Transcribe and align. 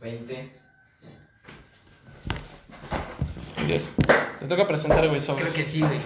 20. 0.00 0.52
Dios. 3.66 3.90
Te 4.38 4.46
toca 4.46 4.66
presentar, 4.66 5.06
güey, 5.08 5.20
sobres. 5.20 5.52
Creo 5.52 5.64
que 5.64 5.70
sí, 5.70 5.80
güey. 5.80 5.98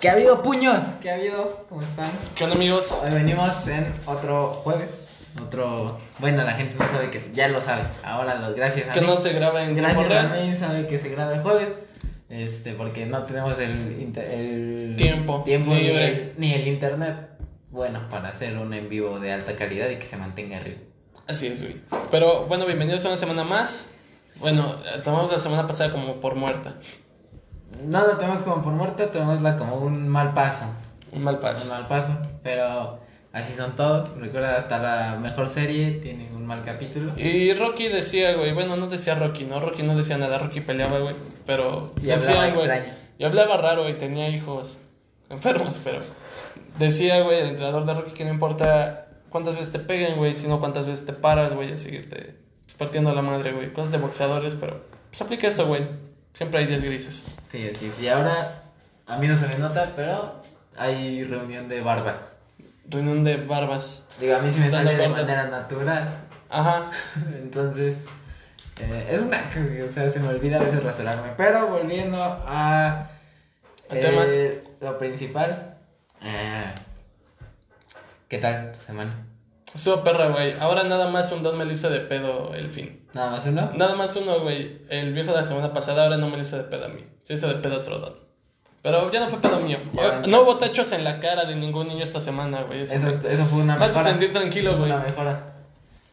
¿Qué 0.00 0.08
ha 0.08 0.12
habido, 0.12 0.42
puños? 0.42 0.82
¿Qué 1.02 1.10
ha 1.10 1.14
habido? 1.16 1.66
¿Cómo 1.68 1.82
están? 1.82 2.10
¿Qué 2.34 2.44
onda, 2.44 2.56
amigos? 2.56 3.02
Hoy 3.04 3.10
venimos 3.12 3.68
en 3.68 3.92
otro 4.06 4.52
jueves. 4.64 5.10
Otro. 5.42 6.00
Bueno, 6.18 6.42
la 6.42 6.52
gente 6.52 6.74
no 6.78 6.88
sabe 6.88 7.10
que. 7.10 7.20
Ya 7.34 7.48
lo 7.48 7.60
sabe. 7.60 7.82
Ahora, 8.02 8.36
lo... 8.36 8.54
gracias 8.54 8.88
a 8.88 8.92
Que 8.92 9.00
mí. 9.02 9.06
no 9.06 9.16
se 9.18 9.32
graba 9.34 9.62
en 9.62 9.76
tiempo 9.76 10.02
Gracias 10.02 10.24
a 10.24 10.34
real. 10.34 10.50
mí 10.50 10.56
sabe 10.56 10.86
que 10.86 10.98
se 10.98 11.10
graba 11.10 11.34
el 11.34 11.42
jueves. 11.42 11.68
Este, 12.30 12.72
porque 12.74 13.06
no 13.06 13.24
tenemos 13.24 13.58
el, 13.58 14.00
inter- 14.00 14.30
el 14.30 14.94
Tiempo 14.96 15.42
tiempo 15.42 15.74
ni 15.74 15.80
libre. 15.82 16.06
el, 16.06 16.34
ni 16.38 16.54
el 16.54 16.66
internet 16.68 17.16
bueno 17.70 18.08
para 18.10 18.28
hacer 18.28 18.56
un 18.58 18.74
en 18.74 18.88
vivo 18.88 19.20
de 19.20 19.32
alta 19.32 19.56
calidad 19.56 19.88
y 19.90 19.96
que 19.96 20.06
se 20.06 20.16
mantenga 20.16 20.58
arriba. 20.58 20.78
Así 21.26 21.46
es, 21.46 21.62
güey. 21.62 21.76
Pero 22.10 22.46
bueno, 22.46 22.66
bienvenidos 22.66 23.04
a 23.04 23.08
una 23.08 23.16
semana 23.16 23.44
más. 23.44 23.88
Bueno, 24.36 24.74
eh, 24.84 25.00
tomamos 25.04 25.30
la 25.30 25.38
semana 25.38 25.66
pasada 25.66 25.92
como 25.92 26.16
por 26.20 26.34
muerta. 26.34 26.74
No 27.84 28.06
lo 28.06 28.16
tenemos 28.16 28.40
como 28.40 28.62
por 28.62 28.72
muerta, 28.72 29.10
tomémosla 29.12 29.56
como 29.56 29.76
un 29.76 30.08
mal 30.08 30.34
paso. 30.34 30.64
Un 31.12 31.22
mal 31.22 31.36
Un 31.36 31.40
paso. 31.40 31.68
mal 31.70 31.86
paso, 31.86 32.18
pero 32.42 32.98
así 33.32 33.52
son 33.52 33.76
todos. 33.76 34.08
Recuerda, 34.18 34.56
hasta 34.56 34.78
la 34.80 35.18
mejor 35.20 35.48
serie 35.48 35.92
tiene 35.92 36.30
un 36.34 36.46
mal 36.46 36.62
capítulo. 36.64 37.12
Y 37.16 37.52
Rocky 37.54 37.88
decía, 37.88 38.34
güey, 38.34 38.52
bueno, 38.52 38.76
no 38.76 38.86
decía 38.88 39.14
Rocky, 39.14 39.44
¿no? 39.44 39.60
Rocky 39.60 39.82
no 39.84 39.96
decía 39.96 40.18
nada, 40.18 40.38
Rocky 40.38 40.60
peleaba, 40.60 40.98
güey. 40.98 41.14
Pero 41.46 41.92
Y 42.02 42.10
hablaba 42.10 42.44
decía, 42.44 42.54
güey. 42.54 42.66
extraño. 42.66 42.94
Y 43.18 43.24
hablaba 43.24 43.56
raro, 43.58 43.82
güey, 43.82 43.98
tenía 43.98 44.28
hijos 44.28 44.80
enfermos, 45.30 45.80
pero 45.82 46.00
decía, 46.78 47.22
güey, 47.22 47.38
el 47.38 47.48
entrenador 47.48 47.86
de 47.86 47.94
Rocky 47.94 48.12
que 48.12 48.24
no 48.24 48.32
importa 48.32 49.06
cuántas 49.30 49.54
veces 49.54 49.72
te 49.72 49.78
peguen, 49.78 50.18
güey, 50.18 50.34
sino 50.34 50.60
cuántas 50.60 50.86
veces 50.86 51.06
te 51.06 51.12
paras, 51.12 51.54
güey, 51.54 51.72
a 51.72 51.78
seguirte 51.78 52.34
partiendo 52.76 53.14
la 53.14 53.22
madre, 53.22 53.52
güey. 53.52 53.72
Cosas 53.72 53.92
de 53.92 53.98
boxeadores, 53.98 54.54
pero 54.54 54.80
pues 55.10 55.20
aplica 55.20 55.46
esto, 55.46 55.66
güey. 55.66 55.86
Siempre 56.32 56.60
hay 56.60 56.66
días 56.66 56.82
grises. 56.82 57.24
Sí, 57.50 57.68
así 57.68 57.86
es. 57.86 57.98
Y 58.00 58.08
ahora, 58.08 58.62
a 59.06 59.18
mí 59.18 59.26
no 59.26 59.36
se 59.36 59.46
me 59.48 59.56
nota, 59.56 59.92
pero 59.96 60.40
hay 60.76 61.24
reunión 61.24 61.68
de 61.68 61.80
barbas. 61.82 62.36
Reunión 62.88 63.24
de 63.24 63.36
barbas. 63.36 64.06
Digo, 64.18 64.36
a 64.36 64.40
mí 64.40 64.50
sí 64.50 64.60
me 64.60 64.70
sale 64.70 64.96
de 64.96 65.08
manera 65.08 65.48
natural. 65.48 66.20
Ajá. 66.48 66.90
Entonces, 67.42 67.96
eh, 68.80 69.08
es 69.10 69.22
un 69.22 69.34
asco, 69.34 69.60
o 69.84 69.88
sea, 69.88 70.08
se 70.08 70.20
me 70.20 70.28
olvida 70.28 70.58
a 70.58 70.62
veces 70.62 70.82
rasurarme. 70.82 71.32
Pero 71.36 71.68
volviendo 71.68 72.18
a 72.22 73.10
¿A 73.90 74.00
temas? 74.00 74.30
eh, 74.30 74.62
lo 74.80 74.98
principal, 74.98 75.76
eh, 76.22 76.72
¿qué 78.28 78.38
tal 78.38 78.72
tu 78.72 78.78
semana? 78.80 79.26
Estuvo 79.74 80.02
perra, 80.02 80.28
güey. 80.28 80.54
Ahora 80.58 80.82
nada 80.84 81.08
más 81.08 81.30
un 81.32 81.42
don 81.42 81.56
me 81.56 81.64
lo 81.64 81.72
hizo 81.72 81.90
de 81.90 82.00
pedo 82.00 82.54
el 82.54 82.70
fin. 82.70 83.06
Nada 83.12 83.30
más 83.30 83.46
uno. 83.46 83.70
Nada 83.76 83.94
más 83.94 84.16
uno, 84.16 84.40
güey. 84.40 84.80
El 84.88 85.12
viejo 85.12 85.30
de 85.30 85.36
la 85.38 85.44
semana 85.44 85.72
pasada 85.72 86.04
ahora 86.04 86.16
no 86.16 86.28
me 86.28 86.36
lo 86.36 86.42
hizo 86.42 86.56
de 86.56 86.64
pedo 86.64 86.86
a 86.86 86.88
mí. 86.88 87.04
Se 87.22 87.34
hizo 87.34 87.46
de 87.48 87.54
pedo 87.56 87.76
a 87.76 87.78
otro 87.78 87.98
don. 87.98 88.14
Pero 88.82 89.10
ya 89.12 89.20
no 89.20 89.28
fue 89.28 89.40
pedo 89.40 89.60
mío. 89.60 89.78
Ya. 89.92 90.22
No 90.26 90.42
hubo 90.42 90.56
tachos 90.58 90.90
en 90.92 91.04
la 91.04 91.20
cara 91.20 91.44
de 91.44 91.54
ningún 91.54 91.86
niño 91.86 92.02
esta 92.02 92.20
semana, 92.20 92.62
güey. 92.62 92.80
Eso 92.82 92.94
Eso, 92.94 93.10
fue- 93.10 93.32
eso 93.32 93.44
fue 93.46 93.60
una 93.60 93.76
Me 93.76 93.84
hace 93.84 93.98
mejora. 93.98 94.10
sentir 94.10 94.32
tranquilo, 94.32 94.76
güey. 94.76 94.90
Una 94.90 95.00
mejora. 95.00 95.54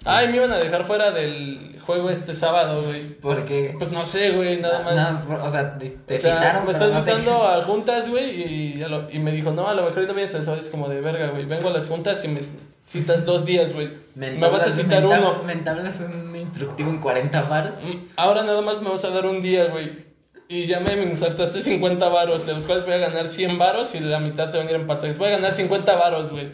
Ay, 0.05 0.27
me 0.29 0.37
iban 0.37 0.51
a 0.51 0.57
dejar 0.57 0.85
fuera 0.85 1.11
del 1.11 1.79
juego 1.81 2.09
este 2.09 2.33
sábado, 2.35 2.83
güey. 2.83 3.15
Porque. 3.19 3.75
Pues 3.77 3.91
no 3.91 4.05
sé, 4.05 4.31
güey, 4.31 4.59
nada 4.61 4.83
más. 4.83 5.27
No, 5.27 5.43
o 5.43 5.49
sea, 5.49 5.77
te, 5.77 5.89
te 5.89 6.15
o 6.15 6.19
sea, 6.19 6.37
citaron, 6.37 6.65
me 6.67 6.73
no 6.73 6.79
te- 6.79 6.93
citando 6.93 7.47
a 7.47 7.61
juntas, 7.63 8.09
güey, 8.09 8.41
y, 8.41 8.83
y 9.11 9.19
me 9.19 9.31
dijo, 9.31 9.51
no, 9.51 9.67
a 9.67 9.73
lo 9.73 9.85
mejor 9.87 10.03
no 10.07 10.13
vienes 10.13 10.33
al 10.35 10.45
sábado. 10.45 10.61
Es 10.61 10.69
como 10.69 10.87
de 10.87 11.01
verga, 11.01 11.27
güey. 11.29 11.45
Vengo 11.45 11.69
a 11.69 11.71
las 11.71 11.87
juntas 11.89 12.23
y 12.23 12.27
me 12.29 12.41
citas 12.85 13.25
dos 13.25 13.45
días, 13.45 13.73
güey. 13.73 13.91
Me 14.15 14.37
vas 14.37 14.67
a 14.67 14.71
citar 14.71 15.05
uno. 15.05 15.43
Me 15.43 15.53
entablas 15.53 15.99
un 15.99 16.33
instructivo 16.35 16.89
en 16.89 16.99
40 17.01 17.41
varos. 17.43 17.75
Mm, 17.83 17.97
Ahora 18.15 18.43
nada 18.43 18.61
más 18.61 18.81
me 18.81 18.89
vas 18.89 19.03
a 19.03 19.09
dar 19.09 19.25
un 19.25 19.41
día, 19.41 19.65
güey. 19.65 20.05
Y 20.47 20.67
ya 20.67 20.79
me 20.79 20.93
insertaste 21.03 21.59
50 21.59 22.07
varos, 22.07 22.45
de 22.45 22.53
los 22.53 22.65
cuales 22.65 22.85
voy 22.85 22.93
a 22.93 22.97
ganar 22.99 23.27
100 23.27 23.57
varos 23.57 23.93
y 23.95 23.99
la 23.99 24.19
mitad 24.21 24.49
se 24.49 24.57
van 24.57 24.67
a 24.67 24.69
ir 24.69 24.77
en 24.77 24.87
pasajes. 24.87 25.17
Voy 25.17 25.27
a 25.27 25.31
ganar 25.31 25.51
50 25.51 25.95
varos, 25.97 26.31
güey. 26.31 26.47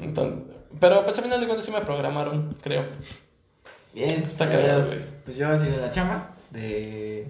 Entonces, 0.00 0.44
pero 0.80 1.04
pues 1.04 1.18
al 1.18 1.24
final 1.24 1.40
de 1.40 1.46
cuentas 1.46 1.64
sí 1.66 1.70
me 1.72 1.80
programaron, 1.80 2.56
creo. 2.62 2.86
Bien, 3.94 4.10
Está 4.26 4.46
pues, 4.48 4.58
cagado, 4.60 4.84
güey. 4.84 4.98
Pues 5.24 5.36
yo 5.36 5.58
sigo 5.58 5.74
en 5.74 5.80
la 5.80 5.92
chamba 5.92 6.34
de. 6.50 7.26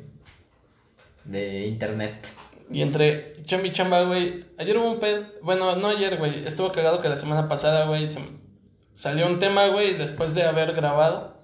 de 1.24 1.66
internet. 1.66 2.26
Y 2.70 2.82
entre 2.82 3.34
chamba 3.44 3.66
y 3.66 3.72
chamba, 3.72 4.02
güey. 4.02 4.44
Ayer 4.58 4.76
hubo 4.76 4.90
un 4.92 5.00
ped. 5.00 5.24
Bueno, 5.42 5.76
no 5.76 5.88
ayer, 5.88 6.16
güey. 6.18 6.46
Estuvo 6.46 6.70
cagado 6.72 7.00
que 7.00 7.08
la 7.08 7.16
semana 7.16 7.48
pasada, 7.48 7.86
güey. 7.86 8.08
se- 8.08 8.20
Salió 8.94 9.26
un 9.26 9.38
tema, 9.38 9.68
güey, 9.68 9.94
después 9.94 10.34
de 10.34 10.42
haber 10.42 10.72
grabado. 10.74 11.38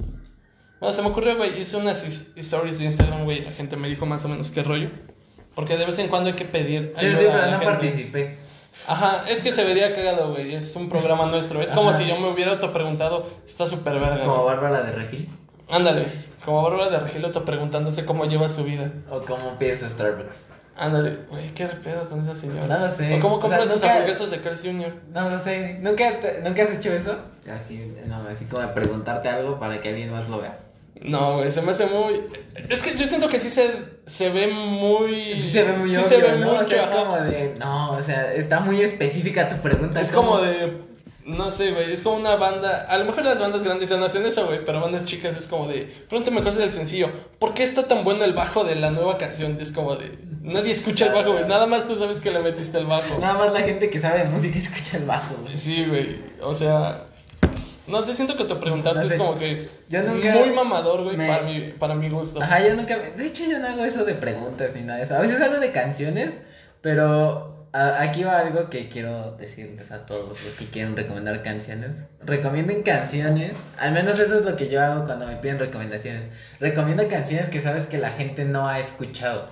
Bueno, 0.81 0.93
se 0.93 1.03
me 1.03 1.09
ocurrió, 1.09 1.37
güey. 1.37 1.59
Hice 1.59 1.77
unas 1.77 2.03
stories 2.37 2.79
de 2.81 2.87
Instagram, 2.87 3.25
güey. 3.25 3.41
La 3.43 3.53
gente 3.53 3.77
me 3.77 3.89
dijo 3.89 4.05
más 4.07 4.25
o 4.25 4.29
menos 4.29 4.51
qué 4.51 4.63
rollo. 4.65 4.91
Porque 5.55 5.77
de 5.77 5.87
vez 5.87 5.99
en 6.01 6.09
cuando 6.09 6.31
hay 6.31 6.35
que 6.37 6.45
pedir. 6.45 6.93
Sí, 6.99 7.07
ayuda 7.07 7.21
sí, 7.21 7.27
a 7.27 7.31
pero 7.31 7.45
no 7.47 7.51
gente. 7.53 7.65
participé. 7.67 8.39
Ajá, 8.87 9.25
es 9.29 9.41
que 9.43 9.53
se 9.53 9.65
vería 9.65 9.95
cagado, 9.95 10.31
güey. 10.33 10.55
Es 10.55 10.75
un 10.77 10.89
programa 10.89 11.27
nuestro. 11.27 11.63
Es 11.63 11.71
como 11.71 11.91
Ajá. 11.91 11.99
si 11.99 12.07
yo 12.07 12.17
me 12.19 12.29
hubiera 12.29 12.53
autopreguntado. 12.53 13.27
Está 13.47 13.67
súper 13.67 13.95
verga, 14.01 14.25
Como. 14.25 14.45
Bárbara 14.45 14.83
de 14.83 14.93
Regil. 14.93 15.29
Ándale. 15.71 16.07
Como 16.45 16.63
Bárbara 16.63 16.91
de 16.91 17.01
Regil 17.01 17.25
preguntándose 17.45 18.05
cómo 18.05 18.27
lleva 18.27 18.49
su 18.49 18.65
vida. 18.65 18.91
O 19.11 19.21
como 19.21 19.59
pides 19.59 19.81
Starbucks. 19.81 20.51
Ándale, 20.77 21.17
güey, 21.31 21.55
qué 21.55 21.67
pedo 21.67 22.09
con 22.09 22.25
esa 22.25 22.35
señora. 22.35 22.67
No 22.67 22.79
lo 22.85 22.91
sé. 22.91 23.15
O 23.17 23.21
cómo 23.21 23.37
O 23.37 23.41
compra 23.41 23.65
sea, 23.65 23.75
nunca- 23.77 23.93
hamburguesas 23.93 24.31
de 24.31 24.41
Carl 24.41 24.57
Jr. 24.59 24.93
No 25.13 25.31
lo 25.31 25.39
sé. 25.39 25.79
¿Nunca, 25.81 26.21
te- 26.21 26.41
¿Nunca 26.43 26.65
has 26.65 26.71
hecho 26.73 26.93
eso? 26.93 27.17
Así, 27.49 27.95
no, 28.07 28.17
así 28.29 28.45
como 28.47 28.61
de 28.63 28.69
preguntarte 28.75 29.29
algo 29.29 29.59
para 29.61 29.81
que 29.81 29.91
alguien 29.91 30.11
más 30.11 30.29
lo 30.29 30.41
vea. 30.43 30.59
No, 31.03 31.37
güey, 31.37 31.51
se 31.51 31.61
me 31.61 31.73
hace 31.73 31.87
muy. 31.87 32.23
Es 32.69 32.83
que 32.83 32.97
yo 32.97 33.07
siento 33.07 33.29
que 33.29 33.41
sí 33.41 33.51
se, 33.51 33.71
se 34.07 34.31
ve 34.31 34.47
muy. 34.47 35.41
Sí 35.41 35.51
se 35.51 35.63
ve 35.65 35.73
muy 35.75 35.89
Sí 35.89 35.97
obvio, 35.97 36.09
se 36.09 36.17
ve 36.19 36.39
¿no? 36.39 36.53
mucho. 36.53 36.65
o 36.65 36.69
sea, 36.69 36.83
es 36.83 36.89
como 36.89 37.17
de... 37.17 37.55
No, 37.59 37.93
o 37.93 38.03
sea, 38.03 38.33
está 38.33 38.61
muy 38.61 38.81
específica 38.81 39.49
tu 39.49 39.57
pregunta. 39.57 40.01
Es 40.01 40.11
como 40.11 40.41
de. 40.41 40.95
No 41.27 41.51
sé, 41.51 41.73
güey, 41.73 41.91
es 41.91 42.03
como 42.03 42.17
una 42.17 42.37
banda. 42.37 42.87
A 42.89 42.99
lo 42.99 43.07
mejor 43.07 43.25
las 43.25 43.41
bandas 43.41 43.63
grandes 43.63 43.89
ya 43.89 43.97
no 43.97 44.05
hacen 44.05 44.27
eso, 44.27 44.47
güey, 44.47 44.63
pero 44.63 44.81
bandas 44.81 45.05
chicas 45.05 45.35
es 45.37 45.47
como 45.47 45.67
de. 45.67 45.91
Pregúntame 46.09 46.43
cosas 46.43 46.59
del 46.59 46.71
sencillo. 46.71 47.11
¿Por 47.39 47.55
qué 47.55 47.63
está 47.63 47.89
tan 47.89 48.05
bueno 48.05 48.25
el 48.25 48.35
bajo 48.35 48.63
de 48.63 48.77
la 48.77 48.91
nueva 48.91 49.17
canción? 49.17 49.59
Es 49.59 49.73
como 49.73 49.97
de. 49.97 50.19
Nadie 50.43 50.73
escucha 50.73 51.07
el 51.07 51.15
bajo, 51.15 51.33
güey. 51.33 51.47
Nada 51.47 51.67
más 51.67 51.87
tú 51.87 51.97
sabes 51.97 52.21
que 52.21 52.31
le 52.31 52.41
metiste 52.41 52.77
el 52.77 52.85
bajo. 52.85 53.19
Nada 53.19 53.35
más 53.35 53.53
la 53.55 53.61
gente 53.61 53.89
que 53.89 54.01
sabe 54.01 54.25
de 54.25 54.31
música 54.31 54.59
escucha 54.59 54.99
el 54.99 55.07
bajo, 55.07 55.35
güey. 55.43 55.57
Sí, 55.57 55.87
güey. 55.87 56.21
O 56.43 56.55
sea. 56.55 57.07
No 57.87 58.03
sé, 58.03 58.15
siento 58.15 58.37
que 58.37 58.45
te 58.45 58.55
preguntarte 58.57 59.01
No 59.01 59.07
sé. 59.07 59.15
es 59.15 59.21
como 59.21 59.39
que. 59.39 59.69
Yo 59.89 60.03
nunca 60.03 60.33
Muy 60.35 60.51
mamador, 60.51 61.03
güey, 61.05 61.17
me- 61.17 61.27
para, 61.29 61.43
mi, 61.43 61.61
para 61.79 61.95
mi 61.95 62.09
gusto. 62.09 62.41
Ajá, 62.43 62.61
yo 62.67 62.75
nunca... 62.75 62.97
De 62.97 63.27
hecho, 63.27 63.45
yo 63.45 63.59
no 63.59 63.69
hago 63.69 63.85
eso 63.85 64.05
de 64.05 64.15
preguntas 64.15 64.75
ni 64.75 64.83
nada 64.83 64.99
de 64.99 65.05
eso. 65.05 65.15
A 65.17 65.21
veces 65.21 65.41
hago 65.41 65.59
de 65.61 65.71
canciones, 65.71 66.39
pero 66.81 67.67
a- 67.73 68.01
aquí 68.03 68.25
va 68.25 68.39
algo 68.39 68.71
que 68.71 68.89
quiero 68.89 69.33
decirles 69.37 69.91
a 69.93 70.07
todos 70.07 70.43
los 70.45 70.55
que 70.55 70.69
quieren 70.71 70.97
recomendar 70.97 71.43
canciones. 71.43 71.97
Recomienden 72.23 72.83
canciones, 72.83 73.59
al 73.79 73.93
menos 73.93 74.19
eso 74.21 74.39
es 74.39 74.45
lo 74.47 74.57
que 74.57 74.69
yo 74.69 74.81
hago 74.83 75.05
cuando 75.05 75.27
me 75.27 75.37
piden 75.37 75.59
recomendaciones. 75.59 76.25
Recomiendo 76.61 77.07
canciones 77.09 77.49
que 77.49 77.61
sabes 77.61 77.87
que 77.87 77.99
la 77.99 78.11
gente 78.11 78.45
no 78.45 78.69
ha 78.69 78.79
escuchado, 78.79 79.47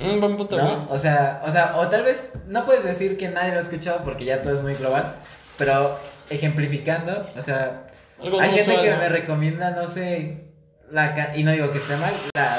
Un 0.00 0.20
buen 0.20 0.36
punto. 0.36 0.56
¿no? 0.56 0.86
O 0.90 0.98
sea, 0.98 1.42
o 1.44 1.50
sea, 1.50 1.76
o 1.78 1.88
tal 1.88 2.04
vez 2.04 2.30
no 2.46 2.64
puedes 2.64 2.84
decir 2.84 3.16
que 3.16 3.28
nadie 3.28 3.52
lo 3.52 3.58
ha 3.58 3.62
escuchado 3.62 4.04
porque 4.04 4.24
ya 4.24 4.40
todo 4.42 4.54
es 4.54 4.62
muy 4.62 4.74
global, 4.74 5.14
pero 5.58 5.98
ejemplificando, 6.34 7.30
o 7.36 7.42
sea, 7.42 7.88
Algo 8.22 8.40
hay 8.40 8.50
gente 8.50 8.80
que 8.82 8.90
me 8.96 9.08
recomienda, 9.08 9.70
no 9.70 9.88
sé, 9.88 10.44
la 10.90 11.14
ca- 11.14 11.32
y 11.36 11.42
no 11.44 11.52
digo 11.52 11.70
que 11.70 11.78
esté 11.78 11.96
mal, 11.96 12.12
la 12.34 12.54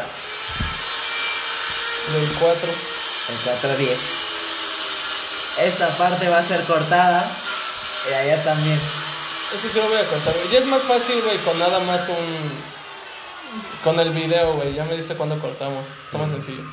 Del 2.14 2.30
4. 2.40 2.70
el 2.70 3.38
410. 3.44 4.00
Esta 5.62 5.88
parte 5.98 6.28
va 6.30 6.40
a 6.40 6.44
ser 6.44 6.62
cortada 6.64 7.24
y 8.10 8.14
allá 8.14 8.44
también. 8.44 8.76
Eso 8.76 9.68
sí 9.72 9.80
lo 9.80 9.88
voy 9.88 9.98
a 9.98 10.04
contar, 10.10 10.34
güey. 10.34 10.50
Ya 10.52 10.60
es 10.60 10.66
más 10.66 10.82
fácil, 10.82 11.22
güey, 11.24 11.38
con 11.38 11.58
nada 11.60 11.80
más 11.82 12.10
un. 12.10 12.74
Con 13.84 14.00
el 14.00 14.10
video, 14.12 14.54
güey. 14.54 14.74
Ya 14.74 14.84
me 14.86 14.96
dice 14.98 15.14
cuándo 15.16 15.38
cortamos. 15.40 15.88
Está 16.04 16.18
más 16.18 16.32
sencillo. 16.32 16.64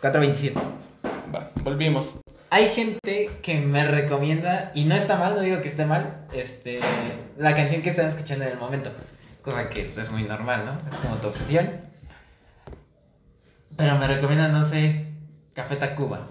427. 0.00 0.60
Va, 1.34 1.50
volvimos. 1.62 2.14
Hay 2.50 2.68
gente 2.68 3.30
que 3.42 3.60
me 3.60 3.86
recomienda, 3.86 4.70
y 4.74 4.84
no 4.84 4.94
está 4.94 5.16
mal, 5.16 5.34
no 5.34 5.40
digo 5.40 5.60
que 5.60 5.68
esté 5.68 5.86
mal, 5.86 6.26
este, 6.32 6.78
la 7.36 7.54
canción 7.54 7.82
que 7.82 7.88
están 7.90 8.06
escuchando 8.06 8.44
en 8.44 8.52
el 8.52 8.58
momento. 8.58 8.90
Cosa 9.42 9.68
que 9.68 9.92
es 9.96 10.10
muy 10.10 10.22
normal, 10.22 10.64
¿no? 10.64 10.90
Es 10.90 10.98
como 11.00 11.16
tu 11.16 11.28
obsesión. 11.28 11.68
Pero 13.76 13.98
me 13.98 14.06
recomiendan, 14.06 14.52
no 14.52 14.64
sé, 14.64 15.06
Café 15.52 15.76
Tacuba. 15.76 16.28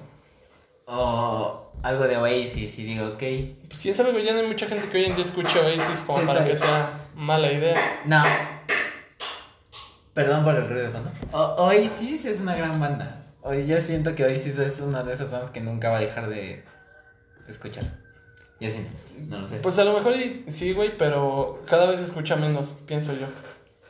O 0.85 1.71
algo 1.83 2.07
de 2.07 2.17
Oasis, 2.17 2.79
y 2.79 2.83
digo, 2.85 3.07
ok. 3.07 3.23
Pues 3.67 3.79
sí, 3.79 3.89
eso, 3.89 4.09
güey. 4.11 4.23
Ya 4.23 4.33
no 4.33 4.39
hay 4.39 4.47
mucha 4.47 4.67
gente 4.67 4.89
que 4.89 4.97
hoy 4.97 5.05
en 5.05 5.15
día 5.15 5.23
escuche 5.23 5.59
Oasis 5.59 5.99
como 5.99 6.19
Sí, 6.19 6.25
para 6.25 6.45
que 6.45 6.55
sea 6.55 6.91
mala 7.15 7.51
idea. 7.51 8.01
No. 8.05 8.23
Perdón 10.13 10.43
por 10.43 10.55
el 10.55 10.69
ruido 10.69 10.85
de 10.85 10.91
fondo. 10.91 11.11
Oasis 11.31 12.25
es 12.25 12.39
una 12.39 12.55
gran 12.55 12.79
banda. 12.79 13.22
O- 13.43 13.53
Yo 13.53 13.79
siento 13.79 14.15
que 14.15 14.23
Oasis 14.23 14.57
es 14.57 14.79
una 14.81 15.03
de 15.03 15.13
esas 15.13 15.31
bandas 15.31 15.49
que 15.51 15.61
nunca 15.61 15.89
va 15.89 15.97
a 15.97 16.01
dejar 16.01 16.29
de 16.29 16.63
escucharse. 17.47 17.97
Yo 18.59 18.69
sí, 18.69 18.85
no 19.27 19.39
lo 19.39 19.47
sé. 19.47 19.57
Pues 19.57 19.77
a 19.79 19.83
lo 19.83 19.93
mejor 19.93 20.13
sí, 20.47 20.73
güey, 20.73 20.95
pero 20.97 21.61
cada 21.67 21.85
vez 21.87 21.99
escucha 21.99 22.35
menos, 22.35 22.75
pienso 22.85 23.13
yo. 23.13 23.27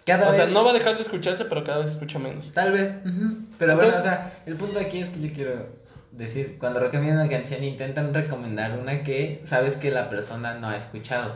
Cada 0.06 0.30
o 0.30 0.34
sea, 0.34 0.48
no 0.48 0.64
va 0.66 0.72
a 0.72 0.74
dejar 0.74 0.96
de 0.96 1.02
escucharse, 1.02 1.46
pero 1.46 1.64
cada 1.64 1.78
vez 1.80 1.90
escucha 1.90 2.20
menos. 2.20 2.52
Tal 2.54 2.72
vez. 2.72 2.96
ujú. 3.06 3.38
Pero 3.58 3.74
Entonces- 3.74 4.02
bueno, 4.02 4.16
o 4.16 4.18
sea, 4.18 4.42
el 4.46 4.56
punto 4.56 4.80
aquí 4.80 5.00
es 5.00 5.10
que 5.12 5.22
yo 5.28 5.34
quiero 5.34 5.68
decir, 6.12 6.58
cuando 6.60 6.80
recomiendan 6.80 7.22
una 7.28 7.30
canción, 7.30 7.64
intentan 7.64 8.14
recomendar 8.14 8.78
una 8.78 9.04
que 9.04 9.42
sabes 9.46 9.78
que 9.78 9.92
la 9.92 10.10
persona 10.10 10.56
no 10.56 10.68
ha 10.70 10.76
escuchado, 10.78 11.36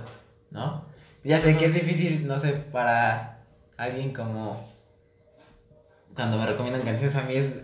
¿no? 0.51 0.85
Ya 1.23 1.39
sé 1.39 1.55
que 1.57 1.65
es 1.65 1.73
difícil, 1.73 2.25
no 2.27 2.39
sé, 2.39 2.53
para 2.53 3.39
alguien 3.77 4.13
como... 4.13 4.65
Cuando 6.15 6.37
me 6.37 6.45
recomiendan 6.47 6.81
canciones 6.81 7.15
a 7.15 7.23
mí 7.23 7.35
es... 7.35 7.61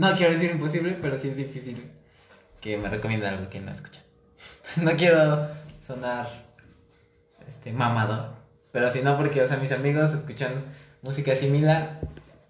No 0.00 0.16
quiero 0.16 0.32
decir 0.32 0.50
imposible, 0.50 0.96
pero 0.98 1.18
sí 1.18 1.28
es 1.28 1.36
difícil 1.36 1.76
que 2.62 2.78
me 2.78 2.88
recomienden 2.88 3.34
algo 3.34 3.50
que 3.50 3.60
no 3.60 3.70
escuchan. 3.70 4.02
no 4.76 4.96
quiero 4.96 5.46
sonar 5.86 6.30
este 7.46 7.70
mamador, 7.70 8.30
pero 8.72 8.90
si 8.90 9.02
no 9.02 9.18
porque, 9.18 9.42
o 9.42 9.46
sea, 9.46 9.58
mis 9.58 9.72
amigos 9.72 10.12
escuchan 10.12 10.64
música 11.02 11.36
similar 11.36 12.00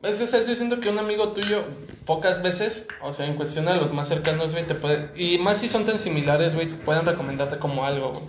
Es 0.01 0.19
que, 0.19 0.25
o 0.25 0.27
sea, 0.29 0.41
yo 0.47 0.55
siento 0.55 0.79
que 0.79 0.91
un 0.91 1.01
amigo 1.01 1.33
tuyo, 1.33 1.65
pocas 2.07 2.41
veces, 2.41 2.87
o 3.03 3.13
sea, 3.13 3.27
en 3.27 3.35
cuestión 3.35 3.67
a 3.67 3.75
los 3.75 3.93
más 3.93 4.07
cercanos, 4.07 4.53
güey, 4.53 4.65
te 4.65 4.77
puede. 4.77 5.11
Y 5.21 5.39
más 5.39 5.59
si 5.59 5.67
son 5.69 5.85
tan 5.85 5.99
similares, 5.99 6.55
güey, 6.55 6.69
pueden 6.69 7.05
recomendarte 7.05 7.57
como 7.59 7.85
algo, 7.85 8.13
güey. 8.13 8.25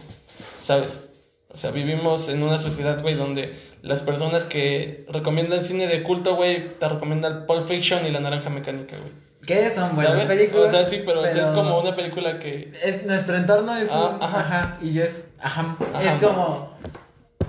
¿Sabes? 0.59 1.11
O 1.47 1.57
sea, 1.57 1.69
vivimos 1.69 2.27
en 2.27 2.41
una 2.41 2.57
sociedad, 2.57 2.99
güey, 3.03 3.13
donde 3.13 3.55
las 3.81 4.01
personas 4.01 4.45
que 4.45 5.05
recomiendan 5.09 5.61
cine 5.61 5.87
de 5.87 6.03
culto, 6.03 6.35
güey, 6.35 6.77
te 6.77 6.87
recomiendan 6.87 7.45
Pulp 7.47 7.67
Fiction 7.67 8.05
y 8.05 8.11
La 8.11 8.19
Naranja 8.19 8.49
Mecánica, 8.49 8.95
güey. 8.97 9.11
que 9.45 9.71
son 9.71 9.93
buenas 9.95 10.13
¿Sabes? 10.13 10.27
películas. 10.37 10.67
O 10.67 10.69
sea, 10.71 10.85
sí, 10.85 11.01
pero, 11.05 11.21
o 11.21 11.27
sea, 11.29 11.41
es 11.43 11.49
como 11.51 11.79
una 11.79 11.95
película 11.95 12.37
que. 12.39 12.71
es 12.83 13.05
nuestro 13.05 13.35
entorno 13.37 13.75
es 13.75 13.89
Ah, 13.91 14.17
un 14.17 14.23
ajá. 14.23 14.39
ajá. 14.39 14.77
y 14.81 14.93
yo 14.93 15.03
es 15.03 15.31
ajá, 15.39 15.75
Ajá. 15.93 16.13
es 16.13 16.19
como 16.23 16.71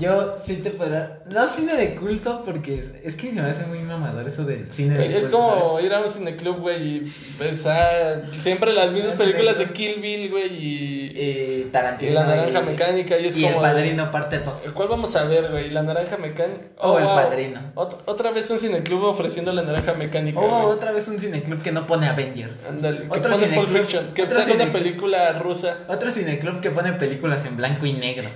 yo 0.02 0.37
sí 0.43 0.56
te 0.56 0.70
podrá 0.70 1.20
no 1.31 1.46
cine 1.46 1.76
de 1.76 1.94
culto 1.94 2.43
porque 2.44 2.75
es, 2.75 2.94
es 3.04 3.14
que 3.16 3.28
se 3.31 3.40
me 3.40 3.49
hace 3.49 3.64
muy 3.66 3.78
mamador 3.78 4.26
eso 4.26 4.44
del 4.44 4.70
cine 4.70 4.99
de 4.99 5.16
es 5.16 5.28
culto, 5.28 5.38
como 5.38 5.81
ir 5.81 5.93
a 5.94 6.00
un 6.00 6.08
cineclub, 6.08 6.58
güey, 6.60 6.82
y 6.82 7.12
está 7.49 8.22
siempre 8.40 8.72
las 8.72 8.93
mismas 8.93 9.14
películas 9.14 9.58
de. 9.58 9.66
Kill 9.72 10.00
Bill, 10.00 10.31
güey, 10.31 10.52
y, 10.52 11.12
y 11.16 11.69
Tarantino 11.72 12.10
y 12.10 12.14
La 12.14 12.25
Naranja 12.25 12.60
y- 12.60 12.64
Mecánica, 12.64 13.19
y 13.19 13.26
es 13.26 13.37
y 13.37 13.43
como. 13.43 13.54
el 13.54 13.60
padrino 13.60 14.10
parte 14.10 14.40
2 14.40 14.60
¿Cuál 14.75 14.88
vamos 14.88 15.14
a 15.16 15.25
ver, 15.25 15.50
güey? 15.50 15.70
¿La 15.70 15.82
naranja 15.82 16.16
mecánica? 16.16 16.60
O 16.78 16.99
El 16.99 17.04
wow. 17.04 17.14
Padrino. 17.14 17.60
Ot- 17.75 17.99
otra 18.06 18.31
vez 18.32 18.50
un 18.50 18.58
cineclub 18.58 19.04
ofreciendo 19.04 19.52
la 19.52 19.62
naranja 19.62 19.94
mecánica. 19.94 20.40
o 20.40 20.49
güey. 20.49 20.75
otra 20.76 20.93
vez 20.93 21.08
un 21.08 21.19
cineclub 21.19 21.62
que 21.62 21.72
no 21.72 21.87
pone 21.87 22.08
Avengers 22.08 22.66
Ándale, 22.69 23.08
que 23.08 23.20
pone 23.20 23.46
Pulp 23.49 23.69
Fiction. 23.70 24.12
Que 24.14 24.26
saca 24.26 24.52
una 24.52 24.72
película 24.72 25.32
rusa. 25.34 25.78
Otro 25.88 26.10
cineclub 26.10 26.60
que 26.60 26.70
pone 26.70 26.93
películas 26.94 27.44
en 27.46 27.56
blanco 27.56 27.87
y 27.87 27.93
negro. 27.93 28.28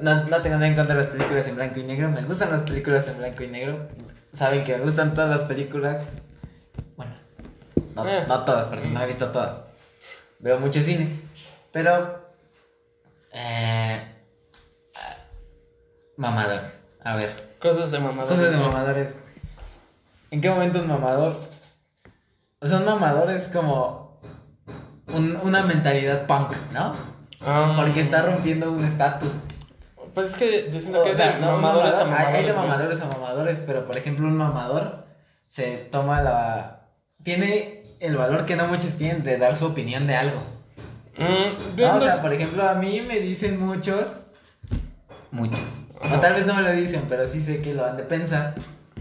No, 0.00 0.24
no 0.24 0.42
tengo 0.42 0.56
nada 0.56 0.68
en 0.68 0.74
contra 0.76 0.94
de 0.94 1.02
las 1.02 1.10
películas 1.10 1.46
en 1.48 1.56
blanco 1.56 1.80
y 1.80 1.82
negro. 1.84 2.08
Me 2.10 2.22
gustan 2.22 2.50
las 2.50 2.62
películas 2.62 3.08
en 3.08 3.18
blanco 3.18 3.42
y 3.42 3.48
negro. 3.48 3.88
Saben 4.32 4.64
que 4.64 4.76
me 4.76 4.84
gustan 4.84 5.12
todas 5.14 5.30
las 5.30 5.42
películas. 5.42 6.04
Bueno, 6.96 7.14
no, 7.94 8.06
Eh. 8.08 8.24
no 8.28 8.44
todas, 8.44 8.68
porque 8.68 8.88
no 8.88 9.02
he 9.02 9.06
visto 9.06 9.28
todas. 9.30 9.58
Veo 10.38 10.58
mucho 10.60 10.80
cine. 10.82 11.20
Pero. 11.72 12.22
Eh, 13.32 14.02
mamador. 16.16 16.60
A 17.04 17.16
ver, 17.16 17.32
Cosas 17.60 17.90
de 17.90 17.98
mamá. 17.98 18.22
cosas 18.24 18.52
de 18.56 18.58
mamadores. 18.60 19.14
¿En 20.30 20.40
qué 20.40 20.48
momento 20.50 20.78
un 20.80 20.88
mamador? 20.88 21.36
O 22.60 22.66
sea, 22.68 22.78
un 22.78 22.84
mamador 22.84 23.30
es 23.30 23.48
como 23.48 24.20
un- 25.08 25.36
una 25.42 25.62
mentalidad 25.64 26.26
punk, 26.26 26.52
¿no? 26.72 26.94
Ah, 27.40 27.74
Porque 27.76 28.00
está 28.00 28.22
rompiendo 28.22 28.70
un 28.70 28.84
estatus. 28.84 29.32
Pues 30.14 30.30
es 30.30 30.36
que 30.36 30.70
yo 30.70 30.78
siento 30.80 31.00
O 31.00 31.04
que 31.04 31.12
es 31.12 31.16
sea, 31.16 31.32
de 31.32 31.40
no, 31.40 31.52
mamadores 31.52 31.94
a 31.96 32.04
mamador- 32.04 32.10
hay- 32.10 32.16
mamadores. 32.18 32.34
Hay 32.38 32.46
de 32.46 32.52
mamadores 32.52 33.00
a 33.00 33.06
mamadores, 33.06 33.62
pero 33.66 33.86
por 33.86 33.96
ejemplo, 33.96 34.26
un 34.28 34.36
mamador 34.36 35.06
se 35.48 35.76
toma 35.90 36.20
la. 36.20 36.88
Tiene 37.22 37.82
el 38.00 38.16
valor 38.16 38.44
que 38.46 38.56
no 38.56 38.66
muchos 38.66 38.96
tienen 38.96 39.22
de 39.24 39.38
dar 39.38 39.56
su 39.56 39.66
opinión 39.66 40.06
de 40.06 40.16
algo. 40.16 40.40
Mm, 41.18 41.80
¿no? 41.80 41.96
O 41.96 42.00
sea, 42.00 42.20
por 42.20 42.32
ejemplo, 42.32 42.68
a 42.68 42.74
mí 42.74 43.00
me 43.00 43.20
dicen 43.20 43.58
muchos. 43.60 44.24
Muchos. 45.30 45.88
O 46.14 46.18
tal 46.20 46.34
vez 46.34 46.46
no 46.46 46.54
me 46.54 46.62
lo 46.62 46.72
dicen, 46.72 47.04
pero 47.08 47.26
sí 47.26 47.42
sé 47.42 47.62
que 47.62 47.72
lo 47.74 47.84
han 47.86 47.96
de 47.96 48.02
pensar. 48.02 48.54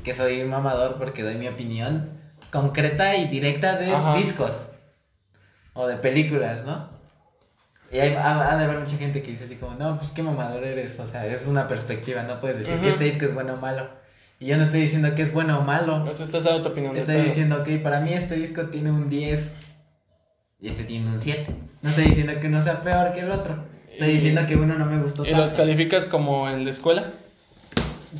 Que 0.03 0.13
soy 0.13 0.41
un 0.41 0.49
mamador 0.49 0.95
porque 0.97 1.23
doy 1.23 1.35
mi 1.35 1.47
opinión 1.47 2.09
concreta 2.51 3.15
y 3.15 3.27
directa 3.27 3.77
de 3.77 3.93
Ajá. 3.93 4.15
discos. 4.15 4.69
O 5.73 5.87
de 5.87 5.95
películas, 5.97 6.63
¿no? 6.65 6.89
Y 7.91 7.99
hay, 7.99 8.13
ha, 8.15 8.51
ha 8.53 8.57
de 8.57 8.63
haber 8.65 8.79
mucha 8.79 8.97
gente 8.97 9.21
que 9.21 9.31
dice 9.31 9.43
así 9.43 9.55
como, 9.55 9.75
no, 9.75 9.97
pues 9.97 10.11
qué 10.11 10.23
mamador 10.23 10.63
eres. 10.63 10.99
O 10.99 11.05
sea, 11.05 11.25
es 11.27 11.47
una 11.47 11.67
perspectiva, 11.67 12.23
no 12.23 12.39
puedes 12.39 12.57
decir 12.59 12.75
que 12.79 12.89
este 12.89 13.03
disco 13.03 13.25
es 13.25 13.33
bueno 13.33 13.53
o 13.53 13.57
malo. 13.57 13.89
Y 14.39 14.45
yo 14.47 14.57
no 14.57 14.63
estoy 14.63 14.81
diciendo 14.81 15.13
que 15.13 15.21
es 15.23 15.33
bueno 15.33 15.59
o 15.59 15.63
malo. 15.63 16.03
Pues 16.05 16.19
estás 16.21 16.45
dando 16.45 16.61
tu 16.63 16.69
opinión. 16.69 16.93
del 16.93 17.01
Estoy 17.03 17.21
diciendo, 17.21 17.57
ok, 17.61 17.81
para 17.83 17.99
mí 17.99 18.13
este 18.13 18.35
disco 18.35 18.63
tiene 18.67 18.89
un 18.91 19.09
10 19.09 19.53
y 20.61 20.69
este 20.69 20.83
tiene 20.83 21.07
un 21.07 21.19
7. 21.19 21.45
No 21.81 21.89
estoy 21.89 22.05
diciendo 22.05 22.33
que 22.39 22.47
uno 22.47 22.61
sea 22.61 22.81
peor 22.81 23.11
que 23.13 23.19
el 23.21 23.31
otro. 23.31 23.63
Estoy 23.91 24.07
Y- 24.09 24.13
diciendo 24.13 24.41
que 24.47 24.55
uno 24.55 24.75
no 24.75 24.85
me 24.85 25.01
gustó 25.01 25.23
¿Y 25.23 25.27
tanto. 25.31 25.41
los 25.43 25.53
calificas 25.53 26.07
como 26.07 26.49
en 26.49 26.63
la 26.63 26.71
escuela? 26.71 27.11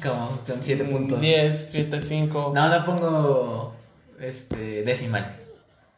Como 0.04 0.40
con 0.46 0.62
7 0.62 0.84
puntos. 0.84 1.20
10, 1.22 1.70
7, 1.72 2.02
5. 2.02 2.52
No, 2.54 2.68
no 2.70 2.86
pongo 2.86 3.76
este, 4.20 4.84
decimales. 4.84 5.48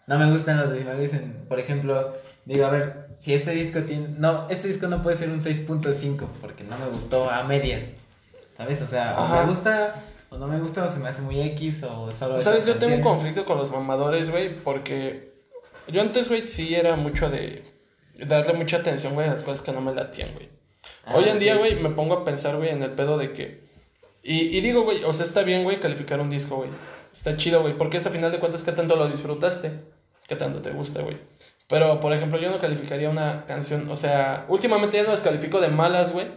No 0.07 0.17
me 0.19 0.31
gustan 0.31 0.57
los 0.57 0.69
decimales. 0.71 1.13
En, 1.13 1.33
por 1.49 1.59
ejemplo, 1.59 2.15
digo, 2.45 2.65
a 2.65 2.69
ver, 2.69 3.02
si 3.17 3.33
este 3.33 3.51
disco 3.51 3.81
tiene. 3.81 4.09
No, 4.17 4.47
este 4.49 4.67
disco 4.67 4.87
no 4.87 5.01
puede 5.03 5.17
ser 5.17 5.29
un 5.29 5.39
6.5 5.39 6.27
porque 6.41 6.63
no 6.63 6.77
me 6.77 6.87
gustó 6.87 7.29
a 7.29 7.43
medias. 7.43 7.89
¿Sabes? 8.53 8.81
O 8.81 8.87
sea, 8.87 9.15
o 9.19 9.27
me 9.27 9.45
gusta 9.45 10.03
o 10.29 10.37
no 10.37 10.47
me 10.47 10.59
gusta 10.59 10.83
o 10.83 10.87
se 10.87 10.99
me 10.99 11.09
hace 11.09 11.21
muy 11.21 11.39
X 11.41 11.83
o 11.83 12.11
solo. 12.11 12.37
¿Sabes? 12.37 12.65
Yo 12.65 12.75
tengo 12.75 12.95
un 12.95 13.01
conflicto 13.01 13.45
con 13.45 13.57
los 13.57 13.71
mamadores, 13.71 14.29
güey, 14.29 14.63
porque 14.63 15.33
yo 15.87 16.01
antes, 16.01 16.29
güey, 16.29 16.45
sí 16.45 16.73
era 16.75 16.95
mucho 16.95 17.29
de 17.29 17.63
darle 18.27 18.53
mucha 18.53 18.77
atención, 18.77 19.13
güey, 19.13 19.27
a 19.27 19.31
las 19.31 19.43
cosas 19.43 19.63
que 19.63 19.71
no 19.71 19.81
me 19.81 19.93
latían, 19.93 20.33
güey. 20.33 20.49
Ah, 21.05 21.15
Hoy 21.15 21.29
en 21.29 21.39
día, 21.39 21.55
güey, 21.55 21.75
me 21.75 21.89
pongo 21.89 22.15
a 22.15 22.23
pensar, 22.23 22.57
güey, 22.57 22.69
en 22.69 22.83
el 22.83 22.91
pedo 22.91 23.17
de 23.17 23.31
que... 23.33 23.63
Y, 24.21 24.57
y 24.57 24.61
digo, 24.61 24.83
güey, 24.83 25.03
o 25.03 25.13
sea, 25.13 25.25
está 25.25 25.43
bien, 25.43 25.63
güey, 25.63 25.79
calificar 25.79 26.19
un 26.19 26.29
disco, 26.29 26.57
güey. 26.57 26.69
Está 27.11 27.35
chido, 27.37 27.61
güey, 27.61 27.77
porque 27.77 27.97
es 27.97 28.07
a 28.07 28.09
final 28.09 28.31
de 28.31 28.39
cuentas 28.39 28.63
que 28.63 28.71
tanto 28.71 28.95
lo 28.95 29.07
disfrutaste, 29.07 29.71
que 30.27 30.35
tanto 30.35 30.61
te 30.61 30.71
gusta, 30.71 31.01
güey. 31.01 31.17
Pero, 31.73 31.99
por 31.99 32.13
ejemplo, 32.13 32.37
yo 32.39 32.51
no 32.51 32.59
calificaría 32.59 33.09
una 33.09 33.47
canción, 33.47 33.89
o 33.89 33.95
sea, 33.95 34.45
últimamente 34.47 34.97
ya 34.97 35.05
no 35.05 35.09
las 35.09 35.21
califico 35.21 35.59
de 35.59 35.69
malas, 35.69 36.13
güey. 36.13 36.27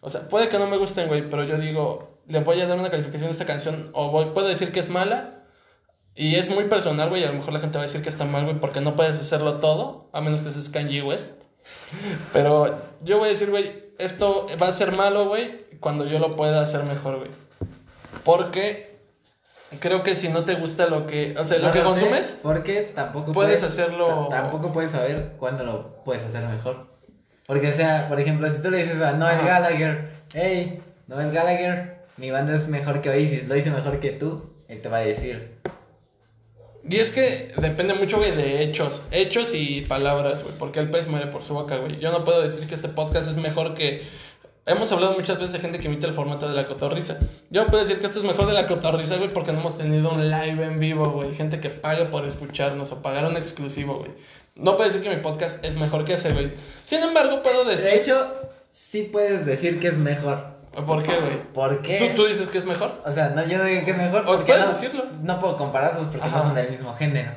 O 0.00 0.08
sea, 0.08 0.26
puede 0.26 0.48
que 0.48 0.58
no 0.58 0.66
me 0.68 0.78
gusten, 0.78 1.06
güey, 1.06 1.28
pero 1.28 1.44
yo 1.44 1.58
digo, 1.58 2.16
le 2.28 2.40
voy 2.40 2.62
a 2.62 2.66
dar 2.66 2.78
una 2.78 2.88
calificación 2.88 3.28
a 3.28 3.30
esta 3.30 3.44
canción, 3.44 3.90
o 3.92 4.32
puedo 4.32 4.48
decir 4.48 4.72
que 4.72 4.80
es 4.80 4.88
mala, 4.88 5.44
y 6.14 6.36
es 6.36 6.48
muy 6.48 6.64
personal, 6.64 7.10
güey, 7.10 7.22
a 7.24 7.26
lo 7.26 7.34
mejor 7.34 7.52
la 7.52 7.60
gente 7.60 7.76
va 7.76 7.84
a 7.84 7.88
decir 7.88 8.00
que 8.00 8.08
está 8.08 8.24
mal, 8.24 8.44
güey, 8.44 8.58
porque 8.58 8.80
no 8.80 8.96
puedes 8.96 9.20
hacerlo 9.20 9.56
todo, 9.56 10.08
a 10.14 10.22
menos 10.22 10.40
que 10.40 10.50
seas 10.50 10.70
Kanye 10.70 11.02
West. 11.02 11.42
Pero 12.32 12.80
yo 13.02 13.18
voy 13.18 13.26
a 13.26 13.32
decir, 13.32 13.50
güey, 13.50 13.82
esto 13.98 14.46
va 14.62 14.68
a 14.68 14.72
ser 14.72 14.96
malo, 14.96 15.28
güey, 15.28 15.66
cuando 15.80 16.06
yo 16.06 16.18
lo 16.18 16.30
pueda 16.30 16.62
hacer 16.62 16.84
mejor, 16.84 17.18
güey. 17.18 17.30
Porque 18.24 18.89
creo 19.78 20.02
que 20.02 20.14
si 20.14 20.28
no 20.28 20.44
te 20.44 20.54
gusta 20.54 20.86
lo 20.86 21.06
que, 21.06 21.34
o 21.38 21.44
sea, 21.44 21.58
lo 21.58 21.70
que 21.72 21.82
consumes, 21.82 22.38
porque 22.42 22.92
tampoco 22.94 23.32
puedes 23.32 23.62
hacerlo- 23.62 24.28
ta- 24.28 24.42
Tampoco 24.42 24.72
puedes 24.72 24.90
saber 24.90 25.32
cuándo 25.38 25.64
lo 25.64 26.02
puedes 26.04 26.22
hacer 26.24 26.44
mejor. 26.46 26.88
Porque, 27.46 27.68
o 27.68 27.72
sea, 27.72 28.08
por 28.08 28.20
ejemplo, 28.20 28.48
si 28.50 28.62
tú 28.62 28.70
le 28.70 28.78
dices 28.78 29.00
a 29.02 29.12
Noel 29.12 29.36
Ajá. 29.38 29.46
Gallagher, 29.60 30.10
hey, 30.34 30.80
Noel 31.08 31.32
Gallagher, 31.32 32.00
mi 32.16 32.30
banda 32.30 32.54
es 32.56 32.68
mejor 32.68 33.00
que 33.00 33.10
Oasis, 33.10 33.48
lo 33.48 33.56
hice 33.56 33.70
mejor 33.70 33.98
que 34.00 34.10
tú, 34.10 34.50
él 34.68 34.80
te 34.80 34.88
va 34.88 34.98
a 34.98 35.00
decir. 35.00 35.58
y 36.88 36.96
es 36.98 37.10
que 37.10 37.52
depende 37.58 37.94
mucho, 37.94 38.16
güey, 38.18 38.30
de 38.32 38.62
hechos, 38.62 39.02
hechos 39.10 39.52
y 39.54 39.82
palabras, 39.82 40.42
güey, 40.42 40.54
porque 40.58 40.80
el 40.80 40.90
pez 40.90 41.08
muere 41.08 41.26
por 41.26 41.42
su 41.44 41.54
boca, 41.54 41.76
güey. 41.76 41.98
Yo 41.98 42.10
no 42.10 42.24
puedo 42.24 42.40
decir 42.42 42.66
que 42.68 42.74
este 42.74 42.88
podcast 42.88 43.28
es 43.30 43.36
mejor 43.36 43.74
que... 43.74 44.02
Hemos 44.66 44.92
hablado 44.92 45.14
muchas 45.14 45.38
veces 45.38 45.52
de 45.52 45.58
gente 45.60 45.78
que 45.78 45.86
imita 45.86 46.06
el 46.06 46.12
formato 46.12 46.48
de 46.48 46.54
la 46.54 46.66
cotorriza. 46.66 47.18
Yo 47.50 47.64
no 47.64 47.70
puedo 47.70 47.82
decir 47.82 47.98
que 47.98 48.06
esto 48.06 48.20
es 48.20 48.24
mejor 48.24 48.46
de 48.46 48.52
la 48.52 48.66
cotorriza, 48.66 49.16
güey, 49.16 49.30
porque 49.30 49.52
no 49.52 49.60
hemos 49.60 49.76
tenido 49.78 50.10
un 50.10 50.30
live 50.30 50.64
en 50.64 50.78
vivo, 50.78 51.10
güey. 51.10 51.34
Gente 51.34 51.60
que 51.60 51.70
paga 51.70 52.10
por 52.10 52.26
escucharnos 52.26 52.92
o 52.92 53.02
pagar 53.02 53.24
un 53.24 53.36
exclusivo, 53.36 53.98
güey. 53.98 54.12
No 54.54 54.76
puedo 54.76 54.88
decir 54.88 55.02
que 55.02 55.14
mi 55.14 55.22
podcast 55.22 55.64
es 55.64 55.76
mejor 55.76 56.04
que 56.04 56.14
ese, 56.14 56.32
güey. 56.32 56.52
Sin 56.82 57.02
embargo, 57.02 57.42
puedo 57.42 57.64
decir... 57.64 57.90
De 57.90 57.96
hecho, 57.96 58.32
sí 58.68 59.08
puedes 59.10 59.46
decir 59.46 59.80
que 59.80 59.88
es 59.88 59.96
mejor. 59.96 60.44
¿Por 60.86 61.02
qué, 61.02 61.16
güey? 61.16 61.42
¿Por 61.52 61.82
qué? 61.82 61.98
¿Tú, 61.98 62.22
¿Tú 62.22 62.28
dices 62.28 62.48
que 62.50 62.58
es 62.58 62.64
mejor? 62.64 63.02
O 63.04 63.10
sea, 63.10 63.30
no, 63.30 63.44
yo 63.44 63.58
no 63.58 63.64
digo 63.64 63.84
que 63.84 63.90
es 63.90 63.96
mejor. 63.96 64.22
O 64.26 64.44
puedes 64.44 64.60
no, 64.60 64.68
decirlo. 64.68 65.04
No 65.22 65.40
puedo 65.40 65.56
compararlos 65.56 66.08
porque 66.08 66.26
Ajá. 66.26 66.36
no 66.36 66.42
son 66.44 66.54
del 66.54 66.70
mismo 66.70 66.94
género. 66.94 67.32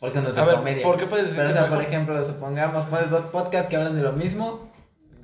Porque 0.00 0.20
no 0.20 0.28
es 0.28 0.34
ver, 0.34 0.54
comedia. 0.56 0.82
¿por 0.82 0.96
qué 0.96 1.06
puedes 1.06 1.26
decir 1.26 1.38
Pero, 1.38 1.48
que 1.48 1.52
o 1.52 1.56
sea, 1.56 1.64
es 1.64 1.68
por 1.68 1.78
mejor? 1.78 1.92
ejemplo, 1.94 2.24
supongamos, 2.24 2.84
pones 2.86 3.10
dos 3.10 3.24
podcasts 3.26 3.68
que 3.68 3.76
hablan 3.76 3.96
de 3.96 4.02
lo 4.02 4.12
mismo, 4.12 4.68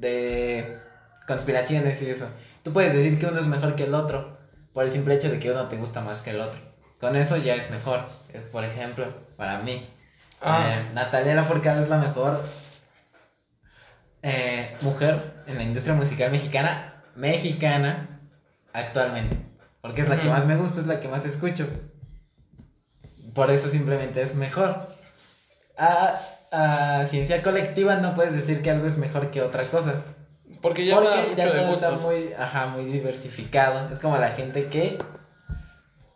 de 0.02 0.78
conspiraciones 1.26 2.02
y 2.02 2.10
eso. 2.10 2.28
Tú 2.62 2.72
puedes 2.72 2.92
decir 2.92 3.18
que 3.18 3.26
uno 3.26 3.40
es 3.40 3.46
mejor 3.46 3.76
que 3.76 3.84
el 3.84 3.94
otro, 3.94 4.36
por 4.74 4.84
el 4.84 4.92
simple 4.92 5.14
hecho 5.14 5.30
de 5.30 5.38
que 5.38 5.50
uno 5.50 5.68
te 5.68 5.76
gusta 5.76 6.02
más 6.02 6.20
que 6.20 6.30
el 6.30 6.40
otro. 6.40 6.60
Con 7.00 7.16
eso 7.16 7.36
ya 7.36 7.54
es 7.54 7.70
mejor, 7.70 8.00
eh, 8.32 8.46
por 8.52 8.64
ejemplo, 8.64 9.06
para 9.36 9.60
mí. 9.60 9.88
Ah. 10.42 10.64
Eh, 10.66 10.90
Natalia 10.92 11.34
Lafourcade 11.34 11.84
es 11.84 11.88
la 11.88 11.98
mejor 11.98 12.42
eh, 14.22 14.76
mujer 14.82 15.42
en 15.46 15.56
la 15.56 15.62
industria 15.62 15.94
musical 15.94 16.30
mexicana, 16.30 17.02
mexicana, 17.14 18.20
actualmente. 18.72 19.36
Porque 19.80 20.02
es 20.02 20.08
la 20.08 20.20
que 20.20 20.28
más 20.28 20.46
me 20.46 20.56
gusta, 20.56 20.80
es 20.80 20.86
la 20.86 21.00
que 21.00 21.08
más 21.08 21.24
escucho. 21.24 21.68
Por 23.34 23.50
eso 23.50 23.68
simplemente 23.68 24.20
es 24.20 24.34
mejor. 24.34 24.88
A, 25.76 26.18
a 26.52 27.06
ciencia 27.06 27.42
colectiva 27.42 27.96
no 27.96 28.14
puedes 28.14 28.34
decir 28.34 28.62
que 28.62 28.70
algo 28.70 28.86
es 28.86 28.98
mejor 28.98 29.30
que 29.30 29.40
otra 29.40 29.64
cosa. 29.64 30.02
Porque 30.60 30.86
ya 30.86 30.94
Porque 30.94 31.08
mucho 31.08 31.36
ya 31.36 31.46
de 31.46 31.60
todo 31.60 31.74
está 31.74 31.90
muy, 31.92 32.32
ajá, 32.34 32.66
muy 32.66 32.84
diversificado. 32.84 33.90
Es 33.90 33.98
como 33.98 34.16
la 34.18 34.28
gente 34.28 34.66
que 34.66 34.98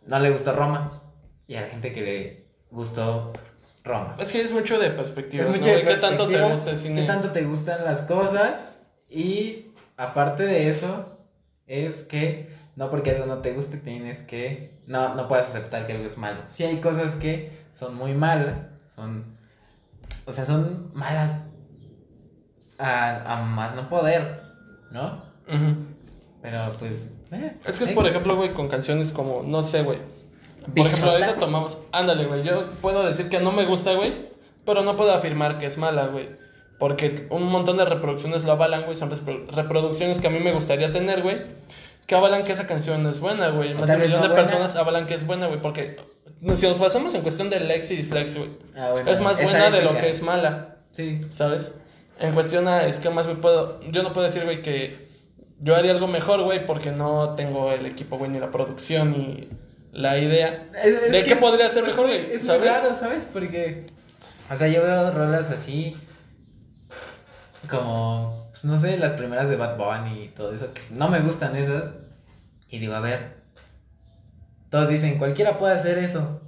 no 0.05 0.19
le 0.19 0.29
gustó 0.29 0.53
Roma 0.53 1.01
y 1.47 1.55
a 1.55 1.61
la 1.61 1.67
gente 1.67 1.91
que 1.91 2.01
le 2.01 2.45
gustó 2.71 3.33
Roma. 3.83 4.15
Es 4.19 4.31
que 4.31 4.39
es 4.41 4.51
mucho 4.51 4.79
de 4.79 4.91
perspectivas, 4.91 5.47
Es 5.47 5.53
¿no? 5.53 5.57
mucho 5.59 5.75
de? 5.75 5.83
¿Qué 5.83 5.95
tanto 5.95 6.27
te 6.27 6.41
gusta 6.41 6.69
el 6.71 6.77
cine? 6.77 7.01
¿Qué 7.01 7.07
tanto 7.07 7.31
te 7.31 7.43
gustan 7.43 7.83
las 7.83 8.03
cosas? 8.03 8.69
Y 9.09 9.71
aparte 9.97 10.43
de 10.43 10.69
eso, 10.69 11.17
es 11.65 12.03
que 12.03 12.55
no 12.75 12.91
porque 12.91 13.11
algo 13.11 13.25
no 13.25 13.39
te 13.39 13.53
guste 13.53 13.77
tienes 13.77 14.21
que... 14.21 14.77
No, 14.85 15.15
no 15.15 15.27
puedes 15.27 15.47
aceptar 15.47 15.87
que 15.87 15.93
algo 15.93 16.05
es 16.05 16.15
malo. 16.15 16.41
Sí 16.47 16.63
hay 16.63 16.79
cosas 16.79 17.15
que 17.15 17.51
son 17.73 17.95
muy 17.95 18.13
malas, 18.13 18.71
son... 18.85 19.36
O 20.25 20.31
sea, 20.33 20.45
son 20.45 20.91
malas 20.93 21.51
a, 22.77 23.33
a 23.39 23.43
más 23.43 23.75
no 23.75 23.89
poder, 23.89 24.41
¿no? 24.91 25.23
Pero 26.41 26.73
pues... 26.79 27.13
eh, 27.31 27.57
Es 27.65 27.77
que 27.77 27.85
es, 27.85 27.91
eh, 27.91 27.93
por 27.95 28.05
ejemplo, 28.07 28.35
güey, 28.35 28.53
con 28.53 28.67
canciones 28.67 29.11
como, 29.11 29.43
no 29.43 29.63
sé, 29.63 29.83
güey. 29.83 29.99
Por 30.61 30.73
Bichota. 30.73 30.91
ejemplo, 30.91 31.11
ahorita 31.11 31.35
tomamos, 31.35 31.77
ándale, 31.91 32.25
güey, 32.25 32.43
yo 32.43 32.63
puedo 32.81 33.05
decir 33.05 33.29
que 33.29 33.39
no 33.39 33.51
me 33.51 33.65
gusta, 33.65 33.93
güey, 33.93 34.29
pero 34.65 34.83
no 34.83 34.95
puedo 34.97 35.13
afirmar 35.13 35.59
que 35.59 35.65
es 35.65 35.77
mala, 35.77 36.07
güey. 36.07 36.29
Porque 36.77 37.27
un 37.31 37.43
montón 37.49 37.77
de 37.77 37.85
reproducciones 37.85 38.43
lo 38.43 38.51
avalan, 38.51 38.83
güey, 38.83 38.95
son 38.95 39.09
repro- 39.09 39.47
reproducciones 39.49 40.19
que 40.19 40.27
a 40.27 40.29
mí 40.29 40.39
me 40.39 40.51
gustaría 40.51 40.91
tener, 40.91 41.23
güey, 41.23 41.41
que 42.05 42.15
avalan 42.15 42.43
que 42.43 42.51
esa 42.51 42.67
canción 42.67 43.07
es 43.07 43.19
buena, 43.19 43.47
güey. 43.49 43.73
Más 43.73 43.87
de 43.87 43.95
un 43.95 44.01
millón 44.01 44.21
no 44.21 44.27
de 44.27 44.33
buena. 44.33 44.43
personas 44.43 44.75
avalan 44.75 45.07
que 45.07 45.15
es 45.15 45.25
buena, 45.25 45.47
güey, 45.47 45.61
porque 45.61 45.97
si 46.55 46.67
nos 46.67 46.79
basamos 46.79 47.13
en 47.15 47.21
cuestión 47.21 47.49
de 47.49 47.59
likes 47.59 47.93
y 47.93 47.97
dislikes, 47.97 48.37
güey, 48.37 48.49
Ah, 48.75 48.89
bueno, 48.91 49.09
es 49.11 49.19
más 49.19 49.41
buena 49.41 49.69
de 49.71 49.81
lo 49.81 49.97
que 49.97 50.09
es 50.09 50.21
mala. 50.21 50.77
Sí. 50.91 51.21
¿sabes? 51.31 51.71
En 52.19 52.33
cuestión 52.33 52.67
a 52.67 52.85
esquemas, 52.87 53.25
güey, 53.27 53.39
puedo, 53.39 53.79
yo 53.81 54.01
no 54.03 54.11
puedo 54.13 54.25
decir, 54.25 54.43
güey, 54.45 54.61
que 54.61 55.07
yo 55.59 55.75
haría 55.75 55.91
algo 55.91 56.07
mejor, 56.07 56.41
güey, 56.43 56.65
porque 56.65 56.91
no 56.91 57.35
tengo 57.35 57.71
el 57.71 57.85
equipo, 57.85 58.17
güey, 58.17 58.31
ni 58.31 58.39
la 58.39 58.49
producción, 58.51 59.09
ni 59.09 59.47
la 59.91 60.17
idea. 60.17 60.69
Es- 60.83 61.01
es 61.03 61.11
¿De 61.11 61.23
qué 61.23 61.33
es- 61.33 61.39
podría 61.39 61.69
ser 61.69 61.83
mejor, 61.83 62.07
güey? 62.07 62.31
Es 62.33 62.45
¿Sabes? 62.45 62.61
muy 62.61 62.69
raro, 62.69 62.95
¿sabes? 62.95 63.27
Porque, 63.31 63.85
o 64.51 64.55
sea, 64.57 64.67
yo 64.67 64.81
veo 64.83 65.11
rolas 65.11 65.49
así, 65.51 65.95
como, 67.69 68.47
pues, 68.51 68.63
no 68.63 68.79
sé, 68.79 68.97
las 68.97 69.13
primeras 69.13 69.49
de 69.49 69.55
Bad 69.55 69.77
Bunny 69.77 70.23
y 70.25 70.27
todo 70.29 70.53
eso, 70.53 70.73
que 70.73 70.81
no 70.93 71.09
me 71.09 71.19
gustan 71.21 71.55
esas. 71.55 71.93
Y 72.69 72.79
digo, 72.79 72.93
a 72.95 72.99
ver, 72.99 73.36
todos 74.69 74.89
dicen, 74.89 75.17
cualquiera 75.17 75.57
puede 75.57 75.73
hacer 75.75 75.97
eso. 75.97 76.41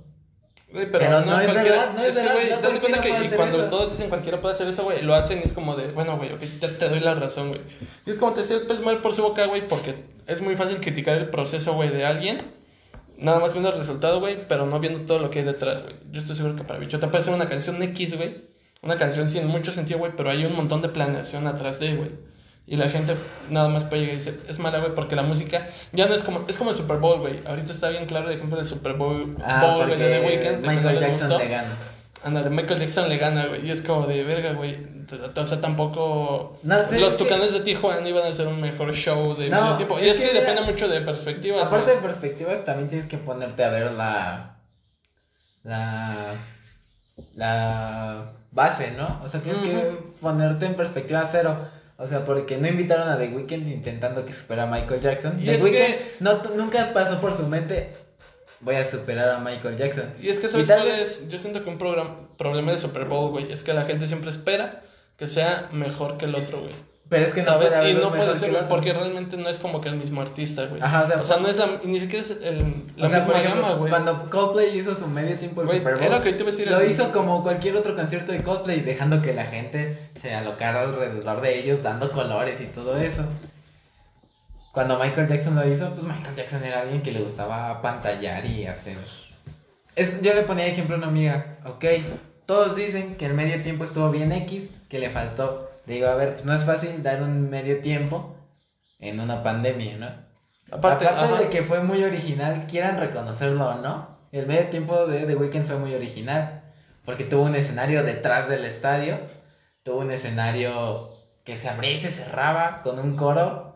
Pero, 0.71 0.91
Pero 0.91 1.09
no, 1.21 1.25
no 1.25 1.39
es 1.41 1.49
cualquiera- 1.51 1.77
verdad, 1.77 1.93
no 1.95 2.03
es 2.03 2.15
que, 2.17 2.23
verdad, 2.23 2.61
no 2.61 2.67
date 2.67 2.79
cuenta 2.79 3.01
que 3.01 3.09
y 3.09 3.29
cuando 3.29 3.57
eso. 3.61 3.69
todos 3.69 3.89
dicen 3.91 4.07
cualquiera 4.09 4.39
puede 4.39 4.53
hacer 4.53 4.67
eso, 4.67 4.83
güey, 4.83 5.01
lo 5.01 5.15
hacen 5.15 5.39
y 5.39 5.41
es 5.43 5.53
como 5.53 5.75
de, 5.75 5.87
bueno, 5.93 6.15
güey, 6.17 6.31
ok, 6.31 6.41
ya 6.61 6.67
te 6.77 6.89
doy 6.89 6.99
la 6.99 7.15
razón, 7.15 7.49
güey. 7.49 7.61
Y 8.05 8.11
es 8.11 8.19
como 8.19 8.33
te 8.33 8.41
decía 8.41 8.57
el 8.57 8.67
pez 8.67 8.79
mal 8.81 9.01
por 9.01 9.15
su 9.15 9.23
boca, 9.23 9.45
güey, 9.47 9.67
porque 9.67 9.95
es 10.27 10.41
muy 10.41 10.55
fácil 10.55 10.79
criticar 10.79 11.17
el 11.17 11.29
proceso, 11.31 11.73
güey, 11.73 11.89
de 11.89 12.05
alguien. 12.05 12.37
Nada 13.17 13.39
más 13.39 13.53
viendo 13.53 13.69
el 13.71 13.77
resultado, 13.79 14.19
güey, 14.19 14.47
pero 14.47 14.67
no 14.67 14.79
viendo 14.79 14.99
todo 15.01 15.17
lo 15.19 15.31
que 15.31 15.39
hay 15.39 15.45
detrás, 15.45 15.81
güey. 15.81 15.95
Yo 16.11 16.21
estoy 16.21 16.35
seguro 16.35 16.55
que 16.55 16.63
para 16.63 16.79
Bichota 16.79 17.09
puede 17.09 17.23
ser 17.23 17.33
una 17.33 17.49
canción 17.49 17.81
X, 17.81 18.15
güey. 18.15 18.47
Una 18.83 18.97
canción 18.97 19.27
sin 19.27 19.47
mucho 19.47 19.71
sentido, 19.71 19.97
güey, 19.99 20.13
pero 20.15 20.29
hay 20.29 20.45
un 20.45 20.55
montón 20.55 20.81
de 20.83 20.89
planeación 20.89 21.47
atrás 21.47 21.79
de, 21.79 21.95
güey. 21.95 22.11
Y 22.71 22.75
la 22.75 22.87
gente 22.87 23.15
nada 23.49 23.67
más 23.67 23.85
llegar 23.91 24.09
y 24.09 24.11
dice, 24.11 24.39
es 24.47 24.59
mala, 24.59 24.77
güey, 24.77 24.93
porque 24.93 25.15
la 25.15 25.23
música 25.23 25.65
ya 25.91 26.07
no 26.07 26.13
es 26.13 26.21
como, 26.21 26.45
es 26.47 26.55
como 26.55 26.69
el 26.69 26.75
Super 26.75 26.97
Bowl, 26.97 27.19
güey. 27.19 27.41
Ahorita 27.47 27.71
está 27.71 27.89
bien 27.89 28.05
claro 28.05 28.29
el 28.29 28.35
ejemplo 28.35 28.57
del 28.57 28.65
Super 28.67 28.93
Bowl, 28.93 29.35
Ah, 29.43 29.61
Bowl, 29.65 29.87
güey, 29.87 29.97
de 29.99 30.19
The 30.19 30.25
Weeknd. 30.27 30.67
Michael 30.67 30.99
Jackson 30.99 31.37
le 31.39 31.47
gana. 31.47 31.77
Ándale, 32.23 32.49
Michael 32.51 32.79
Jackson 32.79 33.09
le 33.09 33.17
gana, 33.17 33.47
güey. 33.47 33.65
Y 33.65 33.71
es 33.71 33.81
como 33.81 34.05
de 34.05 34.23
verga, 34.23 34.53
güey. 34.53 34.75
O 35.35 35.45
sea, 35.45 35.59
tampoco. 35.59 36.59
No 36.61 36.83
sé, 36.85 36.99
Los 36.99 37.13
es 37.13 37.17
que- 37.17 37.23
tucanes 37.23 37.53
de 37.53 37.61
Tijuana 37.61 38.07
iban 38.07 38.23
a 38.23 38.27
hacer 38.27 38.45
un 38.45 38.61
mejor 38.61 38.93
show 38.93 39.35
de 39.35 39.49
No, 39.49 39.61
medio 39.63 39.75
tiempo. 39.77 39.99
Y 39.99 40.07
es 40.07 40.19
que, 40.19 40.31
depende 40.31 40.61
mucho 40.61 40.87
de 40.87 41.01
perspectivas. 41.01 41.65
Aparte 41.65 41.85
güey. 41.85 41.95
de 41.95 42.01
perspectivas, 42.03 42.63
también 42.65 42.87
tienes 42.87 43.07
que 43.07 43.17
ponerte 43.17 43.63
a 43.63 43.69
ver 43.69 43.91
la. 43.93 44.57
La. 45.63 46.35
La 47.35 48.31
base, 48.51 48.91
¿no? 48.97 49.21
O 49.23 49.27
sea, 49.27 49.41
tienes 49.41 49.61
que 49.61 49.97
ponerte 50.21 50.65
en 50.67 50.75
perspectiva 50.75 51.25
cero. 51.25 51.67
O 51.99 52.07
sea, 52.07 52.23
porque 52.25 52.57
no 52.57 52.67
invitaron 52.67 53.09
a 53.09 53.17
The 53.17 53.27
Weeknd 53.27 53.67
intentando 53.67 54.25
que 54.25 54.33
supera 54.33 54.63
a 54.63 54.65
Michael 54.67 55.01
Jackson. 55.01 55.37
Y 55.39 55.45
The 55.45 55.51
Weeknd 55.63 55.71
que- 55.77 56.11
no, 56.21 56.41
nunca 56.55 56.93
pasó 56.93 57.19
por 57.19 57.33
su 57.33 57.45
mente. 57.45 57.93
Voy 58.61 58.75
a 58.75 58.83
superar 58.85 59.29
a 59.29 59.39
Michael 59.39 59.77
Jackson. 59.77 60.13
Y 60.21 60.29
es 60.29 60.39
que, 60.39 60.47
¿sabes 60.49 60.67
cuál 60.67 60.87
es? 61.01 61.29
Yo 61.29 61.37
siento 61.37 61.63
que 61.63 61.69
un 61.69 61.77
programa, 61.77 62.27
problema 62.37 62.71
de 62.71 62.77
Super 62.77 63.05
Bowl, 63.05 63.31
güey, 63.31 63.51
es 63.51 63.63
que 63.63 63.73
la 63.73 63.83
gente 63.85 64.07
siempre 64.07 64.29
espera 64.29 64.81
que 65.17 65.27
sea 65.27 65.67
mejor 65.73 66.17
que 66.17 66.25
el 66.25 66.35
otro, 66.35 66.61
güey. 66.61 66.73
Pero 67.09 67.25
es 67.25 67.33
que 67.33 67.39
no 67.41 67.45
¿Sabes? 67.47 67.75
y 67.89 67.93
no 67.95 68.11
puede 68.11 68.35
ser, 68.35 68.51
güey, 68.51 68.67
porque 68.67 68.93
realmente 68.93 69.35
no 69.35 69.49
es 69.49 69.57
como 69.57 69.81
que 69.81 69.89
el 69.89 69.95
mismo 69.95 70.21
artista, 70.21 70.65
güey. 70.67 70.79
Ajá, 70.79 71.01
o 71.03 71.07
sea, 71.07 71.21
o 71.21 71.23
sea 71.23 71.37
no 71.37 71.47
es 71.47 71.57
la, 71.57 71.67
ni 71.83 71.99
siquiera 71.99 72.21
es 72.23 72.29
el, 72.43 72.85
la 72.97 73.07
o 73.07 73.09
sea, 73.09 73.17
misma 73.17 73.39
ejemplo, 73.39 73.61
gama, 73.63 73.73
güey. 73.77 73.89
cuando 73.89 74.29
Coldplay 74.29 74.77
hizo 74.77 74.93
su 74.93 75.07
medio 75.07 75.35
tiempo 75.39 75.61
del 75.61 75.71
Super 75.71 75.95
Bowl, 75.95 76.03
era 76.03 76.17
lo 76.17 76.21
que 76.23 76.33
te 76.33 76.43
iba 76.43 76.49
a 76.49 76.51
decir, 76.51 76.69
lo 76.69 76.79
el- 76.81 76.89
hizo 76.91 77.11
como 77.11 77.41
cualquier 77.41 77.77
otro 77.77 77.95
concierto 77.95 78.31
de 78.31 78.43
Coldplay, 78.43 78.81
dejando 78.81 79.23
que 79.23 79.33
la 79.33 79.45
gente 79.45 80.11
se 80.17 80.35
alocara 80.35 80.81
alrededor 80.83 81.41
de 81.41 81.59
ellos, 81.59 81.81
dando 81.81 82.11
colores 82.11 82.61
y 82.61 82.65
todo 82.67 82.95
eso. 82.97 83.25
Cuando 84.71 84.99
Michael 84.99 85.27
Jackson 85.27 85.55
lo 85.55 85.67
hizo, 85.67 85.89
pues 85.95 86.03
Michael 86.03 86.35
Jackson 86.35 86.63
era 86.63 86.81
alguien 86.81 87.01
que 87.01 87.11
le 87.11 87.21
gustaba 87.21 87.81
pantallar 87.81 88.45
y 88.45 88.67
hacer... 88.67 88.97
Es, 89.95 90.21
yo 90.21 90.33
le 90.35 90.43
ponía 90.43 90.67
ejemplo 90.67 90.95
a 90.95 90.99
una 90.99 91.07
amiga, 91.07 91.57
ok, 91.65 91.85
todos 92.45 92.75
dicen 92.75 93.15
que 93.15 93.25
el 93.25 93.33
medio 93.33 93.61
tiempo 93.63 93.83
estuvo 93.83 94.11
bien 94.11 94.31
X, 94.31 94.71
que 94.87 94.99
le 94.99 95.09
faltó. 95.09 95.69
Digo, 95.89 96.07
a 96.07 96.15
ver, 96.15 96.33
pues 96.33 96.45
no 96.45 96.53
es 96.53 96.65
fácil 96.65 97.01
dar 97.01 97.23
un 97.23 97.49
medio 97.49 97.81
tiempo 97.81 98.35
en 98.99 99.19
una 99.19 99.41
pandemia, 99.41 99.97
¿no? 99.97 100.07
Aparte, 100.71 101.05
de 101.05 101.49
que 101.49 101.63
fue 101.63 101.81
muy 101.81 102.03
original, 102.03 102.67
quieran 102.69 102.99
reconocerlo 102.99 103.69
o 103.69 103.75
no, 103.81 104.19
el 104.31 104.45
medio 104.45 104.67
tiempo 104.69 105.07
de 105.07 105.25
The 105.25 105.35
Weeknd 105.35 105.65
fue 105.65 105.77
muy 105.77 105.95
original. 105.95 106.61
Porque 107.05 107.23
tuvo 107.23 107.41
un 107.41 107.55
escenario 107.55 108.03
detrás 108.03 108.47
del 108.47 108.65
estadio, 108.65 109.17
tuvo 109.81 110.01
un 110.01 110.11
escenario 110.11 111.09
que 111.43 111.57
se 111.57 111.69
abría 111.69 111.93
y 111.93 111.99
se 111.99 112.11
cerraba 112.11 112.83
con 112.83 112.99
un 112.99 113.15
coro, 113.15 113.68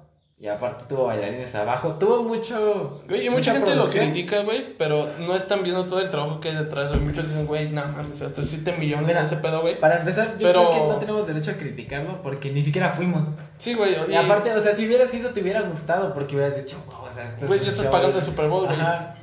y 0.43 0.47
aparte 0.50 0.83
tuvo 0.89 1.05
bailarines 1.05 1.55
abajo, 1.55 1.93
tuvo 1.93 2.21
mucho. 2.23 3.01
Güey, 3.07 3.27
y 3.27 3.29
mucha, 3.29 3.53
gente 3.53 3.71
producción. 3.71 4.07
lo 4.07 4.12
critica, 4.12 4.41
güey, 4.41 4.75
pero 4.77 5.13
no 5.19 5.38
están 5.38 5.63
viendo 5.63 5.85
todo 5.85 6.01
el 6.01 6.09
trabajo 6.09 6.41
que 6.41 6.50
hay 6.50 6.55
detrás, 6.57 6.91
güey. 6.91 7.01
Muchos 7.01 7.29
dicen, 7.29 7.47
güey, 7.47 7.69
no 7.69 7.81
mames, 7.88 8.19
estos 8.19 8.50
7 8.50 8.75
millones 8.77 9.07
Mira, 9.07 9.23
ese 9.23 9.38
pedo, 9.38 9.62
güey. 9.62 9.79
Para 9.79 10.00
empezar, 10.00 10.38
yo 10.38 10.45
Pero- 10.50 10.69
creo 10.69 10.71
que 10.83 10.88
no 10.89 11.00
tenemos 11.00 11.25
derecho 11.27 11.51
a 11.51 11.53
criticarlo 11.53 12.21
porque 12.21 12.51
ni 12.51 12.62
siquiera 12.62 12.89
fuimos. 12.89 13.29
Sí, 13.57 13.73
güey. 13.73 13.95
Y, 14.12 14.15
aparte, 14.15 14.51
o 14.51 14.59
sea, 14.59 14.75
si 14.75 14.85
hubiera 14.85 15.07
sido, 15.07 15.29
te 15.29 15.41
hubiera 15.41 15.62
gustado 15.62 16.13
porque 16.13 16.35
hubieras 16.35 16.57
dicho, 16.62 16.75
wow, 16.88 17.09
o 17.09 17.13
sea, 17.13 17.23
esto 17.23 17.45
es 17.45 17.47
Güey, 17.47 17.59
un 17.62 17.65
ya 17.65 17.71
estás 17.71 17.85
show". 17.85 17.93
pagando 17.93 18.17
el 18.17 18.23
Super 18.25 18.47
Bowl, 18.50 18.65
güey. 18.65 18.77
Ajá. 18.81 19.15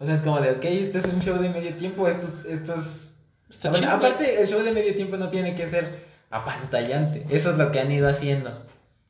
O 0.00 0.06
sea, 0.06 0.14
es 0.14 0.22
como 0.22 0.40
de, 0.40 0.52
ok, 0.52 0.64
este 0.64 0.96
es 0.98 1.04
un 1.04 1.20
show 1.20 1.36
de 1.36 1.50
medio 1.50 1.76
tiempo, 1.76 2.08
esto 2.08 2.26
es... 2.26 2.46
Esto 2.60 2.74
es... 2.74 3.18
Está 3.50 3.68
güey. 3.68 3.84
aparte, 3.84 4.40
el 4.40 4.48
show 4.48 4.62
de 4.62 4.72
medio 4.72 4.94
tiempo 4.94 5.18
no 5.18 5.28
tiene 5.28 5.54
que 5.54 5.68
ser 5.68 6.06
apantallante. 6.30 7.26
Eso 7.28 7.50
es 7.50 7.58
lo 7.58 7.70
que 7.70 7.80
han 7.80 7.92
ido 7.92 8.08
haciendo. 8.08 8.64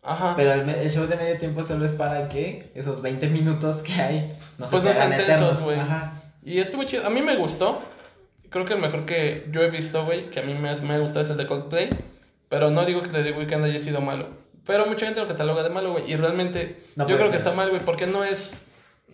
Ajá. 0.05 0.35
Pero 0.37 0.53
el, 0.53 0.69
el 0.69 0.91
show 0.91 1.07
de 1.07 1.17
medio 1.17 1.39
tiempo 1.39 1.65
solo 1.65 1.85
es 1.85 1.93
para 1.93 2.29
que 2.29 2.71
esos 2.75 3.01
20 3.03 3.29
minutos 3.31 3.83
que 3.83 3.93
hay 3.95 4.39
no 4.59 4.67
se 4.67 4.71
Pues 4.71 4.83
te 4.83 4.89
no 4.91 4.95
sean 4.95 5.17
tensos, 5.17 5.61
güey. 5.63 5.79
Ajá. 5.79 6.13
Y 6.43 6.59
estuvo 6.59 6.85
chido. 6.85 7.07
A 7.07 7.11
mí 7.11 7.23
me 7.23 7.37
gustó. 7.37 7.83
Creo 8.51 8.65
que 8.65 8.75
el 8.75 8.81
mejor 8.81 9.07
que 9.07 9.49
yo 9.51 9.63
he 9.63 9.71
visto, 9.71 10.05
güey, 10.05 10.31
que 10.31 10.41
a 10.41 10.43
mí 10.43 10.55
me, 10.55 10.75
me 10.83 10.99
gusta 11.01 11.21
es 11.21 11.31
el 11.31 11.37
de 11.37 11.47
Coldplay. 11.47 11.89
Pero 12.49 12.71
no 12.71 12.85
digo 12.85 13.01
que 13.01 13.09
el 13.09 13.13
de 13.13 13.25
The 13.25 13.33
Weeknd 13.39 13.65
haya 13.65 13.81
sido 13.81 14.01
malo. 14.01 14.29
Pero 14.67 14.87
mucha 14.87 15.07
gente 15.07 15.21
lo 15.21 15.27
cataloga 15.29 15.63
de 15.63 15.71
malo, 15.71 15.93
güey. 15.93 16.11
Y 16.11 16.17
realmente 16.17 16.79
No 16.97 17.09
yo 17.09 17.17
creo 17.17 17.27
que 17.31 17.39
ser. 17.39 17.47
está 17.49 17.53
mal, 17.53 17.71
güey, 17.71 17.85
porque 17.85 18.07
no 18.07 18.25
es... 18.25 18.63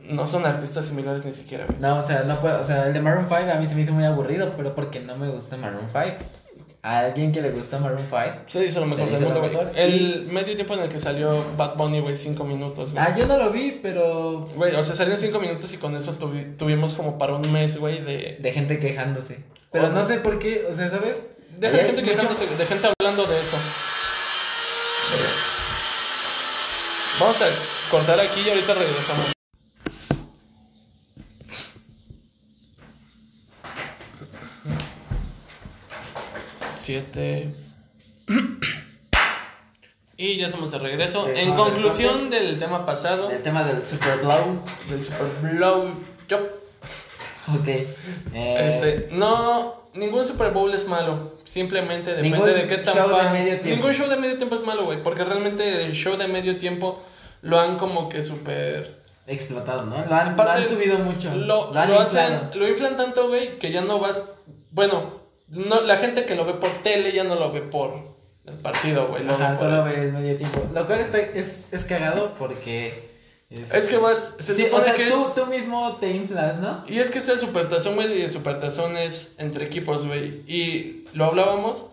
No 0.03 0.27
son 0.27 0.47
artistas 0.47 0.87
similares 0.87 1.25
ni 1.25 1.33
siquiera, 1.33 1.67
güey. 1.67 1.79
No, 1.79 1.97
o 1.99 2.03
sea, 2.03 2.23
no 2.23 2.41
puedo, 2.41 2.61
o 2.61 2.65
sea, 2.65 2.87
el 2.87 2.93
de 2.95 3.01
Maroon 3.01 3.27
5 3.29 3.41
a 3.53 3.57
mí 3.57 3.67
se 3.67 3.75
me 3.75 3.83
hizo 3.83 3.93
muy 3.93 4.05
aburrido, 4.05 4.55
pero 4.57 4.75
porque 4.75 5.01
no 5.01 5.17
me 5.17 5.29
gusta 5.29 5.57
Maroon 5.57 5.87
5. 5.93 6.05
A 6.83 7.01
alguien 7.01 7.31
que 7.31 7.43
le 7.43 7.51
gusta 7.51 7.79
Maroon 7.79 8.07
5. 8.09 8.23
Se 8.47 8.65
hizo 8.65 8.81
lo 8.81 8.87
mejor 8.87 9.11
del 9.11 9.21
mundo, 9.21 9.41
güey. 9.41 9.51
mejor. 9.51 9.73
El 9.77 10.27
medio 10.33 10.55
tiempo 10.57 10.73
en 10.75 10.81
el 10.81 10.89
que 10.89 10.99
salió 10.99 11.45
Bad 11.57 11.77
Bunny, 11.77 12.01
güey, 12.01 12.17
cinco 12.17 12.45
minutos, 12.45 12.93
güey. 12.93 13.05
Ah, 13.05 13.15
yo 13.15 13.27
no 13.27 13.37
lo 13.37 13.51
vi, 13.51 13.79
pero 13.83 14.47
Güey, 14.57 14.75
o 14.75 14.83
sea, 14.83 14.95
salieron 14.95 15.21
cinco 15.21 15.39
minutos 15.41 15.73
y 15.75 15.77
con 15.77 15.95
eso 15.95 16.19
tuvi- 16.19 16.57
tuvimos 16.57 16.95
como 16.95 17.19
para 17.19 17.35
un 17.35 17.53
mes, 17.53 17.77
güey, 17.77 18.03
de... 18.03 18.39
de 18.41 18.53
gente 18.53 18.79
quejándose. 18.79 19.41
Pero 19.71 19.87
Oh. 19.87 19.91
no 19.91 20.05
sé 20.07 20.17
por 20.19 20.39
qué, 20.39 20.67
o 20.71 20.73
sea, 20.75 20.89
¿sabes? 20.89 21.33
Deja 21.59 21.77
de 21.77 21.85
gente 21.85 22.01
mucho- 22.01 22.15
quejándose, 22.15 22.47
de 22.47 22.67
gente 22.67 22.89
hablando 22.99 23.27
de 23.27 23.41
eso. 23.41 23.57
Vamos 27.21 27.43
a 27.43 27.91
cortar 27.91 28.19
aquí 28.21 28.41
y 28.47 28.49
ahorita 28.49 28.73
regresamos. 28.75 29.33
Siete. 36.81 37.55
Y 40.17 40.39
ya 40.39 40.47
estamos 40.47 40.71
de 40.71 40.79
regreso. 40.79 41.29
Eh, 41.29 41.43
en 41.43 41.51
¿vamos 41.51 41.67
al 41.67 41.73
conclusión 41.75 42.31
del 42.31 42.59
tema 42.59 42.87
pasado, 42.87 43.31
El 43.31 43.43
tema 43.43 43.65
del 43.65 43.85
Super 43.85 44.19
Blow. 44.21 44.63
del 44.89 45.03
Super 45.03 45.27
Blow 45.43 45.91
Job. 46.31 46.41
Ok. 47.55 47.69
Eh, 47.69 48.67
Este, 48.67 49.09
no, 49.13 49.89
ningún 49.93 50.25
Super 50.25 50.53
Bowl 50.53 50.73
es 50.73 50.89
malo. 50.89 51.35
Simplemente 51.45 52.15
depende 52.15 52.55
de 52.55 52.67
qué 52.67 52.79
tan 52.79 52.95
show 52.95 53.09
de 53.09 53.31
medio 53.31 53.61
tiempo. 53.61 53.69
Ningún 53.69 53.93
show 53.93 54.09
de 54.09 54.17
medio 54.17 54.39
tiempo 54.39 54.55
es 54.55 54.63
malo, 54.65 54.85
güey. 54.87 55.03
Porque 55.03 55.23
realmente 55.25 55.85
el 55.85 55.93
show 55.93 56.17
de 56.17 56.29
medio 56.29 56.57
tiempo 56.57 57.03
lo 57.43 57.61
han 57.61 57.77
como 57.77 58.09
que 58.09 58.23
super. 58.23 59.03
explotado, 59.27 59.85
¿no? 59.85 59.97
Lo 60.07 60.15
han, 60.15 60.29
Aparte, 60.31 60.61
lo 60.63 60.67
han 60.67 60.75
subido 60.75 60.99
mucho. 60.99 61.35
Lo, 61.35 61.77
han 61.77 61.91
lo 61.91 62.01
hacen, 62.01 62.51
lo 62.55 62.67
inflan 62.67 62.97
tanto, 62.97 63.29
güey, 63.29 63.59
que 63.59 63.71
ya 63.71 63.83
no 63.83 63.99
vas. 63.99 64.25
Bueno, 64.71 65.20
no, 65.51 65.83
la 65.83 65.99
gente 65.99 66.25
que 66.25 66.35
lo 66.35 66.45
ve 66.45 66.55
por 66.55 66.71
tele 66.83 67.13
ya 67.13 67.25
no 67.25 67.35
lo 67.35 67.53
ve 67.53 67.63
por 67.63 68.17
el 68.47 68.55
partido, 68.55 69.09
güey. 69.09 69.29
Ajá, 69.29 69.57
solo 69.57 69.85
ve 69.85 69.95
el 70.03 70.13
medio 70.13 70.35
tiempo. 70.37 70.63
Lo 70.75 70.87
cual 70.87 71.01
está, 71.01 71.19
es, 71.19 71.73
es 71.73 71.85
cagado 71.85 72.35
porque. 72.39 73.11
Es 73.51 73.89
que 73.89 73.97
vas. 73.99 74.37
Se 74.39 74.55
Sí, 74.55 74.65
supone 74.65 74.83
o 74.83 74.85
sea, 74.85 74.95
que 74.95 75.09
tú, 75.09 75.17
es. 75.21 75.35
tú 75.35 75.47
mismo 75.47 75.97
te 75.97 76.11
inflas, 76.13 76.61
¿no? 76.61 76.85
Y 76.87 77.01
es 77.01 77.11
que 77.11 77.19
ese 77.19 77.37
supertazón, 77.37 77.97
güey, 77.97 78.23
y 78.23 78.29
supertazón 78.29 78.97
es 78.97 79.35
entre 79.39 79.65
equipos, 79.65 80.07
güey. 80.07 80.43
Y 80.47 81.05
lo 81.15 81.25
hablábamos. 81.25 81.87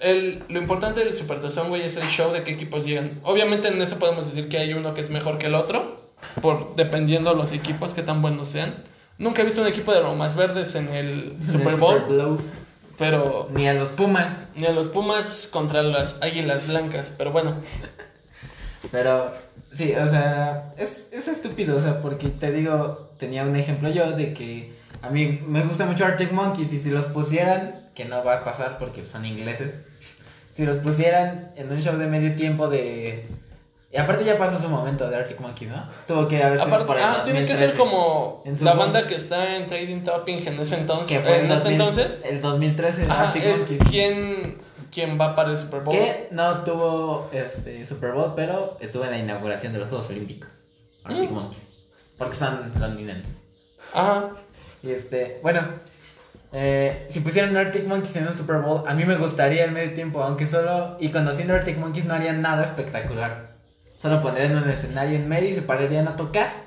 El, 0.00 0.42
lo 0.48 0.58
importante 0.58 1.04
del 1.04 1.14
supertazón, 1.14 1.68
güey, 1.68 1.82
es 1.82 1.96
el 1.96 2.06
show 2.08 2.32
de 2.32 2.42
qué 2.42 2.50
equipos 2.50 2.84
llegan. 2.84 3.20
Obviamente 3.22 3.68
en 3.68 3.80
eso 3.80 3.98
podemos 4.00 4.26
decir 4.26 4.48
que 4.48 4.58
hay 4.58 4.72
uno 4.74 4.92
que 4.94 5.00
es 5.00 5.10
mejor 5.10 5.38
que 5.38 5.46
el 5.46 5.54
otro. 5.54 6.02
Por, 6.42 6.74
dependiendo 6.74 7.34
los 7.34 7.52
equipos, 7.52 7.94
que 7.94 8.02
tan 8.02 8.20
buenos 8.20 8.48
sean. 8.48 8.82
Nunca 9.18 9.42
he 9.42 9.44
visto 9.44 9.60
un 9.60 9.68
equipo 9.68 9.92
de 9.92 10.00
Lomas 10.00 10.34
Verdes 10.34 10.74
en 10.74 10.88
el 10.88 11.36
Super 11.46 11.74
El 11.74 11.80
Bowl. 11.80 12.00
Super. 12.08 12.63
Pero 12.98 13.48
Ni 13.52 13.66
a 13.68 13.74
los 13.74 13.90
Pumas. 13.90 14.46
ni 14.54 14.66
a 14.66 14.72
los 14.72 14.88
Pumas 14.88 15.48
contra 15.50 15.82
las 15.82 16.22
Águilas 16.22 16.68
Blancas. 16.68 17.12
Pero 17.16 17.32
bueno. 17.32 17.56
Pero 18.92 19.32
sí, 19.72 19.92
o 19.94 20.08
sea, 20.08 20.72
es, 20.76 21.08
es 21.12 21.28
estúpido, 21.28 21.76
o 21.76 21.80
sea, 21.80 22.00
porque 22.00 22.28
te 22.28 22.52
digo, 22.52 23.14
tenía 23.18 23.44
un 23.44 23.56
ejemplo 23.56 23.88
yo 23.88 24.12
de 24.12 24.34
que 24.34 24.74
a 25.02 25.10
mí 25.10 25.40
me 25.46 25.62
gusta 25.62 25.86
mucho 25.86 26.04
Arctic 26.04 26.32
Monkeys 26.32 26.72
y 26.72 26.80
si 26.80 26.90
los 26.90 27.06
pusieran, 27.06 27.88
que 27.94 28.04
no 28.04 28.24
va 28.24 28.36
a 28.36 28.44
pasar 28.44 28.78
porque 28.78 29.06
son 29.06 29.24
ingleses, 29.24 29.82
si 30.50 30.64
los 30.64 30.76
pusieran 30.76 31.52
en 31.56 31.72
un 31.72 31.80
show 31.80 31.96
de 31.96 32.06
medio 32.06 32.34
tiempo 32.36 32.68
de... 32.68 33.26
Y 33.94 33.96
aparte 33.96 34.24
ya 34.24 34.36
pasó 34.36 34.58
su 34.58 34.68
momento 34.68 35.08
de 35.08 35.14
Arctic 35.14 35.38
Monkeys, 35.38 35.70
¿no? 35.70 35.88
Tuvo 36.08 36.26
que 36.26 36.42
haber 36.42 36.58
sido 36.58 36.66
Aparte, 36.66 36.86
por 36.86 36.96
el 36.96 37.04
ah, 37.04 37.20
tiene 37.22 37.46
que 37.46 37.52
2013, 37.52 37.66
ser 37.68 37.76
como 37.78 38.42
la 38.60 38.74
banda 38.74 39.06
que 39.06 39.14
está 39.14 39.54
en 39.54 39.66
Trading 39.66 40.02
Topping 40.02 40.48
en 40.48 40.58
ese 40.58 40.78
entonces. 40.80 41.16
Que 41.16 41.22
fue 41.24 41.36
en 41.36 41.42
este 41.44 41.54
2000 41.54 41.72
entonces. 41.72 42.20
El 42.24 42.40
2013 42.42 43.04
Ajá, 43.08 43.28
Arctic 43.28 43.44
es 43.44 43.58
Monkeys. 43.70 43.88
quien, 43.88 44.58
quien 44.90 45.20
va 45.20 45.36
para 45.36 45.52
el 45.52 45.58
Super 45.58 45.82
Bowl. 45.82 45.94
Que 45.94 46.26
no 46.32 46.64
tuvo 46.64 47.28
este 47.32 47.86
Super 47.86 48.10
Bowl, 48.12 48.32
pero 48.34 48.76
estuvo 48.80 49.04
en 49.04 49.12
la 49.12 49.18
inauguración 49.18 49.72
de 49.72 49.78
los 49.78 49.88
Juegos 49.88 50.10
Olímpicos. 50.10 50.50
Arctic 51.04 51.30
Mm. 51.30 51.34
Monkeys. 51.34 51.68
Porque 52.18 52.34
son 52.36 52.72
londinenses. 52.80 53.42
Ajá. 53.92 54.30
Y 54.82 54.90
este, 54.90 55.38
bueno, 55.40 55.68
eh, 56.52 57.04
si 57.08 57.20
pusieran 57.20 57.56
Arctic 57.56 57.86
Monkeys 57.86 58.16
en 58.16 58.26
un 58.26 58.34
Super 58.34 58.56
Bowl, 58.56 58.82
a 58.88 58.94
mí 58.94 59.04
me 59.04 59.14
gustaría 59.16 59.64
el 59.64 59.70
medio 59.70 59.94
tiempo, 59.94 60.20
aunque 60.20 60.48
solo, 60.48 60.96
y 60.98 61.10
conociendo 61.10 61.54
Arctic 61.54 61.78
Monkeys 61.78 62.06
no 62.06 62.14
harían 62.14 62.42
nada 62.42 62.64
espectacular. 62.64 63.53
Solo 63.96 64.20
pondrían 64.22 64.56
un 64.56 64.68
escenario 64.68 65.16
en 65.16 65.28
medio 65.28 65.48
y 65.48 65.54
se 65.54 65.62
pararían 65.62 66.08
a 66.08 66.16
tocar. 66.16 66.64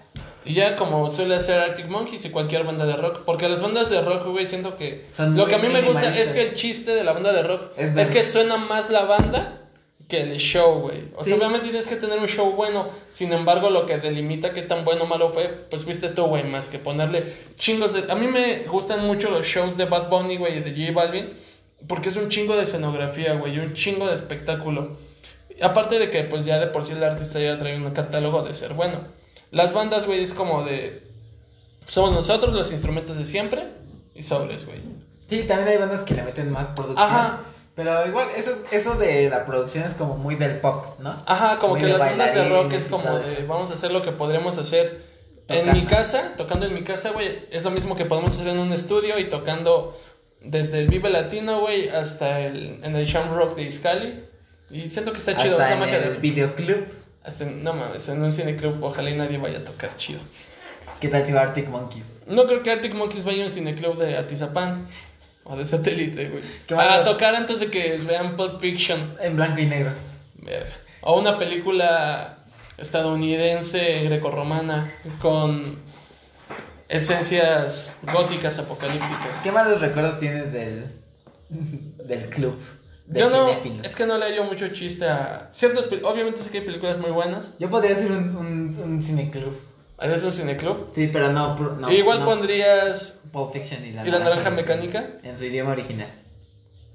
Y 0.48 0.54
ya 0.54 0.78
como 0.78 1.10
suele 1.10 1.36
hacer 1.36 1.60
Arctic 1.60 1.88
Monkeys 1.88 2.24
y 2.24 2.30
cualquier 2.30 2.64
banda 2.64 2.86
de 2.86 2.96
rock. 2.96 3.24
Porque 3.26 3.50
las 3.50 3.62
bandas 3.62 3.90
de 3.90 4.00
rock, 4.02 4.28
güey, 4.28 4.48
siento 4.48 4.78
que... 4.78 5.06
Son 5.12 5.36
lo 5.36 5.46
que 5.46 5.56
a 5.56 5.58
mí 5.58 5.68
me 5.68 5.82
gusta 5.82 6.16
es 6.16 6.30
que 6.30 6.42
el 6.42 6.54
chiste 6.54 6.96
de 6.96 7.04
la 7.04 7.12
banda 7.12 7.34
de 7.34 7.44
rock 7.44 7.72
Es 7.78 8.10
que 8.10 8.24
suena 8.24 8.56
más 8.56 8.90
la 8.90 9.04
banda 9.04 9.62
que 10.08 10.22
el 10.22 10.38
show, 10.38 10.80
güey. 10.80 11.12
O 11.18 11.24
sea, 11.24 11.36
obviamente 11.36 11.68
tienes 11.68 11.90
que 11.90 11.98
tener 11.98 12.18
un 12.18 12.28
show 12.28 12.54
bueno. 12.54 12.88
Sin 13.10 13.34
embargo, 13.34 13.70
lo 13.70 13.86
que 13.86 13.98
delimita 13.98 14.54
qué 14.54 14.62
tan 14.62 14.86
bueno 14.86 15.04
o 15.04 15.08
malo 15.08 15.28
fue, 15.28 15.50
pues 15.70 15.84
fuiste 15.84 16.08
tú, 16.08 16.24
güey. 16.28 16.46
Más 16.46 16.70
que 16.70 16.80
ponerle 16.80 17.34
chingos 17.58 17.92
de... 17.92 18.10
A 18.10 18.16
mí 18.16 18.28
me 18.28 18.60
gustan 18.60 19.06
mucho 19.06 19.30
los 19.30 19.46
shows 19.46 19.76
de 19.76 19.84
Bad 19.84 20.10
Bunny, 20.10 20.38
güey, 20.38 20.60
y 20.60 20.62
de 20.62 20.72
J 20.72 20.94
Balvin. 20.94 21.34
Porque 21.88 22.08
es 22.08 22.16
un 22.16 22.30
chingo 22.30 22.56
de 22.56 22.64
escenografía, 22.64 23.34
güey, 23.34 23.56
y 23.56 23.60
un 23.60 23.74
chingo 23.74 24.08
de 24.08 24.16
espectáculo. 24.16 24.96
Aparte 25.62 26.00
de 26.00 26.10
que, 26.10 26.24
pues 26.24 26.46
ya 26.46 26.60
de 26.60 26.68
por 26.68 26.84
sí 26.84 26.94
el 26.94 27.04
artista 27.04 27.40
ya 27.40 27.58
trae 27.58 27.76
un 27.78 27.92
catálogo 27.92 28.42
de 28.44 28.54
ser 28.54 28.74
bueno. 28.74 29.02
Las 29.52 29.74
bandas, 29.74 30.06
güey, 30.06 30.22
es 30.22 30.34
como 30.34 30.64
de. 30.64 31.04
Somos 31.88 32.12
nosotros 32.12 32.54
los 32.54 32.72
instrumentos 32.72 33.18
de 33.18 33.26
siempre 33.26 33.64
y 34.14 34.24
sobres, 34.24 34.66
güey. 34.66 34.80
Sí, 35.30 35.44
también 35.44 35.70
hay 35.70 35.78
bandas 35.78 36.04
que 36.04 36.14
le 36.14 36.24
meten 36.24 36.52
más 36.52 36.70
producción. 36.70 37.08
Ajá. 37.10 37.40
Pero 37.76 38.08
igual, 38.08 38.30
eso, 38.36 38.52
es- 38.52 38.66
eso 38.72 38.96
de 38.96 39.30
la 39.30 39.46
producción 39.46 39.84
es 39.86 39.94
como 39.94 40.18
muy 40.18 40.36
del 40.36 40.60
pop, 40.60 41.00
¿no? 41.00 41.16
Ajá, 41.26 41.60
como 41.60 41.74
Muy 41.74 41.82
que 41.82 41.88
las 41.88 42.00
bandas 42.00 42.34
de 42.34 42.50
rock 42.50 42.74
es 42.74 42.88
como 42.88 43.20
de. 43.20 43.44
Vamos 43.48 43.70
a 43.72 43.76
hacer 43.76 43.92
lo 43.92 44.02
que 44.02 44.12
podremos 44.12 44.58
hacer 44.58 45.04
en 45.48 45.72
mi 45.74 45.86
casa, 45.86 46.34
tocando 46.38 46.66
en 46.66 46.74
mi 46.74 46.84
casa, 46.84 47.12
güey. 47.12 47.46
Es 47.52 47.64
lo 47.64 47.72
mismo 47.72 47.96
que 47.96 48.06
podemos 48.06 48.32
hacer 48.32 48.48
en 48.48 48.60
un 48.60 48.74
estudio 48.74 49.18
y 49.20 49.30
tocando 49.30 49.98
desde 50.42 50.80
el 50.80 50.88
Vive 50.88 51.10
Latino, 51.10 51.60
güey, 51.62 51.88
hasta 51.90 52.40
el, 52.42 52.80
en 52.84 52.96
el 52.96 53.06
Shamrock 53.06 53.56
de 53.56 53.64
Iscali. 53.64 54.24
Y 54.70 54.88
siento 54.90 55.12
que 55.14 55.20
está 55.20 55.36
chido. 55.38 55.54
Hasta 55.60 55.74
es 55.74 55.80
la 55.80 55.98
en 55.98 56.04
el 56.04 56.18
videoclub. 56.18 56.86
hasta 57.24 57.44
en- 57.44 57.64
no 57.64 57.74
mames, 57.74 58.08
en 58.10 58.22
un 58.22 58.32
cineclub, 58.32 58.82
ojalá 58.84 59.10
y 59.10 59.16
nadie 59.16 59.38
vaya 59.38 59.60
a 59.60 59.64
tocar 59.64 59.96
chido. 59.98 60.20
¿Qué 61.02 61.10
tal 61.10 61.26
si 61.26 61.32
va 61.34 61.42
Arctic 61.42 61.68
Monkeys? 61.70 62.24
No 62.28 62.46
creo 62.48 62.64
que 62.64 62.72
Arctic 62.72 62.94
Monkeys 62.94 63.24
vaya 63.26 63.42
a 63.42 63.46
un 63.46 63.52
cineclub 63.52 63.98
de 63.98 64.18
Atizapán 64.18 64.88
o 65.44 65.56
de 65.56 65.66
satélite, 65.66 66.30
güey. 66.30 66.44
¿Qué 66.68 66.74
van 66.74 66.88
a- 66.90 66.94
A 66.96 67.04
tocar 67.04 67.36
antes 67.36 67.60
de 67.60 67.68
que 67.70 67.98
vean 67.98 68.36
Pulp 68.36 68.60
Fiction. 68.62 69.16
En 69.22 69.36
blanco 69.36 69.60
y 69.62 69.66
negro. 69.66 69.92
Verga. 70.36 70.72
O 71.02 71.20
una 71.20 71.38
película 71.38 72.40
estadounidense 72.78 74.04
grecorromana 74.06 74.90
con 75.22 75.78
esencias 76.90 77.96
góticas 78.14 78.60
apocalípticas. 78.60 79.40
¿Qué 79.44 79.52
malos 79.52 79.82
recuerdos 79.82 80.20
tienes 80.20 80.52
del, 80.54 80.86
del 81.50 82.30
club 82.30 82.58
de 83.08 83.20
Yo 83.22 83.30
no, 83.30 83.50
es 83.84 83.96
que 83.96 84.06
no 84.06 84.18
le 84.18 84.26
hallo 84.26 84.44
mucho 84.44 84.68
chiste 84.70 85.08
a 85.08 85.50
ciertas 85.52 85.88
Obviamente 86.04 86.44
sé 86.44 86.52
que 86.52 86.60
hay 86.60 86.66
películas 86.66 86.98
muy 86.98 87.12
buenas. 87.12 87.52
Yo 87.58 87.70
podría 87.70 87.96
ser 87.96 88.12
un, 88.12 88.36
un, 88.36 88.80
un 88.84 89.02
cineclub. 89.02 89.56
¿Eres 90.00 90.24
un 90.24 90.32
cineclub? 90.32 90.90
Sí, 90.92 91.10
pero 91.12 91.32
no. 91.32 91.56
Igual 91.92 92.20
no. 92.20 92.26
pondrías 92.26 93.22
Pulp 93.32 93.52
Fiction 93.54 93.84
y 93.86 93.92
la, 93.94 94.06
¿Y 94.06 94.12
la 94.12 94.20
naranja 94.20 94.52
mecánica? 94.52 95.18
En 95.24 95.36
su 95.36 95.46
idioma 95.46 95.72
original. 95.72 96.10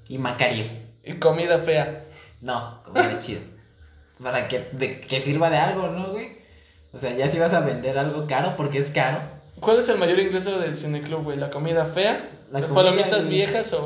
Y 0.08 0.18
Macario. 0.18 0.66
y 1.02 1.14
comida 1.14 1.58
fea. 1.58 2.04
No, 2.40 2.80
como 2.84 3.02
de 3.02 3.18
chido. 3.20 3.40
Para 4.22 4.46
que, 4.46 4.68
de- 4.72 5.00
que 5.00 5.20
sirva 5.20 5.50
de 5.50 5.56
algo, 5.56 5.88
¿no, 5.88 6.12
güey? 6.12 6.28
O 6.92 6.98
sea, 6.98 7.16
ya 7.16 7.28
si 7.28 7.38
vas 7.38 7.54
a 7.54 7.60
vender 7.60 7.98
algo 7.98 8.26
caro, 8.26 8.54
porque 8.56 8.78
es 8.78 8.90
caro. 8.90 9.20
¿Cuál 9.60 9.78
es 9.78 9.88
el 9.88 9.98
mayor 9.98 10.18
ingreso 10.20 10.60
del 10.60 10.76
cineclub, 10.76 11.24
güey? 11.24 11.38
¿La 11.38 11.50
comida 11.50 11.84
fea? 11.86 12.28
La 12.52 12.60
¿Las 12.60 12.70
comida, 12.70 12.84
palomitas 12.90 13.28
viejas 13.28 13.72
o, 13.72 13.80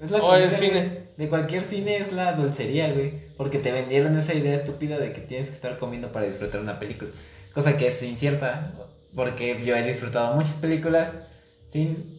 o 0.00 0.04
el 0.04 0.20
comida, 0.20 0.50
cine? 0.50 1.03
De 1.16 1.28
cualquier 1.28 1.62
cine 1.62 1.98
es 1.98 2.12
la 2.12 2.32
dulcería, 2.32 2.92
güey. 2.92 3.12
Porque 3.36 3.58
te 3.58 3.72
vendieron 3.72 4.16
esa 4.18 4.34
idea 4.34 4.54
estúpida 4.54 4.98
de 4.98 5.12
que 5.12 5.20
tienes 5.20 5.48
que 5.48 5.54
estar 5.54 5.78
comiendo 5.78 6.12
para 6.12 6.26
disfrutar 6.26 6.60
una 6.60 6.78
película. 6.78 7.10
Cosa 7.52 7.76
que 7.76 7.88
es 7.88 8.02
incierta. 8.02 8.72
Porque 9.14 9.64
yo 9.64 9.76
he 9.76 9.82
disfrutado 9.82 10.34
muchas 10.34 10.54
películas 10.54 11.14
sin 11.66 12.18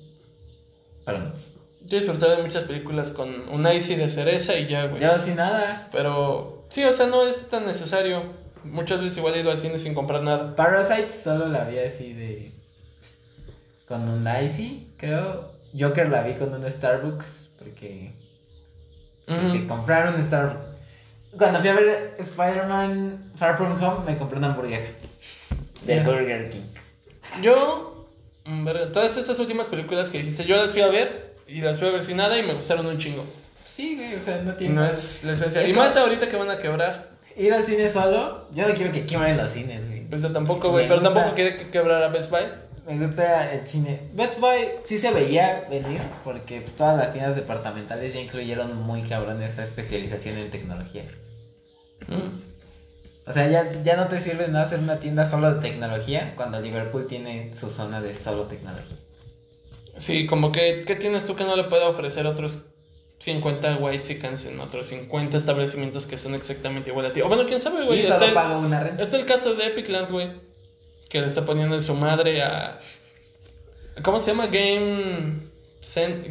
palomitas. 1.04 1.56
Yo 1.86 1.98
he 1.98 2.00
disfrutado 2.00 2.36
de 2.36 2.44
muchas 2.44 2.64
películas 2.64 3.12
con 3.12 3.48
un 3.50 3.72
icy 3.72 3.96
de 3.96 4.10
cereza 4.10 4.58
y 4.58 4.68
ya, 4.68 4.88
güey. 4.88 5.02
Yo 5.02 5.20
sin 5.20 5.36
nada. 5.36 5.88
Pero 5.92 6.66
sí, 6.70 6.84
o 6.84 6.92
sea, 6.92 7.08
no 7.08 7.28
es 7.28 7.48
tan 7.50 7.66
necesario. 7.66 8.34
Muchas 8.64 9.00
veces 9.00 9.18
igual 9.18 9.36
he 9.36 9.42
ido 9.42 9.52
al 9.52 9.60
cine 9.60 9.78
sin 9.78 9.94
comprar 9.94 10.24
nada. 10.24 10.56
Parasite 10.56 11.12
solo 11.12 11.48
la 11.48 11.66
vi 11.66 11.80
así 11.80 12.14
de. 12.14 12.52
Con 13.88 14.10
un 14.10 14.28
Icy, 14.28 14.94
creo. 14.98 15.54
Joker 15.78 16.10
la 16.10 16.24
vi 16.24 16.34
con 16.34 16.54
un 16.54 16.70
Starbucks. 16.70 17.52
Porque. 17.60 18.15
Se 19.28 19.68
compraron 19.68 20.22
Starbucks. 20.22 20.66
Cuando 21.38 21.60
fui 21.60 21.70
a 21.70 21.74
ver 21.74 22.16
Spider-Man 22.18 23.32
Far 23.38 23.58
From 23.58 23.82
Home, 23.84 24.06
me 24.06 24.18
compré 24.18 24.38
una 24.38 24.48
hamburguesa. 24.48 24.88
De. 25.86 26.00
Burger 26.02 26.50
King. 26.50 26.62
Yo, 27.42 28.08
mm, 28.46 28.68
todas 28.94 29.18
estas 29.18 29.38
últimas 29.40 29.68
películas 29.68 30.10
que 30.10 30.20
dijiste, 30.20 30.46
yo 30.46 30.58
las 30.58 30.72
fui 30.72 30.82
a 30.82 30.88
ver 30.88 31.34
y 31.48 31.62
las 31.62 31.80
fui 31.80 31.88
a 31.88 31.92
ver 31.92 32.04
sin 32.04 32.18
nada 32.18 32.38
y 32.38 32.44
me 32.44 32.54
gustaron 32.54 32.86
un 32.86 32.98
chingo. 32.98 33.24
Sí, 33.66 33.96
güey, 33.96 34.16
o 34.16 34.22
sea, 34.22 34.42
no 34.42 34.54
tiene. 34.54 34.76
no 34.76 34.86
es 34.86 35.24
la 35.24 35.34
esencia. 35.34 35.62
Es 35.62 35.70
y 35.70 35.74
como- 35.74 35.86
más 35.86 35.98
ahorita 35.98 36.28
que 36.28 36.36
van 36.38 36.50
a 36.50 36.58
quebrar. 36.58 37.10
Ir 37.36 37.54
al 37.54 37.66
cine 37.66 37.90
solo, 37.90 38.48
yo 38.54 38.66
no 38.68 38.74
quiero 38.74 38.94
que 38.94 39.06
quiebren 39.06 39.36
los 39.36 39.52
cines, 39.52 39.86
güey. 39.88 40.06
Pues 40.06 40.22
yo 40.22 40.32
tampoco, 40.32 40.72
güey. 40.72 40.88
Pero 40.88 41.02
gusta- 41.02 41.14
tampoco 41.14 41.36
quiere 41.36 41.58
que 41.58 41.70
quebrar 41.70 42.02
a 42.02 42.08
Best 42.08 42.32
Buy. 42.32 42.44
Me 42.86 43.00
gusta 43.00 43.52
el 43.52 43.66
cine. 43.66 44.00
Best 44.14 44.40
Buy 44.40 44.66
sí 44.84 44.98
se 44.98 45.12
veía 45.12 45.66
venir 45.70 46.02
porque 46.24 46.62
todas 46.62 46.98
las 46.98 47.12
tiendas 47.12 47.36
departamentales 47.36 48.14
ya 48.14 48.22
incluyeron 48.22 48.76
muy 48.84 49.02
cabrón 49.04 49.42
esa 49.42 49.64
especialización 49.64 50.38
en 50.38 50.52
tecnología. 50.52 51.04
Mm. 52.08 53.28
O 53.28 53.34
sea, 53.34 53.50
ya, 53.50 53.82
ya 53.84 53.96
no 53.96 54.08
te 54.08 54.20
sirve 54.20 54.48
nada 54.48 54.66
hacer 54.66 54.80
una 54.80 55.00
tienda 55.00 55.26
solo 55.26 55.56
de 55.56 55.62
tecnología 55.62 56.34
cuando 56.36 56.62
Liverpool 56.62 57.08
tiene 57.08 57.54
su 57.56 57.72
zona 57.72 58.02
de 58.02 58.14
solo 58.14 58.44
tecnología. 58.44 58.98
Sí, 59.98 60.28
como 60.28 60.52
que, 60.52 60.84
¿qué 60.86 60.96
tienes 60.96 61.26
tú 61.26 61.36
que 61.36 61.44
no 61.44 61.56
le 61.56 61.64
puede 61.64 61.86
ofrecer 61.86 62.28
otros 62.28 62.66
50 63.20 63.78
white 63.78 64.04
chickens 64.04 64.46
en 64.46 64.60
otros 64.60 64.88
50 64.88 65.38
establecimientos 65.38 66.06
que 66.06 66.18
son 66.18 66.36
exactamente 66.36 66.92
igual 66.92 67.08
a 67.08 67.14
ti. 67.14 67.22
O 67.22 67.28
bueno, 67.28 67.46
quién 67.46 67.60
sabe, 67.60 67.86
güey. 67.86 68.00
Y 68.00 68.02
Está 68.02 68.26
el, 68.26 68.34
pago 68.34 68.60
una 68.60 68.82
renta. 68.82 69.02
está 69.02 69.18
el 69.18 69.26
caso 69.26 69.56
de 69.56 69.68
Epicland, 69.68 70.12
güey. 70.12 70.30
Que 71.10 71.22
le 71.22 71.28
está 71.28 71.46
poniendo 71.46 71.76
en 71.76 71.82
su 71.82 71.94
madre 71.96 72.42
a. 72.42 72.80
¿Cómo 74.04 74.20
se 74.20 74.32
llama? 74.32 74.48
Game. 74.48 75.40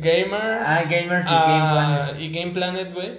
Gamers. 0.01 0.65
Ah, 0.67 0.83
Gamers 0.91 1.27
y 1.27 1.33
a- 1.33 1.45
Game 1.47 1.71
Planet. 1.71 2.21
Y 2.21 2.31
Game 2.33 2.51
Planet, 2.53 2.93
güey. 2.93 3.13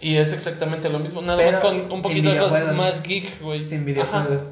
Y 0.00 0.16
es 0.16 0.32
exactamente 0.32 0.88
lo 0.90 0.98
mismo. 0.98 1.22
Nada 1.22 1.38
Pero 1.38 1.50
más 1.52 1.60
con 1.60 1.90
un 1.92 2.02
poquito 2.02 2.30
videojuegos. 2.30 2.74
más 2.74 3.02
geek, 3.02 3.40
güey. 3.40 3.64
Sin 3.64 3.84
videojuegos. 3.84 4.42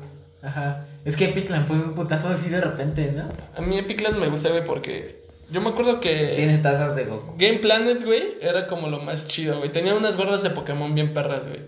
Ajá. 0.42 0.86
Es 1.04 1.16
que 1.16 1.26
Epicland 1.26 1.66
fue 1.66 1.76
un 1.76 1.94
putazo 1.94 2.28
así 2.28 2.48
de 2.48 2.60
repente, 2.60 3.12
¿no? 3.12 3.28
A 3.56 3.60
mí 3.60 3.76
Epicland 3.78 4.16
me 4.18 4.28
gusta, 4.28 4.48
güey, 4.50 4.64
porque. 4.64 5.22
Yo 5.50 5.60
me 5.60 5.68
acuerdo 5.70 6.00
que. 6.00 6.32
Tiene 6.36 6.58
tazas 6.58 6.96
de 6.96 7.04
Goku. 7.04 7.34
Game 7.36 7.58
Planet, 7.58 8.02
güey, 8.02 8.38
era 8.40 8.66
como 8.66 8.88
lo 8.88 9.00
más 9.00 9.26
chido, 9.26 9.58
güey. 9.58 9.70
Tenía 9.70 9.94
unas 9.94 10.16
gorras 10.16 10.42
de 10.42 10.50
Pokémon 10.50 10.94
bien 10.94 11.12
perras, 11.12 11.46
güey. 11.46 11.60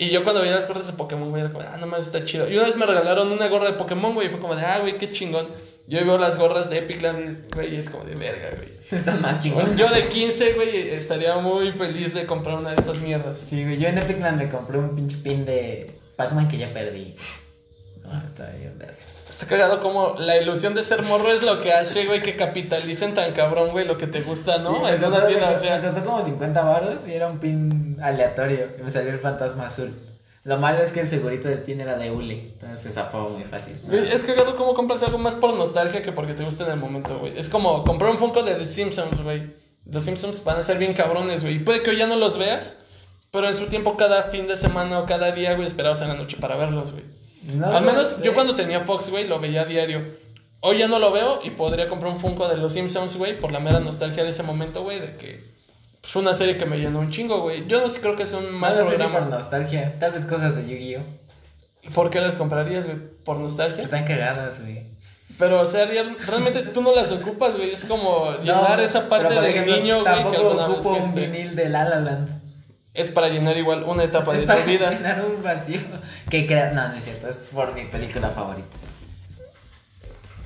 Y 0.00 0.08
yo 0.08 0.24
cuando 0.24 0.40
veía 0.40 0.54
las 0.54 0.66
gorras 0.66 0.86
de 0.86 0.94
Pokémon, 0.94 1.28
güey, 1.28 1.42
era 1.42 1.52
como, 1.52 1.62
ah, 1.62 1.76
no 1.78 1.86
más 1.86 2.06
está 2.06 2.24
chido. 2.24 2.48
Y 2.48 2.54
una 2.54 2.64
vez 2.64 2.74
me 2.74 2.86
regalaron 2.86 3.30
una 3.30 3.48
gorra 3.48 3.66
de 3.66 3.74
Pokémon, 3.74 4.14
güey, 4.14 4.28
y 4.28 4.30
fue 4.30 4.40
como 4.40 4.56
de, 4.56 4.64
ah, 4.64 4.78
güey, 4.78 4.96
qué 4.96 5.10
chingón. 5.10 5.48
Yo 5.86 6.02
veo 6.02 6.16
las 6.16 6.38
gorras 6.38 6.70
de 6.70 6.78
Epicland, 6.78 7.52
güey, 7.54 7.74
y 7.74 7.76
es 7.76 7.90
como 7.90 8.04
de 8.04 8.14
verga, 8.14 8.48
güey. 8.56 8.70
Están 8.90 9.20
más 9.20 9.34
Un 9.34 9.40
chingones. 9.40 9.76
yo 9.76 9.90
de 9.90 10.08
15, 10.08 10.54
güey, 10.54 10.88
estaría 10.88 11.36
muy 11.36 11.70
feliz 11.72 12.14
de 12.14 12.24
comprar 12.24 12.56
una 12.56 12.70
de 12.70 12.76
estas 12.76 12.98
mierdas. 13.00 13.40
Sí, 13.42 13.62
güey. 13.62 13.76
Yo 13.76 13.88
en 13.88 13.98
Epicland 13.98 14.38
me 14.38 14.48
compré 14.48 14.78
un 14.78 14.94
pinche 14.94 15.18
pin 15.18 15.44
de 15.44 15.92
Pac-Man 16.16 16.48
que 16.48 16.56
ya 16.56 16.72
perdí. 16.72 17.14
Está 18.12 18.50
bien, 18.50 18.74
verga. 18.78 18.94
Está 19.28 19.46
cagado 19.46 19.80
como 19.80 20.16
la 20.18 20.36
ilusión 20.36 20.74
de 20.74 20.82
ser 20.82 21.02
morro 21.02 21.30
es 21.32 21.42
lo 21.42 21.60
que 21.62 21.72
hace, 21.72 22.06
güey, 22.06 22.20
que 22.22 22.36
capitalicen 22.36 23.14
tan 23.14 23.32
cabrón, 23.32 23.70
güey, 23.70 23.86
lo 23.86 23.96
que 23.96 24.06
te 24.06 24.20
gusta, 24.22 24.56
Sí, 24.56 24.62
¿no? 24.64 24.80
me, 24.80 24.90
en 24.90 24.96
una 25.04 25.10
costó, 25.10 25.26
tienda, 25.28 25.48
me- 25.48 25.54
o 25.54 25.58
sea. 25.58 25.76
me 25.78 25.82
costó 25.86 26.02
como 26.04 26.22
50 26.24 26.64
baros 26.64 27.08
y 27.08 27.12
era 27.14 27.28
un 27.28 27.38
pin 27.38 27.96
aleatorio. 28.02 28.68
Y 28.78 28.82
me 28.82 28.90
salió 28.90 29.10
el 29.12 29.18
fantasma 29.18 29.66
azul. 29.66 29.94
Lo 30.42 30.56
malo 30.58 30.82
es 30.82 30.90
que 30.90 31.00
el 31.00 31.08
segurito 31.08 31.48
del 31.48 31.60
pin 31.60 31.80
era 31.80 31.96
de 31.98 32.10
hule. 32.10 32.52
Entonces 32.52 32.80
se 32.80 32.90
zafó 32.90 33.28
muy 33.28 33.44
fácil. 33.44 33.78
Es 33.92 34.24
cagado 34.24 34.56
como 34.56 34.74
compras 34.74 35.02
algo 35.02 35.18
más 35.18 35.34
por 35.34 35.54
nostalgia 35.54 36.02
que 36.02 36.12
porque 36.12 36.32
te 36.34 36.42
gusta 36.44 36.64
en 36.64 36.70
el 36.72 36.76
momento, 36.78 37.18
güey. 37.18 37.38
Es 37.38 37.48
como 37.50 37.84
comprar 37.84 38.10
un 38.10 38.18
Funko 38.18 38.42
de 38.42 38.54
The 38.54 38.64
Simpsons, 38.64 39.22
güey. 39.22 39.54
Los 39.84 40.04
Simpsons 40.04 40.42
van 40.44 40.58
a 40.58 40.62
ser 40.62 40.78
bien 40.78 40.94
cabrones, 40.94 41.42
güey. 41.42 41.56
Y 41.56 41.58
puede 41.60 41.82
que 41.82 41.90
hoy 41.90 41.98
ya 41.98 42.06
no 42.06 42.16
los 42.16 42.38
veas, 42.38 42.76
pero 43.30 43.48
en 43.48 43.54
su 43.54 43.66
tiempo 43.66 43.96
cada 43.96 44.22
fin 44.24 44.46
de 44.46 44.56
semana 44.56 44.98
o 45.00 45.06
cada 45.06 45.30
día, 45.32 45.54
güey, 45.54 45.66
esperabas 45.66 46.00
en 46.02 46.08
la 46.08 46.14
noche 46.14 46.36
para 46.40 46.56
verlos, 46.56 46.92
güey. 46.92 47.04
No 47.54 47.66
Al 47.66 47.82
menos 47.84 48.08
sé. 48.08 48.22
yo 48.22 48.34
cuando 48.34 48.54
tenía 48.54 48.80
Fox, 48.80 49.10
güey, 49.10 49.26
lo 49.26 49.40
veía 49.40 49.62
a 49.62 49.64
diario. 49.64 50.04
Hoy 50.60 50.78
ya 50.78 50.88
no 50.88 50.98
lo 50.98 51.10
veo 51.10 51.40
y 51.42 51.50
podría 51.50 51.88
comprar 51.88 52.12
un 52.12 52.18
Funko 52.20 52.48
de 52.48 52.56
los 52.58 52.74
Simpsons, 52.74 53.16
güey, 53.16 53.38
por 53.38 53.50
la 53.52 53.60
mera 53.60 53.80
nostalgia 53.80 54.24
de 54.24 54.30
ese 54.30 54.42
momento, 54.42 54.82
güey, 54.82 55.00
de 55.00 55.16
que 55.16 55.42
es 56.02 56.16
una 56.16 56.34
serie 56.34 56.58
que 56.58 56.66
me 56.66 56.76
llenó 56.78 56.98
un 57.00 57.10
chingo, 57.10 57.40
güey. 57.40 57.66
Yo 57.66 57.80
no 57.80 57.88
sé, 57.88 58.00
creo 58.00 58.14
que 58.16 58.24
es 58.24 58.32
un 58.34 58.50
mal 58.52 58.72
sé 58.76 58.82
si 58.82 58.88
por 58.90 58.96
programa. 58.98 59.20
nostalgia. 59.36 59.98
Tal 59.98 60.12
vez 60.12 60.24
cosas 60.26 60.56
de 60.56 60.62
Yu-Gi-Oh! 60.68 61.90
¿Por 61.94 62.10
qué 62.10 62.20
las 62.20 62.36
comprarías, 62.36 62.86
güey? 62.86 62.98
¿Por 63.24 63.38
nostalgia? 63.38 63.82
Están 63.82 64.04
cagadas, 64.04 64.60
güey. 64.60 64.82
Pero, 65.38 65.62
o 65.62 65.66
sea, 65.66 65.86
real- 65.86 66.16
realmente 66.26 66.60
tú 66.62 66.82
no 66.82 66.94
las 66.94 67.10
ocupas, 67.12 67.56
güey. 67.56 67.70
Es 67.70 67.86
como 67.86 68.32
llenar 68.42 68.76
No, 68.78 68.84
esa 68.84 69.08
parte 69.08 69.32
del 69.34 69.44
ejemplo, 69.46 69.76
niño, 69.76 70.00
güey, 70.02 70.04
que 70.30 70.36
alguna 70.36 70.68
vez 70.68 70.76
ocupo 70.76 70.90
un 70.90 71.02
fuiste. 71.02 71.26
vinil 71.26 71.56
de 71.56 71.68
La 71.70 71.84
La 71.88 72.00
Land. 72.00 72.39
Es 72.92 73.08
para 73.10 73.28
llenar 73.28 73.56
igual 73.56 73.84
una 73.84 74.02
etapa 74.04 74.34
Es 74.34 74.40
de 74.40 74.46
para 74.46 74.62
tu 74.64 74.70
vida. 74.70 74.90
llenar 74.90 75.24
un 75.24 75.42
vacío. 75.42 75.80
Que 76.28 76.46
crea... 76.46 76.72
No, 76.72 76.88
no 76.88 76.94
es 76.94 77.04
cierto. 77.04 77.28
Es 77.28 77.36
por 77.36 77.72
mi 77.74 77.84
película 77.84 78.30
favorita. 78.30 78.68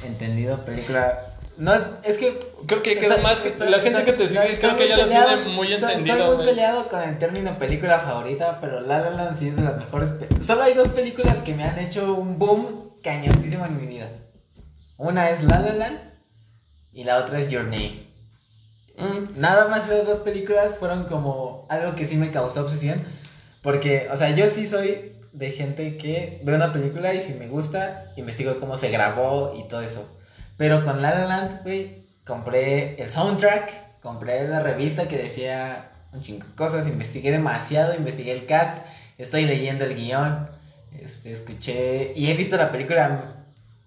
Entendido, 0.05 0.65
película... 0.65 1.31
No, 1.57 1.73
es, 1.75 1.89
es 2.03 2.19
que... 2.19 2.39
Creo 2.67 2.83
que 2.83 2.99
queda 2.99 3.17
más 3.19 3.41
que 3.41 3.49
estoy- 3.49 3.71
la 3.71 3.79
gente 3.81 4.01
estoy- 4.01 4.05
que 4.05 4.13
te 4.13 4.29
sigue, 4.29 4.53
estoy 4.53 4.71
creo 4.71 4.77
que 4.77 4.83
muy 4.85 4.89
ya 4.91 4.97
lo 4.97 5.03
peleado- 5.05 5.29
tiene 5.37 5.45
muy 5.53 5.73
estoy- 5.73 5.91
entendido, 5.93 6.17
Estoy 6.17 6.27
muy 6.27 6.37
güey. 6.45 6.49
peleado 6.49 6.89
con 6.89 7.03
el 7.03 7.19
término 7.19 7.53
película 7.59 7.99
favorita, 8.01 8.59
pero 8.61 8.81
La 8.81 8.99
La 9.01 9.11
Land 9.11 9.39
sí 9.39 9.49
es 9.49 9.57
de 9.57 9.63
las 9.63 9.77
mejores. 9.79 10.13
Solo 10.41 10.63
hay 10.65 10.75
dos 10.75 10.89
películas 10.89 11.39
que 11.39 11.55
me 11.55 11.65
han 11.65 11.79
hecho 11.79 12.13
un 12.15 12.39
boom 12.39 12.95
cañoncísimo 13.03 13.65
en 13.67 13.81
mi 13.81 13.87
vida. 13.87 14.09
Una 14.97 15.31
es 15.31 15.43
La 15.45 15.61
La 15.61 15.73
Land 15.75 15.99
y 16.93 17.05
la 17.05 17.19
otra 17.19 17.39
es 17.39 17.49
Your 17.51 17.65
Name. 17.65 18.04
Mm, 18.97 19.41
Nada 19.41 19.69
más 19.69 19.87
esas 19.87 20.07
dos 20.07 20.19
películas 20.21 20.77
fueron 20.79 21.05
como 21.05 21.67
algo 21.69 21.95
que 21.95 22.07
sí 22.07 22.17
me 22.17 22.31
causó 22.31 22.63
obsesión. 22.63 23.03
Porque, 23.63 24.09
o 24.13 24.17
sea, 24.17 24.31
yo 24.31 24.47
sí 24.47 24.67
soy 24.67 25.13
de 25.33 25.51
gente 25.51 25.97
que 25.97 26.41
ve 26.45 26.55
una 26.55 26.73
película 26.73 27.13
y 27.15 27.21
si 27.21 27.35
me 27.35 27.49
gusta, 27.49 28.13
investigo 28.17 28.61
cómo 28.61 28.77
se 28.79 28.91
grabó 28.91 29.55
y 29.57 29.67
todo 29.69 29.81
eso. 29.81 30.07
Pero 30.57 30.85
con 30.85 31.03
La 31.03 31.19
La 31.19 31.27
Land, 31.27 31.63
güey, 31.63 32.05
compré 32.25 33.03
el 33.03 33.11
soundtrack, 33.11 34.01
compré 34.01 34.47
la 34.49 34.61
revista 34.61 35.09
que 35.09 35.19
decía 35.19 35.91
un 36.13 36.23
chingo 36.23 36.47
de 36.47 36.55
cosas, 36.55 36.87
investigué 36.87 37.33
demasiado, 37.33 37.95
investigué 37.95 38.33
el 38.33 38.47
cast, 38.47 38.79
estoy 39.19 39.47
leyendo 39.47 39.85
el 39.85 39.97
guion, 39.97 40.49
este, 41.01 41.33
escuché 41.33 42.13
y 42.15 42.31
he 42.31 42.35
visto 42.35 42.57
la 42.57 42.71
película 42.71 43.35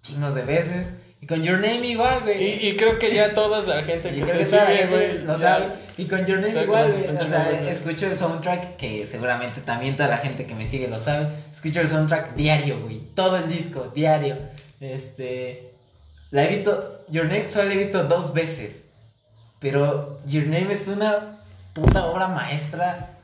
chingos 0.02 0.36
de 0.36 0.43
veces. 0.43 0.91
Y 1.19 1.25
con 1.25 1.43
Your 1.43 1.60
Name 1.60 1.88
igual, 1.88 2.21
güey. 2.21 2.43
Y, 2.43 2.67
y 2.69 2.75
creo 2.75 2.99
que 2.99 3.13
ya 3.13 3.34
toda 3.36 3.62
la 3.63 3.84
gente 3.84 4.10
que 4.13 4.21
te 4.21 4.45
sigue, 4.45 4.86
güey. 4.88 5.19
lo 5.19 5.38
sabe. 5.38 5.69
Y 5.97 6.06
con 6.06 6.25
Your 6.25 6.39
Name 6.39 6.62
igual, 6.62 6.91
güey. 6.91 7.17
O 7.17 7.27
sea, 7.27 7.69
escucho 7.69 8.08
el 8.08 8.17
soundtrack, 8.17 8.77
que 8.77 9.06
seguramente 9.06 9.62
también 9.62 9.95
toda 9.95 10.10
la 10.10 10.17
gente 10.17 10.45
que 10.45 10.53
me 10.53 10.67
sigue 10.67 10.88
lo 10.88 10.99
sabe. 10.99 11.30
Escucho 11.51 11.82
el 11.82 11.89
soundtrack 11.89 12.36
diario, 12.36 12.82
güey. 12.82 12.99
Todo 13.15 13.38
el 13.38 13.49
disco, 13.49 13.91
diario. 13.95 14.38
Este. 14.80 15.73
La 16.32 16.43
he 16.43 16.49
visto. 16.49 17.06
Your 17.10 17.25
Name 17.25 17.49
solo 17.49 17.69
la 17.69 17.73
he 17.73 17.77
visto 17.77 18.03
dos 18.03 18.34
veces. 18.34 18.84
Pero 19.60 20.19
Your 20.25 20.45
Name 20.45 20.71
es 20.71 20.88
una 20.88 21.39
puta 21.73 22.06
obra 22.08 22.27
maestra 22.27 23.17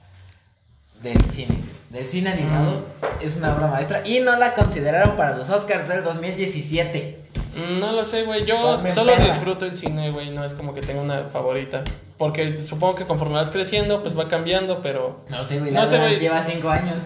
del 1.03 1.23
cine. 1.25 1.59
Del 1.91 2.07
cine 2.07 2.31
animado. 2.31 2.85
Es 3.21 3.35
una 3.35 3.55
obra 3.55 3.67
maestra. 3.67 4.01
Y 4.03 4.19
no 4.21 4.35
la 4.37 4.55
consideraron 4.55 5.15
para 5.15 5.37
los 5.37 5.49
Oscars 5.51 5.87
del 5.87 6.03
2017. 6.03 7.19
Mm, 7.55 7.79
No 7.79 7.91
lo 7.91 8.03
sé, 8.05 8.23
güey. 8.23 8.45
Yo 8.45 8.77
solo 8.77 9.13
perra. 9.13 9.25
disfruto 9.25 9.65
el 9.65 9.75
cine, 9.75 10.11
güey. 10.11 10.29
No 10.31 10.43
es 10.43 10.53
como 10.53 10.73
que 10.73 10.81
tenga 10.81 11.01
una 11.01 11.25
favorita. 11.25 11.83
Porque 12.17 12.55
supongo 12.55 12.95
que 12.95 13.05
conforme 13.05 13.35
vas 13.35 13.49
creciendo, 13.49 14.01
pues 14.01 14.17
va 14.17 14.27
cambiando, 14.27 14.81
pero. 14.81 15.21
No 15.29 15.43
sé, 15.43 15.59
güey. 15.59 15.71
No 15.71 15.81
La 15.81 15.87
sé, 15.87 15.97
güey. 15.99 16.19
lleva 16.19 16.43
cinco 16.43 16.69
años. 16.69 16.97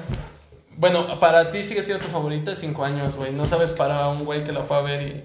Bueno, 0.76 1.20
para 1.20 1.50
ti 1.50 1.64
sigue 1.64 1.82
siendo 1.82 2.06
tu 2.06 2.12
favorita 2.12 2.56
cinco 2.56 2.84
años, 2.86 3.18
güey. 3.18 3.34
No 3.34 3.48
sabes 3.48 3.72
para 3.72 4.08
un 4.10 4.26
güey 4.26 4.44
que 4.44 4.52
la 4.52 4.64
fue 4.64 4.78
a 4.78 4.82
ver 4.82 5.02
y. 5.02 5.24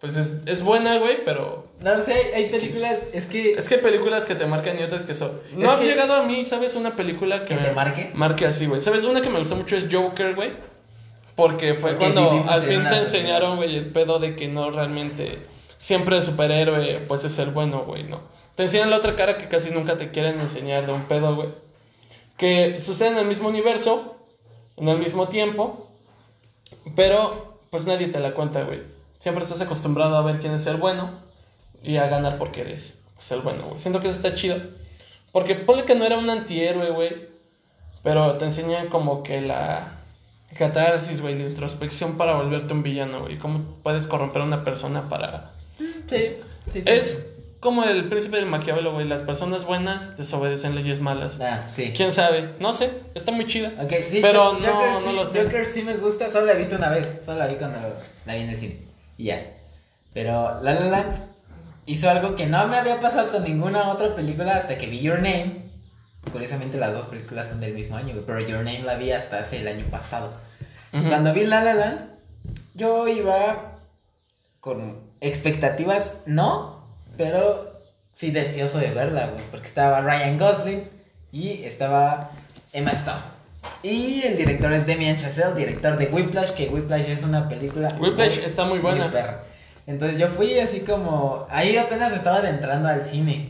Pues 0.00 0.16
es, 0.16 0.46
es 0.46 0.62
buena, 0.62 0.96
güey, 0.98 1.24
pero. 1.24 1.66
No 1.80 1.94
lo 1.94 2.02
sé, 2.02 2.14
hay, 2.34 2.48
películas, 2.48 3.00
es 3.12 3.26
que... 3.26 3.52
Es 3.52 3.68
que 3.68 3.74
hay 3.76 3.80
películas 3.82 4.24
que 4.24 4.34
te 4.34 4.46
marcan 4.46 4.78
y 4.78 4.82
otras 4.82 5.04
que 5.04 5.14
son. 5.14 5.38
No 5.52 5.70
ha 5.70 5.78
que- 5.78 5.84
llegado 5.84 6.14
a 6.14 6.22
mí, 6.22 6.44
¿sabes? 6.46 6.74
Una 6.74 6.92
película 6.96 7.42
que. 7.42 7.54
¿Que 7.56 7.62
te 7.64 7.72
marque? 7.72 8.10
Marque 8.14 8.46
así, 8.46 8.64
güey. 8.66 8.80
¿Sabes? 8.80 9.02
Una 9.04 9.20
que 9.20 9.28
me 9.28 9.38
gustó 9.38 9.56
mucho 9.56 9.76
es 9.76 9.84
Joker, 9.92 10.34
güey. 10.34 10.52
Porque 11.36 11.74
fue 11.74 11.94
Porque 11.94 12.12
cuando 12.12 12.44
al 12.48 12.62
fin 12.62 12.86
te 12.88 12.98
enseñaron, 12.98 13.56
güey, 13.56 13.76
el 13.76 13.86
pedo 13.86 14.18
de 14.18 14.36
que 14.36 14.48
no 14.48 14.70
realmente. 14.70 15.42
Siempre 15.78 16.16
el 16.16 16.22
superhéroe, 16.22 16.98
pues 17.08 17.24
es 17.24 17.38
el 17.38 17.50
bueno, 17.50 17.84
güey, 17.86 18.02
¿no? 18.02 18.20
Te 18.54 18.64
enseñan 18.64 18.90
la 18.90 18.96
otra 18.96 19.16
cara 19.16 19.38
que 19.38 19.48
casi 19.48 19.70
nunca 19.70 19.96
te 19.96 20.10
quieren 20.10 20.38
enseñar 20.38 20.84
de 20.84 20.92
un 20.92 21.04
pedo, 21.04 21.34
güey. 21.34 21.48
Que 22.36 22.78
sucede 22.78 23.08
en 23.08 23.16
el 23.16 23.26
mismo 23.26 23.48
universo, 23.48 24.16
en 24.76 24.88
el 24.88 24.98
mismo 24.98 25.28
tiempo, 25.28 25.88
pero 26.94 27.58
pues 27.70 27.86
nadie 27.86 28.08
te 28.08 28.20
la 28.20 28.34
cuenta, 28.34 28.62
güey. 28.62 28.82
Siempre 29.18 29.44
estás 29.44 29.60
acostumbrado 29.62 30.16
a 30.16 30.22
ver 30.22 30.40
quién 30.40 30.52
es 30.52 30.66
el 30.66 30.76
bueno 30.76 31.10
y 31.82 31.96
a 31.96 32.08
ganar 32.08 32.36
porque 32.36 32.62
eres 32.62 33.02
pues, 33.14 33.30
el 33.32 33.40
bueno, 33.40 33.64
güey. 33.68 33.78
Siento 33.78 34.00
que 34.00 34.08
eso 34.08 34.16
está 34.16 34.34
chido. 34.34 34.56
Porque 35.32 35.54
ponle 35.54 35.84
que 35.84 35.94
no 35.94 36.04
era 36.04 36.18
un 36.18 36.28
antihéroe, 36.28 36.90
güey. 36.90 37.28
Pero 38.02 38.36
te 38.38 38.46
enseñan 38.46 38.88
como 38.88 39.22
que 39.22 39.40
la 39.40 39.99
catarsis, 40.56 41.20
güey, 41.20 41.36
la 41.36 41.48
introspección 41.48 42.16
para 42.16 42.34
volverte 42.34 42.74
un 42.74 42.82
villano, 42.82 43.20
güey. 43.22 43.38
Cómo 43.38 43.76
puedes 43.82 44.06
corromper 44.06 44.42
a 44.42 44.44
una 44.44 44.64
persona 44.64 45.08
para... 45.08 45.52
Sí, 46.08 46.36
sí. 46.70 46.82
Es 46.86 47.32
como 47.60 47.84
el 47.84 48.08
príncipe 48.08 48.36
del 48.36 48.46
Maquiavelo, 48.46 48.92
güey. 48.92 49.06
Las 49.06 49.22
personas 49.22 49.64
buenas 49.64 50.16
desobedecen 50.16 50.74
leyes 50.74 51.00
malas. 51.00 51.40
Ah, 51.40 51.60
sí. 51.72 51.92
¿Quién 51.96 52.10
sabe? 52.12 52.54
No 52.58 52.72
sé. 52.72 52.90
Está 53.14 53.32
muy 53.32 53.46
chida. 53.46 53.72
Ok, 53.82 53.92
sí, 54.10 54.18
Pero 54.22 54.54
no- 54.54 54.58
Joker, 54.66 54.92
no 54.92 55.00
sí, 55.00 55.16
lo 55.16 55.26
sé. 55.26 55.42
Joker 55.44 55.66
sí 55.66 55.82
me 55.82 55.96
gusta, 55.96 56.30
solo 56.30 56.46
la 56.46 56.52
he 56.52 56.56
visto 56.58 56.76
una 56.76 56.90
vez, 56.90 57.22
solo 57.24 57.38
la 57.38 57.46
vi 57.46 57.54
cuando 57.56 57.78
la 58.26 58.34
vi 58.34 58.40
en 58.40 58.48
el 58.50 58.56
cine. 58.56 58.78
Y 59.18 59.24
ya. 59.24 59.56
Pero 60.12 60.60
La 60.62 60.74
La 60.74 60.86
Land 60.86 61.16
hizo 61.86 62.10
algo 62.10 62.34
que 62.34 62.46
no 62.46 62.66
me 62.68 62.76
había 62.76 62.98
pasado 63.00 63.30
con 63.30 63.44
ninguna 63.44 63.88
otra 63.92 64.14
película 64.14 64.56
hasta 64.56 64.76
que 64.78 64.86
vi 64.86 65.00
Your 65.00 65.16
Name. 65.18 65.69
Curiosamente 66.32 66.78
las 66.78 66.94
dos 66.94 67.06
películas 67.06 67.48
son 67.48 67.60
del 67.60 67.74
mismo 67.74 67.96
año, 67.96 68.14
pero 68.26 68.40
Your 68.40 68.58
Name 68.58 68.82
la 68.82 68.94
vi 68.96 69.10
hasta 69.12 69.38
hace 69.40 69.60
el 69.60 69.68
año 69.68 69.86
pasado. 69.90 70.34
Ujú. 70.92 71.08
Cuando 71.08 71.32
vi 71.32 71.44
La 71.44 71.62
La 71.64 71.74
Land, 71.74 72.10
yo 72.74 73.08
iba 73.08 73.78
con 74.60 75.00
expectativas, 75.20 76.12
no, 76.26 76.84
pero 77.16 77.72
sí 78.12 78.30
deseoso 78.30 78.78
de 78.78 78.90
verla, 78.90 79.28
güey, 79.28 79.42
porque 79.50 79.66
estaba 79.66 80.00
Ryan 80.02 80.38
Gosling 80.38 80.88
y 81.32 81.64
estaba 81.64 82.30
Emma 82.72 82.92
Stone. 82.92 83.20
Y 83.82 84.22
el 84.22 84.36
director 84.36 84.72
es 84.72 84.86
Demian 84.86 85.16
Chazelle, 85.16 85.54
director 85.54 85.96
de 85.96 86.06
Whiplash, 86.06 86.50
que 86.52 86.68
Whiplash 86.68 87.06
es 87.08 87.24
una 87.24 87.48
película 87.48 87.88
Whiplash 87.98 88.38
está 88.38 88.64
muy 88.64 88.78
buena. 88.78 89.10
perra. 89.10 89.44
Entonces 89.86 90.18
yo 90.18 90.28
fui 90.28 90.58
así 90.58 90.80
como, 90.80 91.46
ahí 91.50 91.76
apenas 91.76 92.12
estaba 92.12 92.36
adentrando 92.38 92.88
al 92.88 93.04
cine. 93.04 93.48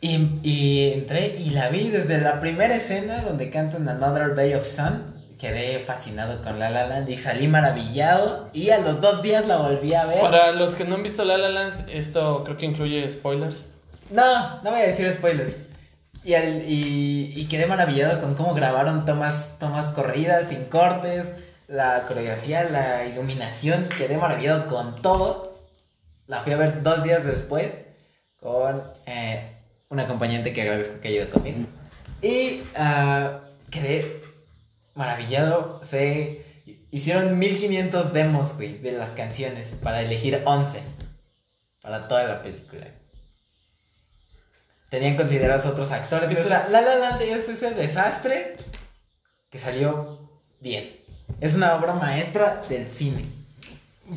Y, 0.00 0.38
y 0.42 0.92
entré 0.92 1.36
y 1.38 1.50
la 1.50 1.68
vi 1.68 1.88
desde 1.88 2.20
la 2.20 2.38
primera 2.38 2.76
escena 2.76 3.22
donde 3.22 3.50
cantan 3.50 3.88
Another 3.88 4.34
Day 4.34 4.54
of 4.54 4.64
Sun. 4.66 5.14
Quedé 5.38 5.80
fascinado 5.80 6.42
con 6.42 6.58
La 6.58 6.70
La 6.70 6.86
Land 6.86 7.10
y 7.10 7.16
salí 7.18 7.48
maravillado. 7.48 8.48
Y 8.52 8.70
a 8.70 8.78
los 8.78 9.00
dos 9.00 9.22
días 9.22 9.46
la 9.46 9.56
volví 9.58 9.94
a 9.94 10.06
ver. 10.06 10.20
Para 10.20 10.52
los 10.52 10.74
que 10.74 10.84
no 10.84 10.94
han 10.96 11.02
visto 11.02 11.24
La 11.24 11.36
La 11.38 11.48
Land, 11.50 11.88
esto 11.90 12.42
creo 12.44 12.56
que 12.56 12.66
incluye 12.66 13.10
spoilers. 13.10 13.66
No, 14.10 14.62
no 14.62 14.70
voy 14.70 14.80
a 14.80 14.86
decir 14.86 15.12
spoilers. 15.12 15.58
Y, 16.24 16.34
al- 16.34 16.62
y, 16.68 17.32
y 17.36 17.46
quedé 17.48 17.66
maravillado 17.66 18.20
con 18.20 18.34
cómo 18.34 18.54
grabaron 18.54 19.04
tomas, 19.04 19.56
tomas 19.58 19.88
corridas, 19.88 20.48
sin 20.48 20.64
cortes, 20.64 21.38
la 21.68 22.02
coreografía, 22.08 22.64
la 22.64 23.04
iluminación. 23.06 23.88
Quedé 23.96 24.16
maravillado 24.16 24.66
con 24.66 24.96
todo. 25.02 25.58
La 26.26 26.40
fui 26.40 26.52
a 26.52 26.56
ver 26.56 26.82
dos 26.82 27.02
días 27.04 27.24
después 27.24 27.88
con 28.40 28.82
eh, 29.06 29.55
un 29.88 30.00
acompañante 30.00 30.52
que 30.52 30.62
agradezco 30.62 31.00
que 31.00 31.12
ido 31.12 31.30
conmigo. 31.30 31.66
Y 32.22 32.62
ah, 32.76 33.40
quedé 33.70 34.20
maravillado. 34.94 35.80
Se 35.84 36.44
hicieron 36.90 37.38
1500 37.38 38.12
demos, 38.12 38.56
güey, 38.56 38.78
de 38.78 38.92
las 38.92 39.14
canciones 39.14 39.76
para 39.82 40.00
elegir 40.02 40.42
11 40.44 40.80
para 41.82 42.08
toda 42.08 42.24
la 42.24 42.42
película. 42.42 42.86
Tenían 44.90 45.16
considerados 45.16 45.66
otros 45.66 45.90
actores. 45.92 46.30
Eso- 46.30 46.42
O 46.44 46.48
sea, 46.48 46.68
La 46.70 46.80
La 46.80 46.94
Land 46.96 47.22
es 47.22 47.48
ese 47.48 47.72
desastre 47.72 48.56
que 49.50 49.58
salió 49.58 50.30
bien. 50.60 50.96
Es 51.40 51.54
una 51.54 51.74
obra 51.74 51.94
maestra 51.94 52.60
del 52.68 52.88
cine. 52.88 53.24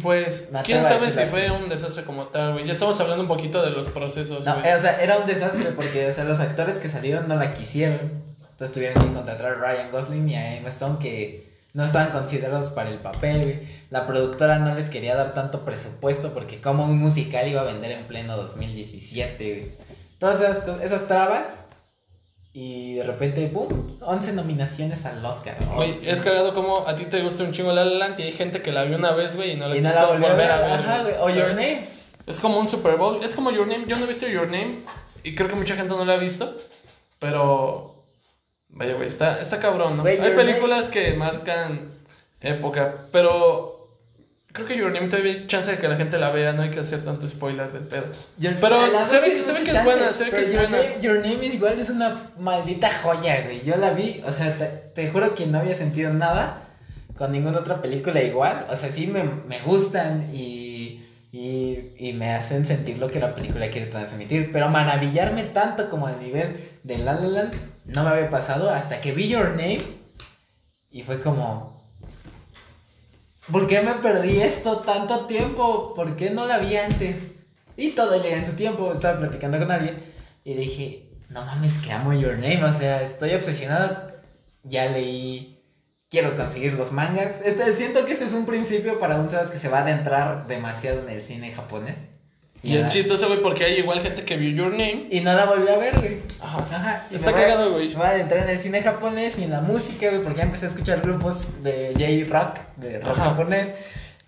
Pues, 0.01 0.49
quién 0.65 0.83
sabe 0.83 1.11
si 1.11 1.23
fue 1.25 1.49
un 1.51 1.67
desastre 1.67 2.03
como 2.03 2.25
tal, 2.27 2.53
güey. 2.53 2.65
Ya 2.65 2.73
estamos 2.73 2.99
hablando 2.99 3.23
un 3.23 3.27
poquito 3.27 3.63
de 3.63 3.71
los 3.71 3.87
procesos, 3.89 4.45
No, 4.45 4.55
güey. 4.59 4.67
eh, 4.69 4.75
o 4.75 4.79
sea, 4.79 5.01
era 5.01 5.17
un 5.17 5.25
desastre 5.25 5.71
porque 5.71 6.07
o 6.07 6.13
sea, 6.13 6.25
los 6.25 6.39
actores 6.39 6.79
que 6.79 6.89
salieron 6.89 7.27
no 7.27 7.35
la 7.35 7.53
quisieron. 7.53 8.23
Entonces 8.51 8.73
tuvieron 8.73 9.01
que 9.01 9.13
contratar 9.13 9.45
a 9.47 9.55
Ryan 9.55 9.91
Gosling 9.91 10.29
y 10.29 10.35
a 10.35 10.57
Emma 10.57 10.69
Stone 10.69 10.99
que 10.99 11.49
no 11.73 11.85
estaban 11.85 12.11
considerados 12.11 12.69
para 12.69 12.89
el 12.89 12.99
papel. 12.99 13.41
güey. 13.41 13.59
La 13.89 14.05
productora 14.05 14.59
no 14.59 14.75
les 14.75 14.89
quería 14.89 15.15
dar 15.15 15.33
tanto 15.33 15.63
presupuesto 15.65 16.33
porque 16.33 16.61
como 16.61 16.83
un 16.85 16.99
musical 16.99 17.47
iba 17.47 17.61
a 17.61 17.63
vender 17.65 17.91
en 17.93 18.03
pleno 18.03 18.35
2017. 18.37 19.43
güey. 19.59 19.71
Todas 20.19 20.41
esas, 20.41 20.81
esas 20.81 21.07
trabas 21.07 21.45
y 22.51 22.95
de 22.95 23.03
repente, 23.03 23.47
¡boom! 23.47 23.97
11 24.01 24.33
nominaciones 24.33 25.05
al 25.05 25.23
Oscar. 25.23 25.57
Güey, 25.75 25.99
es 26.03 26.19
cagado 26.21 26.53
como 26.53 26.87
a 26.87 26.95
ti 26.95 27.05
te 27.05 27.21
gusta 27.21 27.43
un 27.43 27.51
chingo 27.51 27.71
La 27.71 27.85
La 27.85 27.95
Land 27.97 28.19
y 28.19 28.23
hay 28.23 28.31
gente 28.31 28.61
que 28.61 28.71
la 28.71 28.85
vio 28.85 28.97
una 28.97 29.11
vez, 29.11 29.35
güey, 29.35 29.51
y 29.51 29.55
no 29.55 29.67
la 29.67 29.77
y 29.77 29.81
no 29.81 29.89
quiso 29.89 30.01
la 30.01 30.07
volvió 30.07 30.27
a 30.27 30.31
volver 30.31 30.47
ver. 30.47 30.55
a 30.55 30.61
ver. 30.61 30.79
Ajá, 30.79 31.01
güey. 31.03 31.15
O. 31.19 31.29
Your 31.29 31.49
Name. 31.49 31.85
Es 32.25 32.39
como 32.39 32.59
un 32.59 32.67
Super 32.67 32.95
Bowl. 32.97 33.23
Es 33.23 33.35
como 33.35 33.51
Your 33.51 33.67
Name. 33.67 33.85
Yo 33.87 33.97
no 33.97 34.05
he 34.05 34.07
visto 34.07 34.27
Your 34.27 34.49
Name. 34.49 34.79
Y 35.23 35.35
creo 35.35 35.47
que 35.47 35.55
mucha 35.55 35.75
gente 35.75 35.93
no 35.95 36.05
la 36.05 36.13
ha 36.13 36.17
visto. 36.17 36.55
Pero. 37.19 38.03
Vaya, 38.69 38.93
güey. 38.95 39.07
Está, 39.07 39.39
está 39.41 39.59
cabrón, 39.59 39.97
¿no? 39.97 40.03
Hay 40.03 40.17
películas 40.17 40.89
que 40.89 41.13
marcan 41.13 41.91
época. 42.41 43.05
Pero. 43.11 43.78
Creo 44.51 44.65
que 44.65 44.75
Your 44.75 44.91
Name 44.91 45.07
todavía 45.09 45.33
hay 45.33 45.47
chance 45.47 45.69
de 45.71 45.77
que 45.77 45.87
la 45.87 45.95
gente 45.95 46.17
la 46.17 46.31
vea. 46.31 46.53
No 46.53 46.63
hay 46.63 46.69
que 46.71 46.79
hacer 46.79 47.03
tanto 47.03 47.27
spoiler 47.27 47.71
del 47.71 47.83
pedo. 47.83 48.05
Your- 48.39 48.55
Pero 48.59 48.77
se 49.05 49.19
ve- 49.19 49.43
se 49.43 49.53
que 49.63 49.71
es 49.71 49.83
buena, 49.83 50.11
se 50.13 50.23
ve 50.25 50.29
que 50.31 50.41
es 50.41 50.51
Your 50.51 50.59
buena. 50.67 50.77
Name- 50.77 51.01
Your 51.01 51.15
Name 51.19 51.45
is 51.45 51.53
igual 51.53 51.79
es 51.79 51.89
una 51.89 52.31
maldita 52.37 52.89
joya, 53.03 53.43
güey. 53.43 53.61
Yo 53.63 53.77
la 53.77 53.91
vi, 53.91 54.21
o 54.25 54.31
sea, 54.31 54.55
te, 54.57 54.65
te 54.65 55.11
juro 55.11 55.35
que 55.35 55.45
no 55.45 55.59
había 55.59 55.75
sentido 55.75 56.11
nada 56.13 56.63
con 57.15 57.31
ninguna 57.31 57.59
otra 57.59 57.79
película 57.81 58.23
igual. 58.23 58.65
O 58.71 58.75
sea, 58.75 58.89
sí 58.89 59.05
me, 59.07 59.23
me 59.23 59.59
gustan 59.65 60.29
y, 60.33 61.05
y, 61.31 61.91
y 61.99 62.13
me 62.13 62.31
hacen 62.33 62.65
sentir 62.65 62.97
lo 62.97 63.07
que 63.07 63.19
la 63.19 63.35
película 63.35 63.69
quiere 63.69 63.85
transmitir. 63.85 64.51
Pero 64.51 64.69
maravillarme 64.69 65.43
tanto 65.43 65.91
como 65.91 66.07
al 66.07 66.19
nivel 66.19 66.67
de 66.83 66.97
La 66.97 67.13
La 67.13 67.27
Land 67.27 67.55
no 67.85 68.03
me 68.03 68.09
había 68.09 68.29
pasado 68.31 68.71
hasta 68.71 68.99
que 68.99 69.11
vi 69.11 69.27
Your 69.27 69.49
Name 69.51 69.81
y 70.89 71.03
fue 71.03 71.21
como... 71.21 71.77
¿Por 73.51 73.65
qué 73.65 73.81
me 73.81 73.93
perdí 73.95 74.41
esto 74.41 74.77
tanto 74.77 75.25
tiempo? 75.25 75.95
¿Por 75.95 76.15
qué 76.15 76.29
no 76.29 76.45
la 76.45 76.59
vi 76.59 76.75
antes? 76.75 77.31
Y 77.75 77.91
todo 77.91 78.21
llega 78.21 78.37
en 78.37 78.45
su 78.45 78.55
tiempo. 78.55 78.91
Estaba 78.93 79.19
platicando 79.19 79.57
con 79.57 79.71
alguien 79.71 79.97
y 80.43 80.53
dije, 80.53 81.09
no 81.29 81.43
mames, 81.43 81.77
que 81.79 81.91
amo 81.91 82.13
Your 82.13 82.33
Name. 82.33 82.63
O 82.63 82.73
sea, 82.73 83.01
estoy 83.01 83.33
obsesionado. 83.33 84.07
Ya 84.63 84.89
leí. 84.89 85.63
Quiero 86.09 86.35
conseguir 86.35 86.73
los 86.73 86.91
mangas. 86.91 87.41
Este, 87.43 87.73
siento 87.73 88.05
que 88.05 88.13
este 88.13 88.25
es 88.25 88.33
un 88.33 88.45
principio 88.45 88.99
para 88.99 89.19
un 89.19 89.29
Sebas 89.29 89.49
que 89.49 89.57
se 89.57 89.69
va 89.69 89.79
a 89.79 89.81
adentrar 89.81 90.45
demasiado 90.45 91.01
en 91.01 91.09
el 91.09 91.21
cine 91.23 91.51
japonés. 91.51 92.07
Y 92.61 92.75
es 92.75 92.83
ya- 92.85 92.89
chistoso, 92.89 93.27
güey, 93.27 93.41
porque 93.41 93.63
hay 93.63 93.75
igual 93.79 94.01
gente 94.01 94.25
que 94.25 94.35
vio 94.35 94.49
Your 94.51 94.71
Name. 94.71 95.07
Y 95.09 95.21
no 95.21 95.33
la 95.33 95.45
volví 95.45 95.67
a 95.69 95.77
ver, 95.77 95.97
güey. 95.97 96.17
Ajá. 96.41 96.65
Ajá. 96.71 97.07
y 97.09 97.15
Está 97.15 97.31
cagado, 97.31 97.71
güey. 97.71 97.87
Me 97.89 97.95
voy 97.95 98.05
a 98.05 98.09
adentrar 98.09 98.43
en 98.43 98.49
el 98.49 98.59
cine 98.59 98.81
japonés 98.81 99.37
y 99.39 99.43
en 99.43 99.51
la 99.51 99.61
música, 99.61 100.09
güey, 100.09 100.21
porque 100.21 100.39
ya 100.39 100.43
empecé 100.43 100.65
a 100.65 100.69
escuchar 100.69 100.99
grupos 101.01 101.63
de 101.63 101.93
J-Rock, 101.97 102.59
de 102.77 102.99
rock 102.99 103.17
Ajá. 103.17 103.29
japonés. 103.29 103.73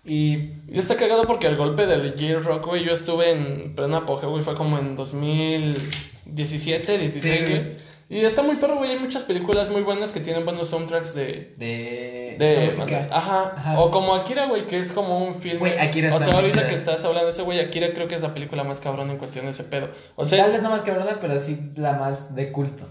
Y 0.04 0.34
Y 0.68 0.78
está 0.78 0.96
cagado 0.96 1.24
porque 1.26 1.46
el 1.46 1.56
golpe 1.56 1.86
del 1.86 2.14
J-Rock, 2.18 2.66
güey, 2.66 2.84
yo 2.84 2.92
estuve 2.92 3.30
en 3.32 3.74
pleno 3.76 3.98
apogeo, 3.98 4.30
güey, 4.30 4.42
fue 4.42 4.54
como 4.54 4.78
en 4.78 4.96
2017, 4.96 6.98
16, 6.98 7.46
Sí, 7.46 7.52
güey. 7.52 7.91
Y 8.12 8.24
está 8.26 8.42
muy 8.42 8.56
perro, 8.56 8.76
güey, 8.76 8.90
hay 8.90 8.98
muchas 8.98 9.24
películas 9.24 9.70
muy 9.70 9.80
buenas 9.82 10.12
que 10.12 10.20
tienen 10.20 10.44
buenos 10.44 10.68
soundtracks 10.68 11.14
de... 11.14 11.54
de, 11.56 12.36
De 12.38 12.74
bandas. 12.76 13.08
Ajá. 13.10 13.54
Ajá. 13.56 13.80
O 13.80 13.90
como 13.90 14.14
Akira, 14.14 14.46
güey, 14.46 14.66
que 14.66 14.78
es 14.78 14.92
como 14.92 15.24
un 15.24 15.34
film. 15.36 15.60
Güey, 15.60 15.78
Akira 15.78 16.08
O 16.08 16.12
está 16.12 16.24
sea, 16.24 16.34
muy 16.34 16.42
ahorita 16.42 16.68
que 16.68 16.74
estás 16.74 17.02
hablando 17.04 17.26
de 17.28 17.32
ese, 17.32 17.40
güey, 17.42 17.58
Akira 17.60 17.94
creo 17.94 18.08
que 18.08 18.14
es 18.14 18.20
la 18.22 18.34
película 18.34 18.64
más 18.64 18.80
cabrón 18.80 19.10
en 19.10 19.16
cuestión 19.16 19.46
de 19.46 19.52
ese 19.52 19.64
pedo. 19.64 19.88
O 20.16 20.26
sea, 20.26 20.44
Tal 20.44 20.54
es- 20.54 20.62
no 20.62 20.68
más 20.68 20.82
cabrona, 20.82 21.18
pero 21.22 21.38
sí 21.38 21.58
la 21.76 21.94
más 21.94 22.34
de 22.34 22.52
culto. 22.52 22.86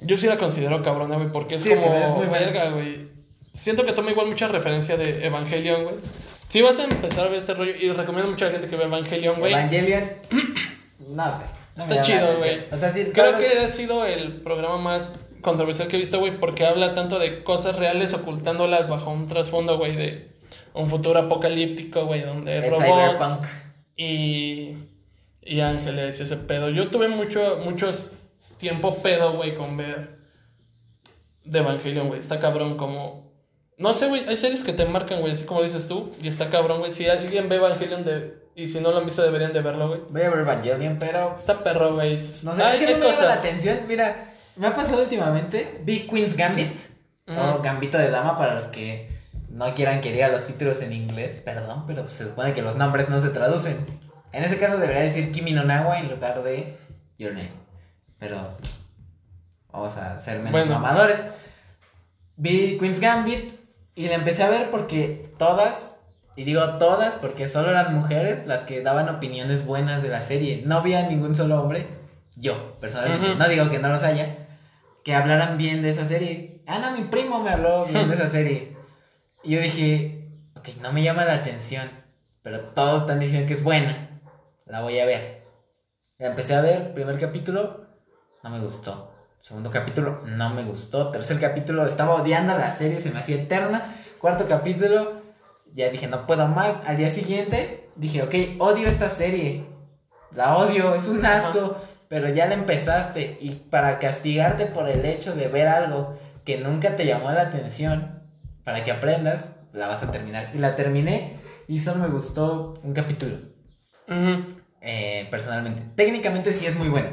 yo 0.00 0.16
sí 0.16 0.26
la 0.26 0.36
considero 0.36 0.82
cabrona, 0.82 1.14
güey, 1.16 1.30
porque 1.30 1.54
es 1.54 1.62
Sí, 1.62 1.70
es 1.70 1.78
como 1.78 1.92
que 1.92 2.02
es 2.02 2.10
muy 2.10 2.26
buena. 2.26 2.38
verga, 2.46 2.70
güey. 2.70 3.08
Siento 3.52 3.84
que 3.86 3.92
toma 3.92 4.10
igual 4.10 4.26
mucha 4.26 4.48
referencia 4.48 4.96
de 4.96 5.24
Evangelion, 5.26 5.84
güey. 5.84 5.94
Si 6.48 6.60
vas 6.60 6.78
a 6.80 6.84
empezar 6.84 7.26
a 7.26 7.28
ver 7.28 7.38
este 7.38 7.54
rollo, 7.54 7.72
y 7.80 7.92
recomiendo 7.92 8.30
mucho 8.32 8.46
a 8.46 8.48
la 8.48 8.54
gente 8.54 8.68
que 8.68 8.74
vea 8.76 8.86
Evangelion, 8.86 9.38
güey. 9.38 9.52
Evangelion, 9.52 10.10
no 11.08 11.30
sé. 11.32 11.44
Está 11.76 12.02
chido, 12.02 12.36
güey. 12.38 12.64
O 12.70 12.76
sea, 12.76 12.90
sí, 12.90 13.06
Creo 13.12 13.38
que 13.38 13.60
ha 13.60 13.68
sido 13.68 14.04
el 14.04 14.42
programa 14.42 14.78
más 14.78 15.18
controversial 15.40 15.88
que 15.88 15.96
he 15.96 15.98
visto, 15.98 16.18
güey, 16.18 16.38
porque 16.38 16.66
habla 16.66 16.94
tanto 16.94 17.18
de 17.18 17.42
cosas 17.42 17.78
reales 17.78 18.14
ocultándolas 18.14 18.88
bajo 18.88 19.10
un 19.10 19.26
trasfondo, 19.26 19.78
güey, 19.78 19.96
de 19.96 20.32
un 20.74 20.88
futuro 20.88 21.18
apocalíptico, 21.18 22.06
güey, 22.06 22.20
donde 22.20 22.58
el 22.58 22.70
robots 22.70 22.84
cyberpunk. 22.84 23.46
y, 23.96 24.76
y 25.42 25.60
ángeles 25.60 26.20
y 26.20 26.22
ese 26.22 26.36
pedo. 26.36 26.70
Yo 26.70 26.88
tuve 26.90 27.08
mucho, 27.08 27.58
muchos 27.64 28.10
tiempo 28.58 29.02
pedo, 29.02 29.32
güey, 29.32 29.54
con 29.54 29.76
ver 29.76 30.18
de 31.44 31.58
Evangelion, 31.58 32.08
güey. 32.08 32.20
Está 32.20 32.38
cabrón 32.38 32.76
como... 32.76 33.32
No 33.78 33.92
sé, 33.92 34.06
güey, 34.06 34.28
hay 34.28 34.36
series 34.36 34.62
que 34.62 34.72
te 34.72 34.84
marcan, 34.84 35.20
güey, 35.20 35.32
así 35.32 35.44
como 35.44 35.62
dices 35.62 35.88
tú, 35.88 36.12
y 36.22 36.28
está 36.28 36.50
cabrón, 36.50 36.78
güey. 36.78 36.92
Si 36.92 37.08
alguien 37.08 37.48
ve 37.48 37.56
Evangelion 37.56 38.04
de... 38.04 38.41
y 38.54 38.68
si 38.68 38.80
no 38.80 38.90
lo 38.92 38.98
han 38.98 39.04
visto 39.04 39.22
deberían 39.22 39.52
de 39.52 39.60
verlo, 39.62 39.88
güey. 39.88 40.00
Voy 40.10 40.22
a 40.22 40.30
ver 40.30 40.40
Evangelion, 40.40 40.96
pero 40.98 41.34
Está 41.36 41.62
perro, 41.62 41.94
güey. 41.94 42.14
no 42.14 42.20
sé, 42.20 42.62
Hay- 42.62 42.80
es 42.80 42.86
que 42.86 42.92
no 42.92 42.98
me 42.98 43.10
llama 43.12 43.24
la 43.26 43.34
atención. 43.34 43.78
Mira, 43.88 44.32
me 44.56 44.66
ha 44.66 44.74
pasado 44.74 45.02
últimamente, 45.02 45.80
vi 45.84 46.06
Queen's 46.06 46.36
Gambit, 46.36 46.78
o. 47.28 47.60
Gambito 47.62 47.98
de 47.98 48.10
Dama 48.10 48.36
para 48.36 48.54
los 48.54 48.66
que 48.66 49.08
no 49.48 49.72
quieran 49.74 50.00
que 50.00 50.12
diga 50.12 50.28
los 50.28 50.46
títulos 50.46 50.80
en 50.82 50.92
inglés, 50.92 51.38
perdón, 51.44 51.84
pero 51.86 52.02
pues 52.02 52.14
se 52.14 52.24
supone 52.24 52.52
que 52.52 52.62
los 52.62 52.76
nombres 52.76 53.08
no 53.08 53.20
se 53.20 53.28
traducen. 53.30 53.84
En 54.32 54.44
ese 54.44 54.58
caso 54.58 54.78
debería 54.78 55.02
decir 55.02 55.30
Kimi 55.30 55.52
no 55.52 55.62
Nawa 55.64 55.98
en 56.00 56.08
lugar 56.10 56.42
de 56.42 56.76
Your 57.18 57.32
Name. 57.32 57.52
Pero 58.18 58.56
vamos 59.72 59.96
a 59.96 60.20
ser 60.20 60.38
menos 60.38 60.52
Bueno. 60.52 60.72
mamadores. 60.78 61.18
Vi 62.36 62.78
Queen's 62.78 63.00
Gambit 63.00 63.52
y 63.94 64.08
la 64.08 64.14
empecé 64.14 64.42
a 64.42 64.48
ver 64.48 64.70
porque 64.70 65.30
todas, 65.38 66.00
y 66.36 66.44
digo 66.44 66.78
todas 66.78 67.16
porque 67.16 67.48
solo 67.48 67.70
eran 67.70 67.94
mujeres 67.94 68.46
las 68.46 68.64
que 68.64 68.82
daban 68.82 69.08
opiniones 69.08 69.66
buenas 69.66 70.02
de 70.02 70.08
la 70.08 70.22
serie. 70.22 70.62
No 70.64 70.76
había 70.76 71.06
ningún 71.08 71.34
solo 71.34 71.60
hombre, 71.60 71.86
yo 72.36 72.78
personalmente, 72.80 73.36
no 73.36 73.48
digo 73.48 73.70
que 73.70 73.78
no 73.78 73.88
los 73.88 74.02
haya, 74.02 74.46
que 75.04 75.14
hablaran 75.14 75.58
bien 75.58 75.82
de 75.82 75.90
esa 75.90 76.06
serie. 76.06 76.62
Ah, 76.66 76.78
no, 76.78 76.96
mi 76.96 77.04
primo 77.04 77.42
me 77.42 77.50
habló 77.50 77.84
bien 77.84 78.08
de 78.08 78.14
esa 78.14 78.28
serie. 78.30 78.76
Y 79.42 79.50
yo 79.52 79.60
dije, 79.60 80.28
ok, 80.56 80.68
no 80.80 80.92
me 80.92 81.02
llama 81.02 81.24
la 81.24 81.34
atención, 81.34 81.88
pero 82.42 82.60
todos 82.60 83.02
están 83.02 83.20
diciendo 83.20 83.46
que 83.46 83.54
es 83.54 83.62
buena. 83.62 84.20
La 84.66 84.80
voy 84.80 84.98
a 85.00 85.06
ver. 85.06 85.42
La 86.18 86.28
empecé 86.28 86.54
a 86.54 86.60
ver, 86.60 86.94
primer 86.94 87.18
capítulo, 87.18 87.86
no 88.42 88.50
me 88.50 88.60
gustó. 88.60 89.12
Segundo 89.40 89.72
capítulo, 89.72 90.22
no 90.24 90.50
me 90.50 90.62
gustó. 90.62 91.10
Tercer 91.10 91.40
capítulo, 91.40 91.84
estaba 91.84 92.14
odiando 92.14 92.56
la 92.56 92.70
serie, 92.70 93.00
se 93.00 93.10
me 93.10 93.18
hacía 93.18 93.42
eterna. 93.42 93.96
Cuarto 94.20 94.46
capítulo, 94.46 95.21
ya 95.74 95.90
dije, 95.90 96.06
no 96.06 96.26
puedo 96.26 96.46
más. 96.48 96.82
Al 96.86 96.96
día 96.96 97.10
siguiente, 97.10 97.88
dije, 97.96 98.22
ok, 98.22 98.34
odio 98.60 98.88
esta 98.88 99.08
serie. 99.08 99.66
La 100.32 100.56
odio, 100.56 100.94
es 100.94 101.08
un 101.08 101.24
asco. 101.24 101.76
Pero 102.08 102.28
ya 102.28 102.46
la 102.46 102.54
empezaste. 102.54 103.38
Y 103.40 103.50
para 103.50 103.98
castigarte 103.98 104.66
por 104.66 104.88
el 104.88 105.04
hecho 105.04 105.34
de 105.34 105.48
ver 105.48 105.68
algo 105.68 106.18
que 106.44 106.58
nunca 106.58 106.96
te 106.96 107.06
llamó 107.06 107.30
la 107.30 107.42
atención, 107.42 108.22
para 108.64 108.84
que 108.84 108.90
aprendas, 108.90 109.56
la 109.72 109.88
vas 109.88 110.02
a 110.02 110.10
terminar. 110.10 110.50
Y 110.54 110.58
la 110.58 110.76
terminé 110.76 111.40
y 111.66 111.78
solo 111.78 112.00
me 112.00 112.08
gustó 112.08 112.74
un 112.82 112.92
capítulo 112.92 113.38
eh, 114.80 115.26
personalmente. 115.30 115.82
Técnicamente 115.94 116.52
sí 116.52 116.66
es 116.66 116.76
muy 116.76 116.88
buena. 116.88 117.10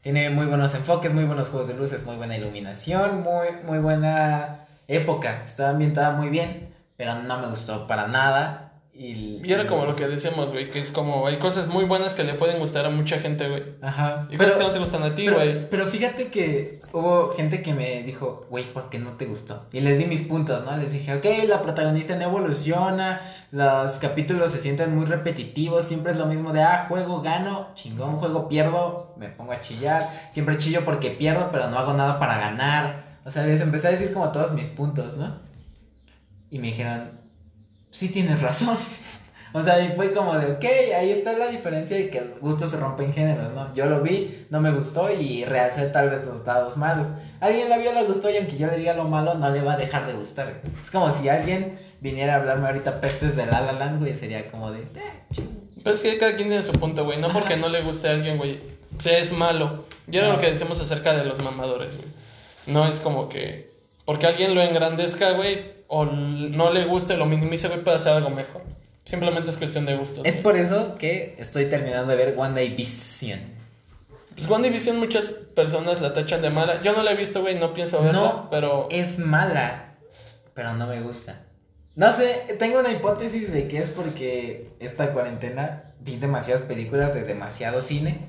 Tiene 0.00 0.28
muy 0.28 0.46
buenos 0.46 0.74
enfoques, 0.74 1.12
muy 1.14 1.24
buenos 1.24 1.48
juegos 1.48 1.68
de 1.68 1.74
luces, 1.74 2.04
muy 2.04 2.16
buena 2.16 2.36
iluminación, 2.36 3.22
muy, 3.22 3.48
muy 3.64 3.78
buena 3.78 4.66
época. 4.88 5.42
Está 5.44 5.70
ambientada 5.70 6.12
muy 6.12 6.28
bien, 6.28 6.63
pero 6.96 7.14
no 7.22 7.38
me 7.38 7.48
gustó 7.48 7.86
para 7.86 8.08
nada. 8.08 8.72
Y, 8.96 9.40
Y 9.44 9.52
era 9.52 9.66
como 9.66 9.86
lo 9.86 9.96
que 9.96 10.06
decíamos, 10.06 10.52
güey, 10.52 10.70
que 10.70 10.78
es 10.78 10.92
como, 10.92 11.26
hay 11.26 11.36
cosas 11.36 11.66
muy 11.66 11.84
buenas 11.84 12.14
que 12.14 12.22
le 12.22 12.34
pueden 12.34 12.60
gustar 12.60 12.86
a 12.86 12.90
mucha 12.90 13.18
gente, 13.18 13.48
güey. 13.48 13.64
Ajá. 13.82 14.28
Y 14.30 14.36
cosas 14.36 14.56
que 14.56 14.62
no 14.62 14.70
te 14.70 14.78
gustan 14.78 15.02
a 15.02 15.14
ti, 15.16 15.24
pero, 15.24 15.36
güey. 15.36 15.68
pero 15.68 15.86
fíjate 15.88 16.28
que 16.28 16.80
hubo 16.92 17.32
gente 17.32 17.60
que 17.60 17.74
me 17.74 18.04
dijo, 18.04 18.46
güey, 18.50 18.72
¿por 18.72 18.90
qué 18.90 19.00
no 19.00 19.14
te 19.14 19.26
gustó? 19.26 19.66
Y 19.72 19.80
les 19.80 19.98
di 19.98 20.04
mis 20.04 20.22
puntos, 20.22 20.64
¿no? 20.64 20.76
Les 20.76 20.92
dije, 20.92 21.12
ok, 21.12 21.24
la 21.48 21.60
protagonista 21.60 22.14
no 22.14 22.22
evoluciona, 22.22 23.20
los 23.50 23.94
capítulos 23.94 24.52
se 24.52 24.58
sienten 24.58 24.94
muy 24.94 25.06
repetitivos, 25.06 25.84
siempre 25.84 26.12
es 26.12 26.18
lo 26.18 26.26
mismo 26.26 26.52
de, 26.52 26.62
ah, 26.62 26.86
juego, 26.88 27.20
gano, 27.20 27.70
chingón, 27.74 28.16
juego, 28.16 28.48
pierdo, 28.48 29.12
me 29.16 29.28
pongo 29.28 29.50
a 29.50 29.60
chillar, 29.60 30.08
siempre 30.30 30.56
chillo 30.58 30.84
porque 30.84 31.10
pierdo, 31.10 31.48
pero 31.50 31.68
no 31.68 31.78
hago 31.78 31.94
nada 31.94 32.20
para 32.20 32.38
ganar. 32.38 33.18
O 33.24 33.30
sea, 33.30 33.44
les 33.44 33.60
empecé 33.60 33.88
a 33.88 33.90
decir 33.90 34.12
como 34.12 34.30
todos 34.30 34.52
mis 34.52 34.68
puntos, 34.68 35.16
¿no? 35.16 35.43
Y 36.54 36.58
me 36.60 36.68
dijeron, 36.68 37.10
sí 37.90 38.08
tienes 38.10 38.40
razón. 38.40 38.76
O 39.56 39.62
sea, 39.62 39.78
y 39.84 39.92
fue 39.92 40.12
como 40.12 40.36
de, 40.36 40.50
ok, 40.54 40.64
ahí 40.98 41.12
está 41.12 41.32
la 41.38 41.46
diferencia 41.46 41.96
de 41.96 42.10
que 42.10 42.18
el 42.18 42.34
gusto 42.40 42.66
se 42.66 42.76
rompe 42.76 43.04
en 43.04 43.12
géneros, 43.12 43.52
¿no? 43.52 43.72
Yo 43.72 43.86
lo 43.86 44.02
vi, 44.02 44.46
no 44.50 44.60
me 44.60 44.72
gustó 44.72 45.12
y 45.12 45.44
realcé 45.44 45.86
tal 45.90 46.10
vez 46.10 46.26
los 46.26 46.44
lados 46.44 46.76
malos. 46.76 47.06
Alguien 47.38 47.68
la 47.68 47.78
vio, 47.78 47.92
le 47.92 48.02
gustó 48.02 48.28
y 48.30 48.36
aunque 48.36 48.56
yo 48.56 48.66
le 48.66 48.76
diga 48.78 48.94
lo 48.94 49.04
malo, 49.04 49.34
no 49.34 49.48
le 49.50 49.62
va 49.62 49.74
a 49.74 49.76
dejar 49.76 50.08
de 50.08 50.14
gustar. 50.14 50.60
Es 50.82 50.90
como 50.90 51.08
si 51.12 51.28
alguien 51.28 51.78
viniera 52.00 52.34
a 52.34 52.36
hablarme 52.38 52.66
ahorita 52.66 53.00
pestes 53.00 53.36
de 53.36 53.46
La 53.46 53.60
La 53.60 53.72
Land, 53.74 54.00
güey, 54.00 54.16
sería 54.16 54.50
como 54.50 54.72
de, 54.72 54.80
eh, 54.80 54.86
Pero 55.84 55.94
es 55.94 56.02
que 56.02 56.18
cada 56.18 56.34
quien 56.34 56.48
tiene 56.48 56.64
su 56.64 56.72
punto, 56.72 57.04
güey. 57.04 57.20
No 57.20 57.28
Ajá. 57.28 57.38
porque 57.38 57.56
no 57.56 57.68
le 57.68 57.80
guste 57.82 58.08
a 58.08 58.10
alguien, 58.10 58.38
güey. 58.38 58.58
Se 58.98 59.20
es 59.20 59.32
malo. 59.32 59.84
Y 60.10 60.16
era 60.16 60.26
No. 60.26 60.32
lo 60.32 60.40
que 60.40 60.50
decimos 60.50 60.80
acerca 60.80 61.14
de 61.16 61.24
los 61.24 61.38
mamadores, 61.40 61.96
güey. 61.96 62.08
No 62.66 62.88
es 62.88 62.98
como 62.98 63.28
que. 63.28 63.70
Porque 64.04 64.26
alguien 64.26 64.52
lo 64.56 64.62
engrandezca, 64.62 65.30
güey. 65.30 65.83
O 65.88 66.04
no 66.06 66.72
le 66.72 66.84
guste, 66.86 67.16
lo 67.16 67.26
minimice, 67.26 67.68
güey, 67.68 67.82
puede 67.82 67.96
hacer 67.98 68.12
algo 68.12 68.30
mejor. 68.30 68.62
Simplemente 69.04 69.50
es 69.50 69.58
cuestión 69.58 69.84
de 69.84 69.96
gustos. 69.96 70.24
Es 70.24 70.36
por 70.38 70.56
eso 70.56 70.96
que 70.96 71.34
estoy 71.38 71.66
terminando 71.66 72.10
de 72.10 72.16
ver 72.16 72.34
One 72.38 72.54
Day 72.54 72.74
Vision. 72.74 73.40
Pues 74.34 74.48
WandaVision 74.48 74.98
muchas 74.98 75.28
personas 75.28 76.00
la 76.00 76.12
tachan 76.12 76.42
de 76.42 76.50
mala. 76.50 76.80
Yo 76.80 76.92
no 76.92 77.02
la 77.04 77.12
he 77.12 77.16
visto, 77.16 77.40
güey, 77.42 77.56
no 77.56 77.72
pienso 77.72 78.02
verla, 78.02 78.20
No, 78.20 78.50
pero. 78.50 78.88
es 78.90 79.18
mala, 79.18 79.94
pero 80.54 80.74
no 80.74 80.86
me 80.88 81.00
gusta. 81.02 81.42
No 81.94 82.12
sé, 82.12 82.56
tengo 82.58 82.80
una 82.80 82.90
hipótesis 82.90 83.52
de 83.52 83.68
que 83.68 83.78
es 83.78 83.90
porque 83.90 84.70
esta 84.80 85.12
cuarentena 85.12 85.92
vi 86.00 86.16
demasiadas 86.16 86.62
películas 86.62 87.14
de 87.14 87.22
demasiado 87.22 87.80
cine 87.80 88.26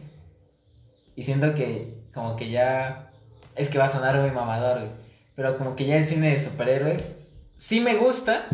y 1.16 1.24
siento 1.24 1.56
que 1.56 1.96
como 2.14 2.36
que 2.36 2.52
ya 2.52 3.12
es 3.56 3.70
que 3.70 3.80
va 3.80 3.86
a 3.86 3.90
sonar 3.90 4.20
muy 4.22 4.30
mamador, 4.30 4.80
güey, 4.82 4.92
pero 5.36 5.58
como 5.58 5.76
que 5.76 5.86
ya 5.86 5.96
el 5.98 6.06
cine 6.06 6.30
de 6.32 6.40
superhéroes 6.40 7.16
sí 7.58 7.82
me 7.82 7.96
gusta, 7.96 8.48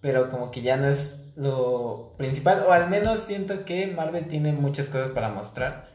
pero 0.00 0.28
como 0.30 0.50
que 0.50 0.62
ya 0.62 0.76
no 0.76 0.88
es 0.88 1.22
lo 1.36 2.14
principal 2.16 2.64
o 2.66 2.72
al 2.72 2.88
menos 2.88 3.20
siento 3.20 3.64
que 3.64 3.86
Marvel 3.88 4.26
tiene 4.26 4.52
muchas 4.52 4.88
cosas 4.88 5.10
para 5.10 5.28
mostrar. 5.30 5.88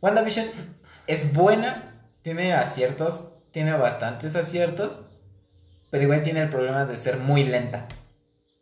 WandaVision 0.00 0.46
es 1.06 1.32
buena, 1.32 2.02
tiene 2.22 2.54
aciertos, 2.54 3.28
tiene 3.52 3.72
bastantes 3.72 4.36
aciertos, 4.36 5.02
pero 5.90 6.04
igual 6.04 6.22
tiene 6.22 6.42
el 6.42 6.48
problema 6.48 6.84
de 6.86 6.96
ser 6.96 7.18
muy 7.18 7.44
lenta. 7.44 7.86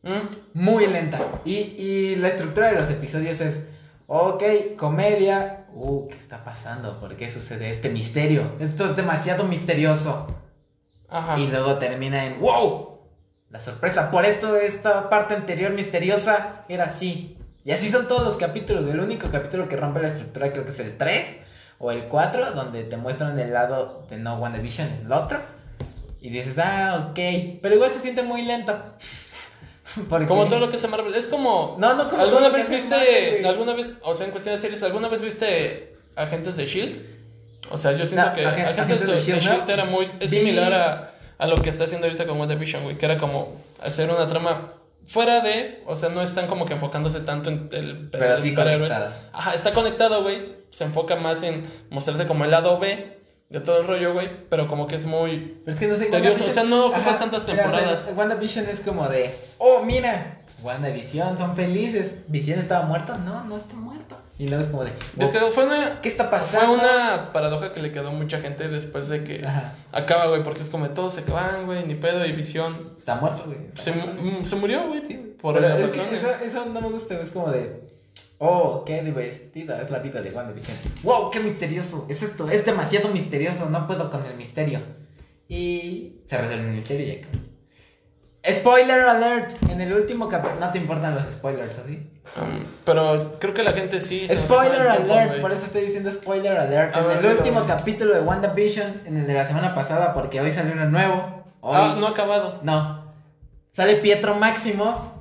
Mm, 0.02 0.26
Muy 0.54 0.86
lenta. 0.86 1.18
Y, 1.44 1.54
y 1.54 2.16
la 2.16 2.28
estructura 2.28 2.68
de 2.72 2.80
los 2.80 2.90
episodios 2.90 3.40
es, 3.40 3.66
ok, 4.06 4.42
comedia, 4.76 5.66
uh, 5.74 6.06
¿qué 6.08 6.16
está 6.16 6.44
pasando? 6.44 7.00
¿Por 7.00 7.16
qué 7.16 7.28
sucede 7.28 7.68
este 7.70 7.90
misterio? 7.90 8.52
Esto 8.60 8.86
es 8.86 8.96
demasiado 8.96 9.44
misterioso. 9.44 10.34
Ajá. 11.10 11.38
Y 11.38 11.46
luego 11.46 11.78
termina 11.78 12.26
en, 12.26 12.40
wow, 12.40 12.98
la 13.50 13.58
sorpresa, 13.58 14.10
por 14.10 14.24
esto 14.24 14.56
esta 14.56 15.08
parte 15.08 15.34
anterior 15.34 15.70
misteriosa 15.72 16.64
era 16.68 16.84
así. 16.84 17.36
Y 17.64 17.70
así 17.72 17.88
son 17.90 18.08
todos 18.08 18.24
los 18.24 18.36
capítulos. 18.36 18.84
El 18.88 19.00
único 19.00 19.30
capítulo 19.30 19.68
que 19.68 19.76
rompe 19.76 20.00
la 20.00 20.08
estructura 20.08 20.50
creo 20.52 20.64
que 20.64 20.70
es 20.70 20.80
el 20.80 20.96
3 20.96 21.40
o 21.78 21.90
el 21.92 22.04
4, 22.04 22.52
donde 22.52 22.84
te 22.84 22.96
muestran 22.96 23.38
el 23.38 23.52
lado 23.52 24.06
de 24.10 24.16
No 24.18 24.36
WandaVision, 24.38 24.88
el 25.04 25.12
otro. 25.12 25.38
Y 26.20 26.30
dices, 26.30 26.58
ah, 26.58 27.08
ok. 27.10 27.60
Pero 27.62 27.74
igual 27.74 27.92
se 27.92 28.00
siente 28.00 28.22
muy 28.22 28.42
lento. 28.42 28.76
Porque- 30.08 30.26
Como 30.26 30.46
todo 30.46 30.60
lo 30.60 30.70
que 30.70 30.76
hace 30.76 30.88
Marvel. 30.88 31.14
Es 31.14 31.28
como. 31.28 31.76
No, 31.78 31.94
no 31.94 32.04
como 32.04 32.16
todo 32.16 32.22
¿Alguna 32.22 32.48
lo 32.48 32.54
vez 32.54 32.68
viste. 32.68 32.94
Marvel. 32.96 33.46
¿Alguna 33.46 33.74
vez. 33.74 33.98
O 34.02 34.14
sea, 34.14 34.26
en 34.26 34.32
cuestión 34.32 34.54
de 34.56 34.60
series, 34.60 34.82
¿alguna 34.82 35.08
vez 35.08 35.22
viste 35.22 35.96
Agentes 36.16 36.56
de 36.56 36.66
Shield? 36.66 37.17
O 37.70 37.76
sea, 37.76 37.92
yo 37.92 38.04
siento 38.06 38.28
No, 38.28 38.34
que 38.34 38.46
Agen- 38.46 38.66
Agentes, 38.66 39.06
de, 39.06 39.12
de 39.12 39.18
S.H.I.E.L.D., 39.18 39.72
era 39.72 39.84
muy. 39.84 40.06
Es 40.20 40.30
similar 40.30 40.72
a, 40.72 41.14
a 41.38 41.46
lo 41.46 41.56
que 41.56 41.68
está 41.70 41.84
haciendo 41.84 42.06
ahorita 42.06 42.26
con 42.26 42.38
WandaVision, 42.40 42.82
güey. 42.84 42.98
Que 42.98 43.06
era 43.06 43.18
como 43.18 43.56
hacer 43.82 44.10
una 44.10 44.26
trama 44.26 44.72
fuera 45.06 45.40
de. 45.40 45.82
O 45.86 45.96
sea, 45.96 46.08
no 46.08 46.22
están 46.22 46.46
como 46.46 46.64
que 46.66 46.74
enfocándose 46.74 47.20
tanto 47.20 47.50
en 47.50 47.68
el 47.72 48.08
Pero 48.10 48.36
sí 48.38 48.50
superhéroes. 48.50 48.92
conectada. 48.92 49.16
Ajá, 49.32 49.54
está 49.54 49.72
conectado, 49.74 50.22
güey. 50.22 50.56
Se 50.70 50.84
enfoca 50.84 51.16
más 51.16 51.42
en 51.42 51.62
mostrarte 51.90 52.26
como 52.26 52.44
el 52.44 52.50
lado 52.50 52.78
B 52.78 53.18
de 53.48 53.60
todo 53.60 53.80
el 53.80 53.86
rollo, 53.86 54.12
güey. 54.12 54.30
Pero 54.50 54.66
como 54.68 54.86
que 54.86 54.96
es 54.96 55.04
muy. 55.06 55.58
Pero 55.64 55.74
es 55.74 55.80
que 55.80 55.86
no 55.88 55.96
sé. 55.96 56.06
Tedioso, 56.06 56.44
o 56.48 56.52
sea, 56.52 56.64
no 56.64 56.86
ocupas 56.86 57.18
tantas 57.18 57.42
mira, 57.48 57.66
o 57.66 57.70
sea, 57.70 57.78
temporadas. 57.80 58.10
WandaVision 58.16 58.66
es 58.68 58.80
como 58.80 59.08
de, 59.08 59.34
oh, 59.58 59.82
mira, 59.84 60.38
WandaVision, 60.62 61.36
son 61.38 61.54
felices. 61.56 62.20
¿Visión 62.28 62.58
estaba 62.58 62.84
muerto? 62.86 63.16
No, 63.18 63.44
no 63.44 63.56
está 63.56 63.74
muerto. 63.76 64.16
Y 64.40 64.46
luego 64.46 64.62
es 64.62 64.70
como 64.70 64.84
de, 64.84 64.92
Es 65.18 65.30
que 65.30 65.38
"Oh, 65.38 65.50
fue 65.50 65.66
una. 65.66 66.00
¿qué 66.00 66.08
está 66.08 66.28
Fue 66.28 66.38
pasando? 66.38 66.72
una 66.74 67.32
paradoja 67.32 67.72
que 67.72 67.82
le 67.82 67.90
quedó 67.90 68.08
a 68.08 68.12
mucha 68.12 68.38
gente 68.40 68.68
después 68.68 69.08
de 69.08 69.24
que 69.24 69.44
Ajá. 69.44 69.74
acaba, 69.90 70.28
güey, 70.28 70.44
porque 70.44 70.62
es 70.62 70.70
como 70.70 70.86
de 70.86 70.94
todos 70.94 71.14
se 71.14 71.22
van, 71.22 71.66
güey, 71.66 71.84
ni 71.86 71.96
pedo 71.96 72.24
y 72.24 72.30
visión. 72.32 72.92
Está 72.96 73.16
muerto, 73.16 73.42
güey. 73.46 73.58
Se, 73.74 73.92
mu- 73.92 74.46
se 74.46 74.54
murió, 74.54 74.86
güey, 74.86 75.02
por 75.36 75.54
Pero 75.56 75.68
las 75.68 75.80
razones. 75.80 76.22
eso, 76.22 76.44
eso 76.44 76.66
no 76.66 76.80
me 76.80 76.88
gusta, 76.88 77.20
es 77.20 77.30
como 77.30 77.50
de, 77.50 77.84
oh, 78.38 78.84
qué 78.84 79.02
divertida 79.02 79.82
es 79.82 79.90
la 79.90 79.98
vida 79.98 80.22
de 80.22 80.30
WandaVision. 80.30 80.76
Wow, 81.02 81.30
qué 81.32 81.40
misterioso. 81.40 82.06
Es 82.08 82.22
esto, 82.22 82.48
es 82.48 82.64
demasiado 82.64 83.08
misterioso, 83.08 83.68
no 83.68 83.88
puedo 83.88 84.08
con 84.08 84.24
el 84.24 84.36
misterio. 84.36 84.80
Y 85.48 86.20
se 86.26 86.38
resuelve 86.38 86.68
el 86.68 86.74
misterio 86.76 87.06
y 87.06 87.08
ya 87.08 87.18
acabó. 87.26 87.38
Spoiler 88.50 89.00
alert. 89.00 89.52
En 89.68 89.80
el 89.80 89.92
último 89.92 90.28
capítulo. 90.28 90.60
No 90.60 90.70
te 90.70 90.78
importan 90.78 91.14
los 91.14 91.24
spoilers, 91.24 91.78
¿así? 91.78 92.08
Um, 92.36 92.64
pero 92.84 93.38
creo 93.40 93.54
que 93.54 93.62
la 93.62 93.72
gente 93.72 94.00
sí. 94.00 94.26
Spoiler 94.28 94.92
tiempo, 94.92 95.12
alert. 95.12 95.40
Por 95.40 95.52
eso 95.52 95.66
estoy 95.66 95.82
diciendo 95.82 96.12
spoiler 96.12 96.56
alert. 96.56 96.94
A 96.94 97.00
en 97.00 97.08
ver, 97.08 97.24
el 97.24 97.36
último 97.38 97.66
capítulo 97.66 98.14
de 98.14 98.20
WandaVision, 98.20 99.02
en 99.06 99.16
el 99.18 99.26
de 99.26 99.34
la 99.34 99.46
semana 99.46 99.74
pasada, 99.74 100.14
porque 100.14 100.40
hoy 100.40 100.52
salió 100.52 100.72
uno 100.72 100.86
nuevo. 100.86 101.44
Hoy, 101.60 101.76
Ah, 101.76 101.96
no 101.98 102.06
ha 102.06 102.10
acabado. 102.10 102.60
No. 102.62 103.12
Sale 103.72 103.96
Pietro 103.96 104.34
Máximo. 104.34 105.20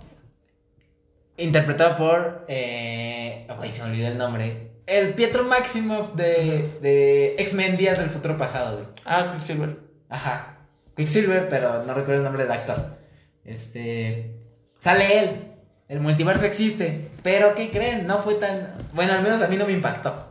Interpretado 1.37 1.95
por. 1.97 2.45
Eh... 2.47 3.47
Se 3.69 3.83
me 3.83 3.89
olvidó 3.89 4.07
el 4.07 4.17
nombre. 4.17 4.71
El 4.85 5.13
Pietro 5.15 5.43
Máximo 5.43 6.09
de, 6.15 6.77
de 6.81 7.35
X-Men 7.39 7.75
Días 7.77 7.97
del 7.99 8.09
Futuro 8.09 8.37
Pasado, 8.37 8.75
güey. 8.77 8.87
Ah, 9.05 9.31
Quicksilver. 9.31 9.77
Ajá. 10.09 10.57
Quicksilver, 10.95 11.49
pero 11.49 11.83
no 11.83 11.93
recuerdo 11.93 12.19
el 12.19 12.23
nombre 12.23 12.43
del 12.43 12.51
actor. 12.51 12.97
Este. 13.43 14.35
Sale 14.79 15.19
él. 15.19 15.51
El 15.88 16.02
multiverso 16.02 16.45
existe. 16.45 17.10
Pero, 17.23 17.56
¿qué 17.56 17.71
creen? 17.71 18.06
No 18.08 18.19
fue 18.19 18.36
tan. 18.36 18.76
Bueno, 18.93 19.13
al 19.13 19.23
menos 19.23 19.41
a 19.41 19.47
mí 19.47 19.56
no 19.56 19.65
me 19.65 19.71
impactó. 19.71 20.28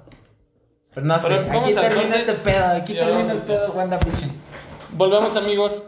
Pero 0.94 1.06
no 1.06 1.18
sé. 1.18 1.34
Aquí 1.34 1.74
termina 1.74 2.16
este 2.16 2.34
pedo. 2.34 2.66
Aquí 2.66 2.94
termina 2.94 3.32
el 3.32 3.40
pedo 3.40 3.72
WandaVision. 3.72 4.32
Volvemos, 4.92 5.34
amigos. 5.36 5.82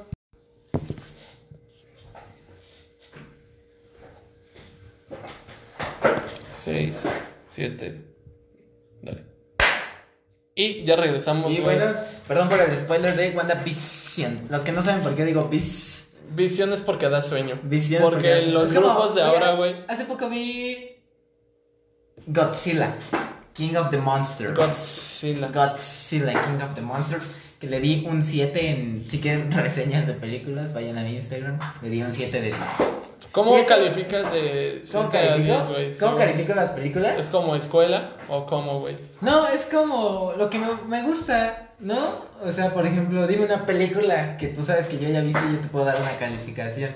Seis, 6.55 7.21
siete. 7.51 8.05
Dale. 9.03 9.25
Y 10.55 10.85
ya 10.85 10.97
regresamos. 10.97 11.57
Y 11.57 11.61
bueno, 11.61 11.95
perdón 12.27 12.49
por 12.49 12.61
el 12.61 12.77
spoiler 12.77 13.15
de 13.15 13.31
WandaVision. 13.31 14.49
Los 14.51 14.65
que 14.65 14.73
no 14.73 14.83
saben 14.83 15.03
por 15.03 15.15
qué 15.15 15.25
digo 15.27 15.45
Vis. 15.49 16.08
Visión 16.31 16.73
es 16.73 16.81
porque 16.81 17.09
da 17.09 17.23
sueño. 17.23 17.59
Vision 17.63 18.03
porque 18.03 18.43
los 18.47 18.71
es 18.71 18.79
como, 18.79 18.93
grupos 18.93 19.15
de 19.15 19.23
ahora, 19.23 19.55
güey. 19.55 19.77
Hace 19.89 20.05
poco 20.05 20.29
vi. 20.29 20.97
Godzilla. 22.27 22.95
King 23.55 23.77
of 23.77 23.91
the 23.91 23.99
Monsters. 23.99 24.55
Godzilla. 24.55 25.49
Godzilla, 25.49 26.43
King 26.43 26.63
of 26.63 26.75
the 26.75 26.83
Monsters. 26.83 27.35
Que 27.59 27.67
le 27.67 27.81
di 27.81 28.07
un 28.07 28.23
7 28.23 28.71
en. 28.71 29.05
Si 29.09 29.21
quieren 29.21 29.51
reseñas 29.53 30.07
de 30.07 30.15
películas, 30.15 30.75
vayan 30.75 30.99
a 30.99 31.03
mi 31.03 31.17
Instagram. 31.17 31.59
Le 31.83 31.89
di 31.89 32.03
un 32.03 32.13
7 32.13 32.41
de 32.41 32.47
10. 32.47 32.57
¿Cómo 33.33 33.67
calificas 33.67 34.33
de 34.33 34.83
¿Cómo 34.91 35.11
7 35.11 35.19
a 35.19 35.31
califico? 35.31 35.57
10, 35.57 35.69
güey? 35.71 35.93
Sí, 35.93 36.01
¿Cómo 36.01 36.17
califico 36.17 36.55
las 36.55 36.71
películas? 36.71 37.19
¿Es 37.19 37.29
como 37.29 37.55
escuela 37.55 38.13
o 38.29 38.47
cómo, 38.47 38.81
güey? 38.81 38.97
No, 39.21 39.47
es 39.49 39.67
como 39.67 40.33
lo 40.37 40.49
que 40.49 40.59
me, 40.59 40.67
me 40.89 41.03
gusta, 41.03 41.68
¿no? 41.81 42.27
O 42.43 42.51
sea, 42.51 42.73
por 42.73 42.87
ejemplo, 42.87 43.27
dime 43.27 43.45
una 43.45 43.67
película 43.67 44.37
que 44.37 44.49
tú 44.49 44.63
sabes 44.63 44.87
que 44.87 44.99
yo 44.99 45.09
ya 45.09 45.21
he 45.21 45.25
visto 45.25 45.41
y 45.49 45.55
yo 45.55 45.61
te 45.61 45.69
puedo 45.69 45.85
dar 45.85 46.01
una 46.01 46.17
calificación. 46.19 46.91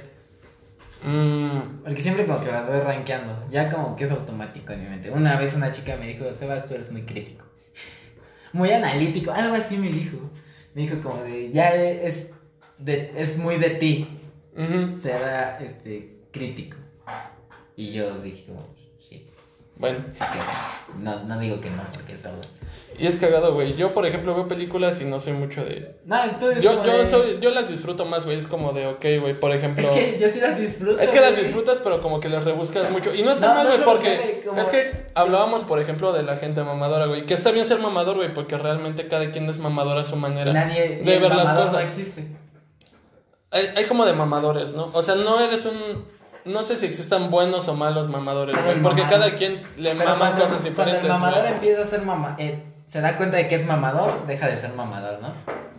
Mm, 1.04 1.82
Porque 1.84 2.00
siempre 2.02 2.26
como 2.26 2.40
que 2.40 2.50
las 2.52 2.66
voy 2.68 2.78
rankeando. 2.80 3.46
Ya 3.50 3.70
como 3.70 3.96
que 3.96 4.04
es 4.04 4.10
automático 4.10 4.72
en 4.72 4.84
mi 4.84 4.88
mente. 4.88 5.10
Una 5.10 5.36
vez 5.38 5.54
una 5.54 5.72
chica 5.72 5.96
me 5.96 6.06
dijo, 6.06 6.32
Sebas, 6.32 6.66
tú 6.66 6.74
eres 6.74 6.92
muy 6.92 7.02
crítico. 7.02 7.44
muy 8.52 8.70
analítico, 8.70 9.32
algo 9.32 9.54
así 9.54 9.76
me 9.76 9.88
dijo. 9.88 10.18
Me 10.74 10.82
dijo 10.82 11.00
como 11.00 11.22
de, 11.22 11.50
ya 11.52 11.74
es, 11.74 12.28
de, 12.78 13.12
es 13.16 13.36
muy 13.36 13.58
de 13.58 13.70
ti 13.70 14.08
Ujú. 14.56 14.96
ser 14.96 15.20
este, 15.60 16.18
crítico. 16.30 16.76
Y 17.76 17.92
yo 17.92 18.18
dije 18.20 18.46
como, 18.46 18.66
sí, 18.98 19.26
Bueno, 19.76 19.98
sí, 20.12 20.22
sí. 20.32 20.38
No, 20.98 21.24
no 21.24 21.38
digo 21.40 21.60
que 21.60 21.70
no, 21.70 21.82
porque 21.92 22.12
es 22.12 22.22
verdad. 22.22 22.38
y 22.98 23.06
es 23.06 23.16
cagado, 23.16 23.54
güey. 23.54 23.74
Yo, 23.74 23.90
por 23.90 24.06
ejemplo, 24.06 24.34
veo 24.34 24.46
películas 24.46 25.00
y 25.00 25.04
no 25.06 25.18
soy 25.18 25.32
mucho 25.32 25.64
de. 25.64 25.96
No, 26.04 26.22
entonces 26.22 26.62
Yo, 26.62 26.84
yo, 26.84 26.98
de- 26.98 27.06
soy, 27.06 27.38
yo 27.40 27.50
las 27.50 27.68
disfruto 27.68 28.04
más, 28.04 28.24
güey. 28.24 28.36
Es 28.36 28.46
como 28.46 28.72
de, 28.72 28.86
ok, 28.86 29.04
güey. 29.20 29.40
Por 29.40 29.52
ejemplo. 29.52 29.82
Es 29.82 29.90
que 29.90 30.18
yo 30.20 30.28
sí 30.28 30.40
las 30.40 30.58
disfruto. 30.58 31.00
Es 31.00 31.10
que 31.10 31.20
las 31.20 31.36
disfrutas, 31.36 31.80
pero 31.82 32.00
como 32.00 32.20
que 32.20 32.28
las 32.28 32.44
rebuscas 32.44 32.90
mucho. 32.90 33.12
Y 33.14 33.22
no 33.22 33.32
está 33.32 33.48
No, 33.48 33.54
mal, 33.54 33.66
no 33.66 33.72
güey, 33.72 33.84
porque 33.84 34.42
como- 34.46 34.60
es 34.60 34.68
que 34.68 35.06
hablábamos, 35.14 35.64
por 35.64 35.80
ejemplo, 35.80 36.12
de 36.12 36.22
la 36.22 36.36
gente 36.36 36.62
mamadora, 36.62 37.06
güey. 37.06 37.26
Que 37.26 37.34
está 37.34 37.50
bien 37.50 37.64
ser 37.64 37.80
mamador, 37.80 38.16
güey, 38.16 38.32
porque 38.34 38.58
realmente 38.58 39.08
cada 39.08 39.30
quien 39.32 39.48
es 39.48 39.58
mamador 39.58 39.96
a 39.98 40.04
su 40.04 40.16
manera. 40.16 40.52
Nadie 40.52 40.98
de 41.02 41.18
ver 41.18 41.34
las 41.34 41.52
cosas. 41.54 41.72
no 41.72 41.78
existe. 41.80 42.26
Hay, 43.50 43.66
hay 43.76 43.84
como 43.86 44.04
de 44.06 44.12
mamadores, 44.12 44.74
¿no? 44.74 44.90
O 44.92 45.02
sea, 45.02 45.14
no 45.16 45.40
eres 45.40 45.64
un... 45.66 46.04
No 46.44 46.62
sé 46.62 46.76
si 46.76 46.86
existan 46.86 47.30
buenos 47.30 47.68
o 47.68 47.74
malos 47.74 48.08
mamadores, 48.08 48.54
güey. 48.64 48.80
Porque 48.82 49.02
mamador. 49.02 49.20
cada 49.28 49.36
quien 49.36 49.62
le 49.76 49.94
Pero 49.94 49.96
maman 50.10 50.18
cuando, 50.18 50.40
cosas 50.42 50.50
cuando 50.56 50.68
diferentes, 50.70 51.04
el 51.04 51.10
mamador 51.10 51.40
güey. 51.42 51.52
empieza 51.52 51.82
a 51.82 51.86
ser 51.86 52.02
mama, 52.02 52.36
eh, 52.38 52.62
se 52.86 53.00
da 53.00 53.16
cuenta 53.16 53.36
de 53.36 53.48
que 53.48 53.54
es 53.54 53.66
mamador, 53.66 54.26
deja 54.26 54.48
de 54.48 54.56
ser 54.56 54.72
mamador, 54.74 55.20
¿no? 55.22 55.28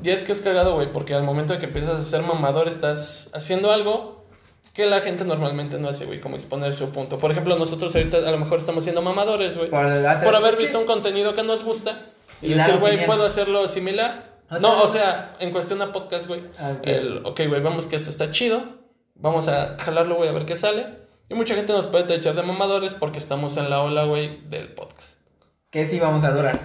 Y 0.03 0.09
es 0.09 0.23
que 0.23 0.31
es 0.31 0.41
cagado, 0.41 0.75
güey, 0.75 0.91
porque 0.91 1.13
al 1.13 1.23
momento 1.23 1.53
de 1.53 1.59
que 1.59 1.65
empiezas 1.67 2.01
a 2.01 2.03
ser 2.03 2.23
mamador 2.23 2.67
estás 2.67 3.29
haciendo 3.33 3.71
algo 3.71 4.23
que 4.73 4.85
la 4.87 5.01
gente 5.01 5.23
normalmente 5.23 5.77
no 5.79 5.87
hace, 5.89 6.05
güey, 6.05 6.19
como 6.19 6.35
exponer 6.35 6.73
su 6.73 6.89
punto. 6.89 7.17
Por 7.17 7.29
ejemplo, 7.31 7.57
nosotros 7.57 7.95
ahorita 7.95 8.17
a 8.17 8.31
lo 8.31 8.39
mejor 8.39 8.59
estamos 8.59 8.83
siendo 8.83 9.01
mamadores, 9.01 9.55
güey. 9.57 9.69
Por, 9.69 9.85
haber 10.35 10.55
que- 10.55 10.61
visto 10.63 10.79
un 10.79 10.85
contenido 10.85 11.35
que 11.35 11.43
nos 11.43 11.63
gusta 11.63 11.99
y, 12.41 12.53
decir, 12.53 12.77
güey, 12.77 13.05
puedo 13.05 13.25
hacerlo 13.25 13.67
similar. 13.67 14.33
No, 14.59 14.81
o 14.81 14.87
sea, 14.87 15.35
en 15.39 15.51
cuestión 15.51 15.81
a 15.81 15.91
podcast, 15.91 16.27
güey. 16.27 16.41
Ah. 16.59 16.73
El, 16.83 17.25
ok, 17.25 17.41
güey, 17.47 17.61
vemos 17.61 17.87
que 17.87 17.95
esto 17.95 18.09
está 18.09 18.31
chido. 18.31 18.82
Vamos 19.15 19.47
a 19.47 19.77
jalarlo, 19.79 20.15
güey, 20.15 20.29
a 20.29 20.33
ver 20.33 20.45
qué 20.45 20.55
sale. 20.55 20.87
Y 21.29 21.35
mucha 21.35 21.55
gente 21.55 21.73
nos 21.73 21.87
puede 21.87 22.03
tachar 22.05 22.35
de 22.35 22.43
mamadores 22.43 22.93
porque 22.93 23.19
estamos 23.19 23.57
en 23.57 23.69
la 23.69 23.81
ola, 23.81 24.03
güey, 24.05 24.41
del 24.49 24.73
podcast. 24.73 25.19
Que 25.69 25.85
sí 25.85 25.99
vamos 25.99 26.23
a 26.23 26.31
durar. 26.31 26.59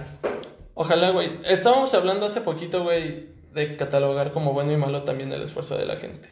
Ojalá, 0.73 1.11
güey. 1.11 1.37
Estábamos 1.45 1.93
hablando 1.93 2.25
hace 2.25 2.41
poquito, 2.41 2.83
güey, 2.83 3.29
de 3.53 3.77
catalogar 3.77 4.31
como 4.31 4.53
bueno 4.53 4.71
y 4.71 4.77
malo 4.77 5.03
también 5.03 5.31
el 5.31 5.41
esfuerzo 5.41 5.77
de 5.77 5.85
la 5.85 5.97
gente. 5.97 6.29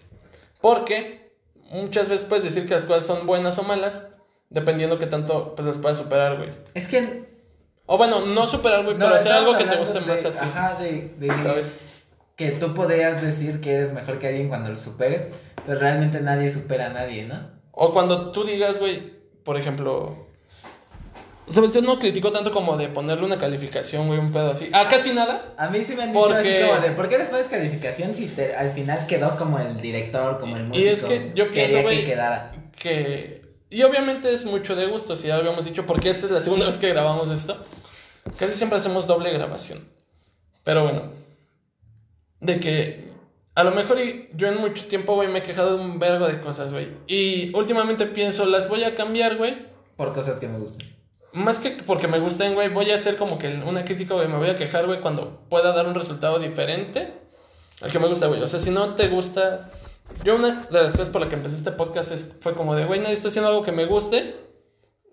Porque 0.62 1.32
muchas 1.72 2.10
veces 2.10 2.26
puedes 2.28 2.44
decir 2.44 2.68
que 2.68 2.74
las 2.74 2.86
cosas 2.86 3.06
son 3.06 3.26
buenas 3.28 3.58
o 3.60 3.64
malas, 3.64 4.06
dependiendo 4.50 5.00
que 5.00 5.06
tanto 5.08 5.56
pues, 5.56 5.66
las 5.66 5.78
puedas 5.78 5.98
superar, 5.98 6.38
güey. 6.38 6.50
Es 6.74 6.88
que. 6.88 7.26
O 7.86 7.98
bueno, 7.98 8.22
no 8.26 8.48
superar, 8.48 8.84
güey, 8.84 8.98
no, 8.98 9.06
pero 9.06 9.16
hacer 9.16 9.32
algo 9.32 9.58
que 9.58 9.64
te 9.64 9.78
guste 9.78 10.00
de- 10.02 10.06
más 10.06 10.26
a 10.26 10.32
ti. 10.32 10.38
Ajá, 10.42 10.76
de, 10.82 11.14
de 11.18 11.30
¿Sabes? 11.42 11.80
que 12.36 12.52
tú 12.52 12.74
podrías 12.74 13.22
decir 13.22 13.62
que 13.62 13.74
eres 13.74 13.94
mejor 13.94 14.20
que 14.20 14.28
alguien 14.28 14.50
cuando 14.50 14.70
lo 14.70 14.78
superes, 14.78 15.30
pero 15.68 15.80
realmente 15.80 16.20
nadie 16.22 16.50
supera 16.50 16.88
a 16.88 16.90
nadie, 16.90 17.26
¿no? 17.26 17.36
O 17.74 17.94
cuando 17.94 18.32
tú 18.32 18.44
digas, 18.44 18.80
güey, 18.80 19.14
por 19.44 19.58
ejemplo. 19.60 20.26
¿Sabes? 21.50 21.74
Yo 21.74 21.82
no 21.82 21.98
critico 22.00 22.32
tanto 22.32 22.52
como 22.52 22.76
de 22.76 22.90
ponerle 22.90 23.24
una 23.26 23.38
calificación, 23.38 24.08
güey, 24.08 24.20
un 24.20 24.32
pedo 24.34 24.52
así. 24.52 24.70
Ah, 24.74 24.88
casi 24.90 25.14
nada. 25.14 25.54
A 25.58 25.70
mí 25.70 25.82
sí 25.84 25.96
me 25.96 26.04
han 26.04 26.12
dicho 26.12 26.26
Porque- 26.26 26.58
así 26.58 26.68
como 26.68 26.82
de, 26.82 26.92
¿por 26.92 27.08
qué 27.08 27.18
les 27.20 27.28
pones 27.30 27.48
calificación 27.48 28.14
si 28.16 28.26
te- 28.28 28.54
al 28.56 28.72
final 28.72 29.06
quedó 29.08 29.38
como 29.38 29.60
el 29.60 29.80
director, 29.80 30.40
como 30.40 30.58
el 30.58 30.64
músico? 30.66 30.86
Y 30.86 30.90
es 30.90 31.04
que 31.04 31.32
yo 31.36 31.50
pienso, 31.52 31.78
que 31.78 31.84
güey, 31.84 32.04
quedara? 32.06 32.52
que... 32.78 33.46
Y 33.70 33.84
obviamente 33.84 34.34
es 34.34 34.44
mucho 34.46 34.76
de 34.76 34.88
gusto, 34.88 35.16
si 35.16 35.28
ya 35.28 35.36
lo 35.36 35.42
habíamos 35.42 35.66
dicho, 35.66 35.86
porque 35.86 36.10
esta 36.10 36.26
es 36.26 36.32
la 36.32 36.42
segunda 36.42 36.66
vez 36.66 36.78
que 36.78 36.90
grabamos 36.90 37.30
esto. 37.32 37.66
Casi 38.38 38.54
siempre 38.54 38.78
hacemos 38.80 39.08
doble 39.08 39.32
grabación. 39.32 39.88
Pero 40.66 40.84
bueno, 40.84 41.12
de 42.42 42.60
que 42.60 43.07
a 43.58 43.64
lo 43.64 43.72
mejor 43.72 44.00
y- 44.00 44.30
yo 44.36 44.48
en 44.48 44.58
mucho 44.62 44.86
tiempo, 44.86 45.16
güey, 45.16 45.28
me 45.28 45.40
he 45.40 45.44
quejado 45.44 45.78
de 45.78 45.84
un 45.84 45.98
vergo 45.98 46.28
de 46.28 46.40
cosas, 46.40 46.72
güey. 46.72 46.90
Y 47.08 47.52
últimamente 47.56 48.06
pienso, 48.06 48.46
las 48.46 48.70
voy 48.70 48.84
a 48.84 48.96
cambiar, 48.96 49.36
güey. 49.38 49.66
Por 49.96 50.14
cosas 50.14 50.40
que 50.40 50.48
me 50.48 50.60
gustan. 50.60 50.86
Más 51.34 51.58
que 51.58 51.72
porque 51.72 52.08
me 52.08 52.20
gusten, 52.20 52.54
güey, 52.54 52.70
voy 52.70 52.92
a 52.92 52.96
hacer 52.96 53.18
como 53.18 53.40
que 53.40 53.48
una 53.66 53.84
crítica, 53.84 54.14
güey, 54.14 54.28
me 54.28 54.38
voy 54.38 54.50
a 54.50 54.56
quejar, 54.56 54.86
güey, 54.86 55.02
cuando 55.02 55.42
pueda 55.50 55.74
dar 55.74 55.88
un 55.88 55.96
resultado 55.96 56.38
diferente 56.38 57.14
al 57.82 57.92
que 57.92 57.98
me 58.00 58.08
gusta, 58.08 58.28
güey. 58.28 58.42
O 58.44 58.48
sea, 58.48 58.60
si 58.60 58.70
no 58.70 58.94
te 58.96 59.08
gusta... 59.08 59.72
Yo 60.24 60.36
una 60.36 60.68
de 60.70 60.82
las 60.84 60.92
cosas 60.92 61.10
por 61.10 61.22
la 61.22 61.28
que 61.28 61.36
empecé 61.36 61.56
este 61.56 61.72
podcast 61.72 62.12
es, 62.12 62.38
fue 62.40 62.54
como 62.54 62.76
de, 62.76 62.86
güey, 62.86 63.00
nadie 63.00 63.14
está 63.14 63.28
haciendo 63.28 63.50
algo 63.50 63.64
que 63.64 63.72
me 63.72 63.86
guste. 63.86 64.36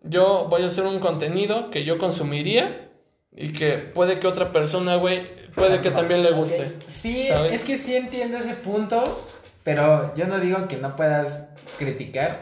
Yo 0.02 0.46
voy 0.50 0.62
a 0.62 0.66
hacer 0.66 0.84
un 0.84 0.98
contenido 1.00 1.70
que 1.70 1.84
yo 1.84 1.96
consumiría 1.98 2.92
y 3.34 3.52
que 3.52 3.78
puede 3.78 4.20
que 4.20 4.26
otra 4.26 4.52
persona, 4.52 4.96
güey, 4.96 5.50
puede 5.52 5.80
que 5.80 5.90
también 5.90 6.22
le 6.22 6.32
guste. 6.32 6.72
Sí, 6.86 7.26
¿sabes? 7.28 7.52
es 7.54 7.64
que 7.64 7.76
sí 7.78 7.96
entiendo 7.96 8.38
ese 8.38 8.54
punto, 8.54 9.26
pero 9.64 10.14
yo 10.14 10.26
no 10.26 10.38
digo 10.38 10.68
que 10.68 10.76
no 10.76 10.94
puedas 10.94 11.48
criticar 11.78 12.38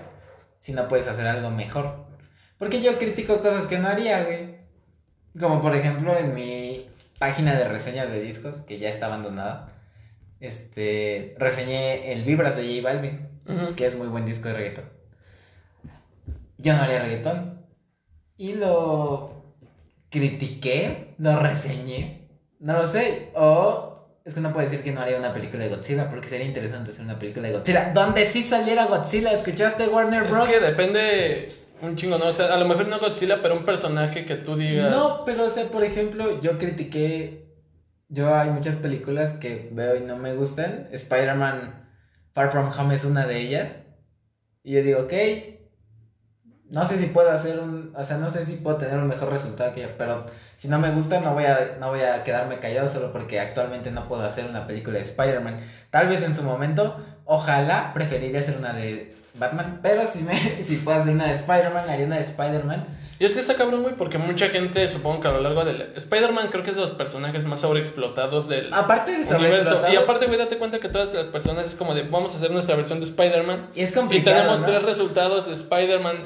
si 0.58 0.72
no 0.72 0.88
puedes 0.88 1.08
hacer 1.08 1.26
algo 1.26 1.50
mejor. 1.50 2.04
Porque 2.58 2.80
yo 2.82 2.98
critico 2.98 3.40
cosas 3.40 3.66
que 3.66 3.78
no 3.78 3.88
haría, 3.88 4.22
güey. 4.24 4.56
Como 5.40 5.60
por 5.62 5.74
ejemplo 5.74 6.16
en 6.16 6.34
mi 6.34 6.86
página 7.18 7.54
de 7.56 7.66
reseñas 7.66 8.10
de 8.10 8.20
discos, 8.22 8.60
que 8.60 8.78
ya 8.78 8.90
está 8.90 9.06
abandonada. 9.06 9.72
Este, 10.40 11.34
reseñé 11.38 12.12
el 12.12 12.24
Vibras 12.24 12.56
de 12.56 12.62
J 12.68 12.82
Balvin, 12.82 13.28
Ujú. 13.48 13.74
que 13.74 13.86
es 13.86 13.96
muy 13.96 14.08
buen 14.08 14.26
disco 14.26 14.48
de 14.48 14.54
reggaetón. 14.54 14.84
Yo 16.58 16.74
no 16.74 16.82
haría 16.82 17.00
reggaetón. 17.00 17.64
Y 18.36 18.54
lo 18.54 19.31
critiqué, 20.12 21.14
lo 21.18 21.40
reseñé. 21.40 22.28
No 22.60 22.74
lo 22.74 22.86
sé. 22.86 23.30
O 23.34 24.20
es 24.24 24.34
que 24.34 24.40
no 24.40 24.52
puedo 24.52 24.64
decir 24.64 24.84
que 24.84 24.92
no 24.92 25.00
haría 25.00 25.18
una 25.18 25.34
película 25.34 25.64
de 25.64 25.70
Godzilla, 25.70 26.08
porque 26.08 26.28
sería 26.28 26.46
interesante 26.46 26.92
hacer 26.92 27.04
una 27.04 27.18
película 27.18 27.48
de 27.48 27.54
Godzilla. 27.54 27.90
Donde 27.92 28.24
sí 28.24 28.44
saliera 28.44 28.86
Godzilla, 28.86 29.32
¿escuchaste 29.32 29.88
Warner 29.88 30.22
Es 30.22 30.30
Bros? 30.30 30.48
que 30.48 30.60
depende 30.60 31.52
un 31.80 31.96
chingo, 31.96 32.18
¿no? 32.18 32.26
O 32.26 32.32
sea, 32.32 32.54
a 32.54 32.56
lo 32.56 32.66
mejor 32.66 32.86
no 32.86 33.00
Godzilla, 33.00 33.42
pero 33.42 33.56
un 33.56 33.64
personaje 33.64 34.24
que 34.24 34.36
tú 34.36 34.54
digas... 34.54 34.92
No, 34.92 35.24
pero 35.24 35.46
o 35.46 35.50
sea, 35.50 35.64
por 35.64 35.82
ejemplo, 35.82 36.40
yo 36.40 36.58
critiqué. 36.58 37.42
Yo 38.08 38.32
hay 38.32 38.50
muchas 38.50 38.76
películas 38.76 39.32
que 39.32 39.70
veo 39.72 39.96
y 39.96 40.00
no 40.00 40.18
me 40.18 40.34
gustan. 40.34 40.88
Spider-Man 40.92 41.88
Far 42.34 42.52
From 42.52 42.70
Home 42.78 42.94
es 42.94 43.04
una 43.04 43.26
de 43.26 43.40
ellas. 43.40 43.86
Y 44.62 44.74
yo 44.74 44.82
digo, 44.82 45.00
ok. 45.00 45.12
No 46.72 46.86
sé 46.86 46.96
si 46.96 47.06
puedo 47.06 47.30
hacer 47.30 47.60
un. 47.60 47.92
O 47.94 48.02
sea, 48.02 48.16
no 48.16 48.30
sé 48.30 48.46
si 48.46 48.54
puedo 48.54 48.76
tener 48.78 48.96
un 48.96 49.06
mejor 49.06 49.30
resultado 49.30 49.72
que 49.74 49.84
ella. 49.84 49.94
Pero 49.98 50.24
si 50.56 50.68
no 50.68 50.78
me 50.78 50.90
gusta, 50.90 51.20
no 51.20 51.34
voy 51.34 51.44
a, 51.44 51.76
no 51.78 51.90
voy 51.90 52.00
a 52.00 52.24
quedarme 52.24 52.60
callado 52.60 52.88
solo 52.88 53.12
porque 53.12 53.38
actualmente 53.40 53.90
no 53.90 54.08
puedo 54.08 54.22
hacer 54.22 54.46
una 54.46 54.66
película 54.66 54.96
de 54.96 55.04
Spider-Man. 55.04 55.58
Tal 55.90 56.08
vez 56.08 56.22
en 56.22 56.34
su 56.34 56.42
momento, 56.42 56.96
ojalá 57.26 57.92
preferiría 57.92 58.40
hacer 58.40 58.56
una 58.56 58.72
de 58.72 59.14
Batman. 59.34 59.80
Pero 59.82 60.06
si, 60.06 60.22
me, 60.22 60.34
si 60.62 60.76
puedo 60.76 60.98
hacer 60.98 61.12
una 61.12 61.26
de 61.26 61.34
Spider-Man, 61.34 61.90
haría 61.90 62.06
una 62.06 62.16
de 62.16 62.22
Spider-Man. 62.22 62.86
Y 63.18 63.26
es 63.26 63.34
que 63.34 63.40
está 63.40 63.54
cabrón, 63.54 63.82
güey, 63.82 63.94
porque 63.94 64.16
mucha 64.16 64.48
gente, 64.48 64.88
supongo 64.88 65.20
que 65.20 65.28
a 65.28 65.32
lo 65.32 65.42
largo 65.42 65.64
del... 65.64 65.92
Spider-Man 65.94 66.48
creo 66.48 66.64
que 66.64 66.70
es 66.70 66.76
de 66.76 66.82
los 66.82 66.90
personajes 66.92 67.44
más 67.44 67.60
sobreexplotados 67.60 68.48
del 68.48 68.72
Aparte 68.72 69.12
de 69.12 69.34
universo. 69.36 69.80
Y 69.92 69.96
aparte, 69.96 70.26
güey, 70.26 70.38
date 70.38 70.56
cuenta 70.58 70.80
que 70.80 70.88
todas 70.88 71.12
las 71.14 71.26
personas 71.26 71.66
es 71.66 71.74
como 71.76 71.94
de, 71.94 72.02
vamos 72.02 72.34
a 72.34 72.38
hacer 72.38 72.50
nuestra 72.50 72.74
versión 72.76 72.98
de 72.98 73.04
Spider-Man. 73.04 73.68
Y 73.74 73.82
es 73.82 73.90
Y 73.90 73.94
complicado. 73.94 74.38
tenemos 74.38 74.60
¿no? 74.60 74.66
tres 74.66 74.82
resultados 74.82 75.46
de 75.46 75.52
Spider-Man 75.52 76.16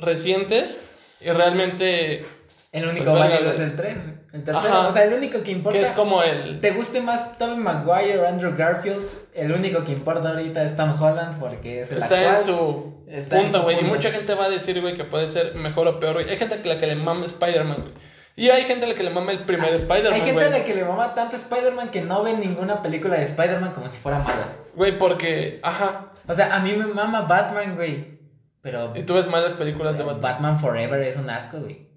recientes. 0.00 0.80
Y 1.20 1.30
realmente, 1.30 2.24
El 2.72 2.88
único 2.88 3.06
Pues 3.12 3.18
válido 3.18 3.50
es 3.50 3.60
el 3.60 3.76
3. 3.76 3.96
El 4.32 4.44
tercero. 4.44 4.68
Ajá. 4.68 4.88
O 4.88 4.92
sea, 4.92 5.04
el 5.04 5.14
único 5.14 5.42
que 5.42 5.52
importa. 5.52 5.78
que 5.78 5.84
es 5.84 5.92
como 5.92 6.22
el... 6.22 6.60
¿Te 6.60 6.72
guste 6.72 7.00
más 7.00 7.38
Tobey 7.38 7.56
Maguire 7.56 8.18
o 8.18 8.28
Andrew 8.28 8.54
Garfield? 8.56 9.02
El 9.34 9.52
único 9.52 9.84
que 9.84 9.92
importa 9.92 10.28
ahorita 10.28 10.62
es 10.64 10.76
Tom 10.76 11.00
Holland 11.00 11.40
porque 11.40 11.80
es 11.80 11.92
el 11.92 11.98
Está 11.98 12.16
actual. 12.16 12.36
en 12.36 12.42
su 12.42 13.04
Está 13.08 13.38
punto, 13.38 13.62
güey. 13.62 13.80
Y 13.80 13.84
mucha 13.84 14.10
gente 14.10 14.34
va 14.34 14.44
a 14.44 14.50
decir, 14.50 14.80
güey, 14.80 14.94
que 14.94 15.04
puede 15.04 15.28
ser 15.28 15.54
mejor 15.54 15.88
o 15.88 15.98
peor, 15.98 16.14
güey. 16.14 16.28
Hay 16.28 16.36
gente 16.36 16.56
a 16.56 16.66
la 16.66 16.78
que 16.78 16.86
le 16.86 16.96
mama 16.96 17.24
Spider-Man, 17.24 17.78
güey. 17.80 17.94
Y 18.36 18.50
hay 18.50 18.64
gente 18.64 18.84
a 18.84 18.88
la 18.88 18.94
que 18.94 19.02
le 19.02 19.10
mama 19.10 19.32
el 19.32 19.44
primer 19.44 19.70
Hay 19.70 19.76
Spider-Man, 19.76 20.20
gente 20.20 20.44
a 20.44 20.50
la 20.50 20.64
que 20.64 20.74
le 20.74 20.84
mama 20.84 21.14
tanto 21.14 21.34
Spider-Man 21.36 21.90
que 21.90 22.02
no 22.02 22.22
ve 22.22 22.34
ninguna 22.34 22.82
película 22.82 23.16
de 23.16 23.24
Spider-Man 23.24 23.72
como 23.72 23.88
si 23.88 23.98
fuera 23.98 24.18
mala. 24.18 24.46
Güey, 24.76 24.96
porque... 24.98 25.58
Ajá. 25.62 26.12
O 26.28 26.34
sea, 26.34 26.54
a 26.54 26.60
mí 26.60 26.72
me 26.72 26.86
mama 26.86 27.22
Batman, 27.22 27.74
güey. 27.74 28.17
Pero 28.62 28.92
Y 28.96 29.02
tú 29.02 29.14
ves 29.14 29.28
malas 29.28 29.54
películas 29.54 29.96
de 29.96 30.04
Batman. 30.04 30.20
Batman 30.20 30.58
Forever 30.58 31.02
es 31.02 31.16
un 31.16 31.30
asco, 31.30 31.58
güey. 31.60 31.88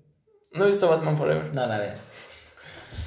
No 0.53 0.65
he 0.65 0.67
visto 0.67 0.89
Batman 0.89 1.17
Forever. 1.17 1.53
No 1.53 1.65
la 1.65 1.77
veo. 1.77 1.93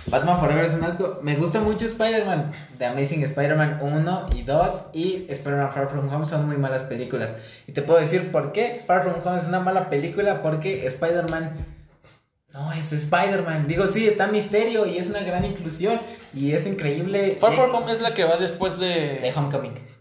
Batman 0.07 0.39
Forever 0.39 0.65
es 0.65 0.75
un 0.75 0.85
asco. 0.85 1.21
Me 1.23 1.37
gusta 1.37 1.61
mucho 1.61 1.87
Spider-Man. 1.87 2.53
The 2.79 2.87
Amazing 2.87 3.23
Spider-Man 3.23 3.79
1 3.81 4.31
y 4.35 4.43
2 4.43 4.83
y 4.93 5.27
Spider-Man 5.29 5.73
Far 5.73 5.89
From 5.89 6.13
Home 6.13 6.27
son 6.27 6.47
muy 6.47 6.57
malas 6.57 6.85
películas. 6.85 7.35
Y 7.67 7.73
te 7.73 7.83
puedo 7.83 8.01
decir 8.01 8.31
por 8.31 8.53
qué 8.53 8.83
Far 8.87 9.03
From 9.03 9.17
Home 9.25 9.41
es 9.41 9.47
una 9.47 9.61
mala 9.61 9.89
película. 9.89 10.43
Porque 10.43 10.87
Spider-Man 10.87 11.57
no 12.53 12.73
es 12.73 12.93
Spider-Man. 12.93 13.67
Digo, 13.67 13.87
sí, 13.87 14.07
está 14.07 14.27
Misterio 14.27 14.87
y 14.87 14.99
es 14.99 15.09
una 15.11 15.21
gran 15.21 15.45
inclusión. 15.45 16.01
Y 16.35 16.53
es 16.53 16.67
increíble. 16.67 17.37
Far 17.41 17.55
From 17.55 17.75
Home 17.75 17.93
es 17.93 18.01
la 18.01 18.15
que 18.15 18.25
va 18.25 18.37
después 18.37 18.79
de 18.79 19.21
de... 19.21 19.33
Homecoming. 19.35 19.94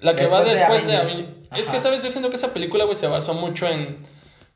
La 0.00 0.14
que 0.14 0.26
va 0.26 0.42
después 0.42 0.54
de 0.54 0.60
después 0.60 0.86
de... 0.86 0.96
Avengers. 0.96 1.20
Avengers. 1.20 1.60
Es 1.60 1.70
que, 1.70 1.80
¿sabes? 1.80 2.02
Yo 2.02 2.10
siento 2.10 2.30
que 2.30 2.36
esa 2.36 2.52
película, 2.52 2.84
güey, 2.84 2.96
se 2.96 3.06
basó 3.06 3.34
mucho 3.34 3.66
en... 3.68 4.04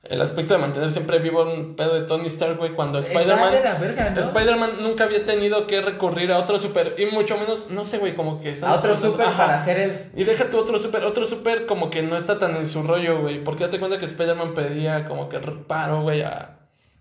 el 0.04 0.20
aspecto 0.20 0.54
de 0.54 0.60
mantener 0.60 0.90
siempre 0.90 1.18
vivo 1.18 1.42
un 1.42 1.76
pedo 1.76 1.94
de 1.94 2.06
Tony 2.06 2.26
Stark, 2.26 2.56
güey, 2.58 2.72
cuando 2.72 2.98
Está 2.98 3.12
Spider-Man... 3.12 3.52
de 3.52 4.10
¿no? 4.10 4.20
Spider-Man 4.20 4.82
nunca 4.82 5.04
había 5.04 5.24
tenido 5.24 5.66
que 5.66 5.80
recurrir 5.80 6.32
a 6.32 6.38
otro 6.38 6.58
super, 6.58 6.94
y 6.98 7.06
mucho 7.06 7.36
menos, 7.38 7.70
no 7.70 7.84
sé, 7.84 7.98
güey, 7.98 8.14
como 8.14 8.40
que... 8.40 8.48
A 8.48 8.52
estamos 8.52 8.78
otro 8.78 8.96
super 8.96 9.26
Ajá. 9.26 9.36
para 9.36 9.54
hacer 9.56 9.78
el. 9.78 10.10
Y 10.14 10.24
deja 10.24 10.50
tu 10.50 10.58
otro 10.58 10.78
super, 10.78 11.04
otro 11.04 11.26
super 11.26 11.66
como 11.66 11.90
que 11.90 12.02
no 12.02 12.16
está 12.16 12.38
tan 12.38 12.56
en 12.56 12.66
su 12.66 12.82
rollo, 12.82 13.20
güey. 13.20 13.42
Porque 13.42 13.64
date 13.64 13.78
cuenta 13.78 13.98
que 13.98 14.06
Spider-Man 14.06 14.54
pedía 14.54 15.06
como 15.06 15.28
que 15.28 15.38
paro, 15.38 16.02
güey, 16.02 16.22
a... 16.22 16.56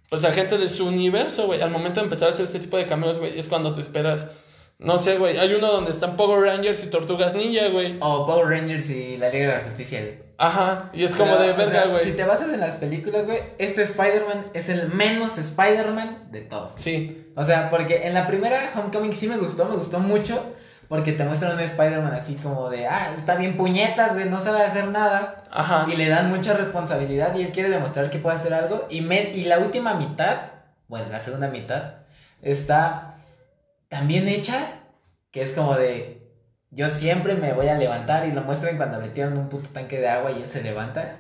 Pues 0.10 0.24
a 0.24 0.32
gente 0.32 0.58
de 0.58 0.70
su 0.70 0.88
universo, 0.88 1.48
güey. 1.48 1.62
Al 1.62 1.70
momento 1.70 2.00
de 2.00 2.06
empezar 2.06 2.30
a 2.30 2.32
hacer 2.32 2.46
este 2.46 2.60
tipo 2.60 2.78
de 2.78 2.86
cameos, 2.86 3.20
güey, 3.20 3.38
es 3.38 3.48
cuando 3.48 3.74
te 3.74 3.82
esperas... 3.82 4.32
No 4.80 4.97
sé, 4.97 5.17
güey. 5.17 5.38
Hay 5.39 5.53
uno 5.53 5.71
donde 5.71 5.91
están 5.91 6.15
Power 6.15 6.41
Rangers 6.51 6.84
y 6.84 6.89
Tortugas 6.89 7.34
Ninja, 7.34 7.67
güey. 7.69 7.97
O 7.99 8.28
Power 8.28 8.47
Rangers 8.47 8.89
y 8.91 9.17
la 9.17 9.30
Liga 9.30 9.47
de 9.49 9.57
la 9.57 9.63
Justicia, 9.63 10.01
güey. 10.01 10.19
Ajá. 10.38 10.91
Y 10.93 11.03
es 11.03 11.15
como 11.15 11.32
Pero, 11.32 11.43
de 11.45 11.51
o 11.53 11.55
verga, 11.57 11.71
sea, 11.82 11.86
güey. 11.88 12.03
Si 12.03 12.11
te 12.11 12.23
basas 12.23 12.53
en 12.53 12.59
las 12.59 12.75
películas, 12.75 13.25
güey, 13.25 13.39
este 13.57 13.82
Spider-Man 13.82 14.45
es 14.53 14.69
el 14.69 14.89
menos 14.89 15.39
Spider-Man 15.39 16.28
de 16.32 16.41
todos. 16.41 16.73
Sí. 16.75 17.25
O 17.36 17.43
sea, 17.43 17.71
porque 17.71 18.05
en 18.05 18.13
la 18.13 18.28
primera 18.28 18.59
Homecoming 18.75 19.13
sí 19.13 19.28
me 19.28 19.38
gustó, 19.38 19.65
me 19.65 19.75
gustó 19.75 19.99
mucho. 19.99 20.43
Porque 20.89 21.11
te 21.11 21.25
muestran 21.25 21.51
un 21.53 21.59
Spider-Man 21.59 22.13
así 22.13 22.36
como 22.36 22.69
de, 22.69 22.88
ah, 22.88 23.13
está 23.17 23.36
bien 23.36 23.57
puñetas, 23.57 24.13
güey, 24.13 24.30
no 24.30 24.39
sabe 24.39 24.61
hacer 24.61 24.88
nada. 24.88 25.43
Ajá. 25.51 25.86
Y 25.91 25.97
le 25.97 26.07
dan 26.07 26.30
mucha 26.30 26.53
responsabilidad 26.53 27.36
y 27.36 27.41
él 27.41 27.51
quiere 27.51 27.67
demostrar 27.69 28.09
que 28.09 28.19
puede 28.19 28.38
hacer 28.38 28.53
algo. 28.53 28.86
Y, 28.89 29.01
me- 29.01 29.32
y 29.32 29.43
la 29.43 29.59
última 29.59 29.95
mitad, 29.95 30.38
bueno, 30.88 31.07
la 31.11 31.19
segunda 31.19 31.49
mitad, 31.49 31.95
está 32.41 33.07
tan 33.90 34.08
bien 34.08 34.28
hecha 34.28 34.82
que 35.32 35.42
es 35.42 35.52
como 35.52 35.76
de, 35.76 36.22
yo 36.72 36.90
siempre 36.90 37.36
me 37.36 37.54
voy 37.54 37.68
a 37.68 37.78
levantar 37.78 38.28
y 38.28 38.32
lo 38.32 38.42
muestran 38.42 38.78
cuando 38.78 39.00
le 39.00 39.10
tiran 39.10 39.38
un 39.38 39.50
puto 39.50 39.70
tanque 39.70 40.00
de 40.00 40.08
agua 40.08 40.32
y 40.32 40.42
él 40.42 40.50
se 40.50 40.64
levanta. 40.64 41.18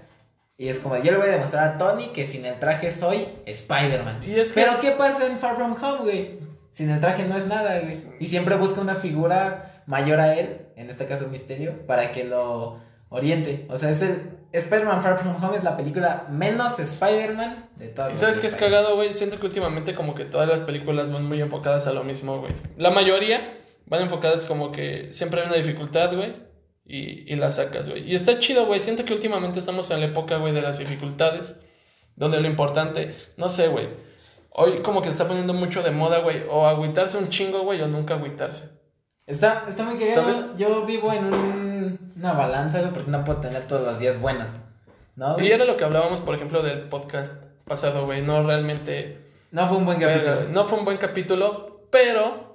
Y 0.57 0.69
es 0.69 0.79
como, 0.79 0.97
yo 0.97 1.11
le 1.11 1.17
voy 1.17 1.27
a 1.27 1.31
demostrar 1.31 1.67
a 1.67 1.77
Tony 1.77 2.07
que 2.13 2.25
sin 2.25 2.45
el 2.45 2.59
traje 2.59 2.91
soy 2.91 3.27
Spider-Man. 3.45 4.21
Es 4.23 4.53
que... 4.53 4.61
Pero 4.61 4.79
¿qué 4.79 4.91
pasa 4.91 5.27
en 5.27 5.37
Far 5.37 5.55
From 5.55 5.75
Home, 5.81 6.01
güey? 6.01 6.39
Sin 6.71 6.89
el 6.89 6.99
traje 6.99 7.25
no 7.25 7.37
es 7.37 7.45
nada, 7.45 7.79
güey. 7.79 8.03
Y 8.19 8.25
siempre 8.25 8.55
busca 8.55 8.81
una 8.81 8.95
figura 8.95 9.83
mayor 9.85 10.19
a 10.19 10.33
él, 10.35 10.67
en 10.75 10.89
este 10.89 11.05
caso 11.05 11.27
Misterio, 11.27 11.85
para 11.85 12.11
que 12.11 12.23
lo 12.23 12.79
oriente. 13.09 13.67
O 13.69 13.77
sea, 13.77 13.91
es 13.91 14.01
el 14.01 14.36
Spider-Man 14.53 15.03
Far 15.03 15.19
From 15.19 15.43
Home 15.43 15.57
es 15.57 15.63
la 15.63 15.75
película 15.77 16.25
menos 16.29 16.79
Spider-Man 16.79 17.69
de 17.75 17.87
todas. 17.89 18.13
¿Y 18.13 18.15
sabes 18.15 18.39
qué 18.39 18.47
es 18.47 18.55
cagado, 18.55 18.95
güey? 18.95 19.13
Siento 19.13 19.39
que 19.39 19.45
últimamente 19.45 19.93
como 19.95 20.15
que 20.15 20.25
todas 20.25 20.47
las 20.47 20.61
películas 20.61 21.11
van 21.11 21.25
muy 21.27 21.41
enfocadas 21.41 21.85
a 21.87 21.93
lo 21.93 22.03
mismo, 22.03 22.39
güey. 22.39 22.53
La 22.77 22.89
mayoría 22.91 23.57
van 23.85 24.01
enfocadas 24.01 24.45
como 24.45 24.71
que 24.71 25.09
siempre 25.13 25.41
hay 25.41 25.47
una 25.47 25.57
dificultad, 25.57 26.15
güey. 26.15 26.35
Y, 26.85 27.31
y 27.31 27.35
la 27.35 27.51
sacas, 27.51 27.89
güey. 27.89 28.09
Y 28.09 28.15
está 28.15 28.39
chido, 28.39 28.65
güey. 28.65 28.79
Siento 28.79 29.03
que 29.03 29.13
últimamente 29.13 29.59
estamos 29.59 29.91
en 29.91 29.99
la 29.99 30.05
época, 30.05 30.37
güey, 30.37 30.53
de 30.53 30.61
las 30.61 30.77
dificultades. 30.79 31.59
Donde 32.15 32.39
lo 32.39 32.47
importante, 32.47 33.13
no 33.35 33.49
sé, 33.49 33.67
güey. 33.67 33.89
Hoy 34.51 34.79
como 34.79 35.01
que 35.01 35.07
se 35.09 35.11
está 35.11 35.27
poniendo 35.27 35.53
mucho 35.53 35.83
de 35.83 35.91
moda, 35.91 36.19
güey. 36.19 36.43
O 36.49 36.65
agüitarse 36.65 37.17
un 37.17 37.27
chingo, 37.29 37.61
güey, 37.63 37.81
o 37.81 37.87
nunca 37.87 38.15
agüitarse. 38.15 38.69
Está, 39.27 39.65
está 39.67 39.83
muy 39.83 39.97
cagado. 39.99 40.21
¿Sabes? 40.33 40.45
Yo 40.57 40.85
vivo 40.85 41.11
en 41.11 41.25
un- 41.25 41.76
una 42.17 42.33
balanza, 42.33 42.79
güey, 42.79 42.91
porque 42.91 43.11
no 43.11 43.23
puedo 43.23 43.39
tener 43.41 43.67
todos 43.67 43.85
los 43.85 43.99
días 43.99 44.19
buenos. 44.19 44.51
¿No? 45.15 45.35
güey? 45.35 45.47
Y 45.47 45.51
era 45.51 45.65
lo 45.65 45.77
que 45.77 45.83
hablábamos, 45.83 46.21
por 46.21 46.35
ejemplo, 46.35 46.61
del 46.61 46.81
podcast 46.89 47.45
pasado, 47.65 48.05
güey. 48.05 48.21
No 48.21 48.41
realmente... 48.43 49.19
No 49.51 49.67
fue 49.67 49.77
un 49.77 49.85
buen 49.85 49.99
capítulo. 49.99 50.35
güey. 50.35 50.51
No 50.51 50.65
fue 50.65 50.79
un 50.79 50.85
buen 50.85 50.97
capítulo, 50.97 51.87
pero... 51.91 52.47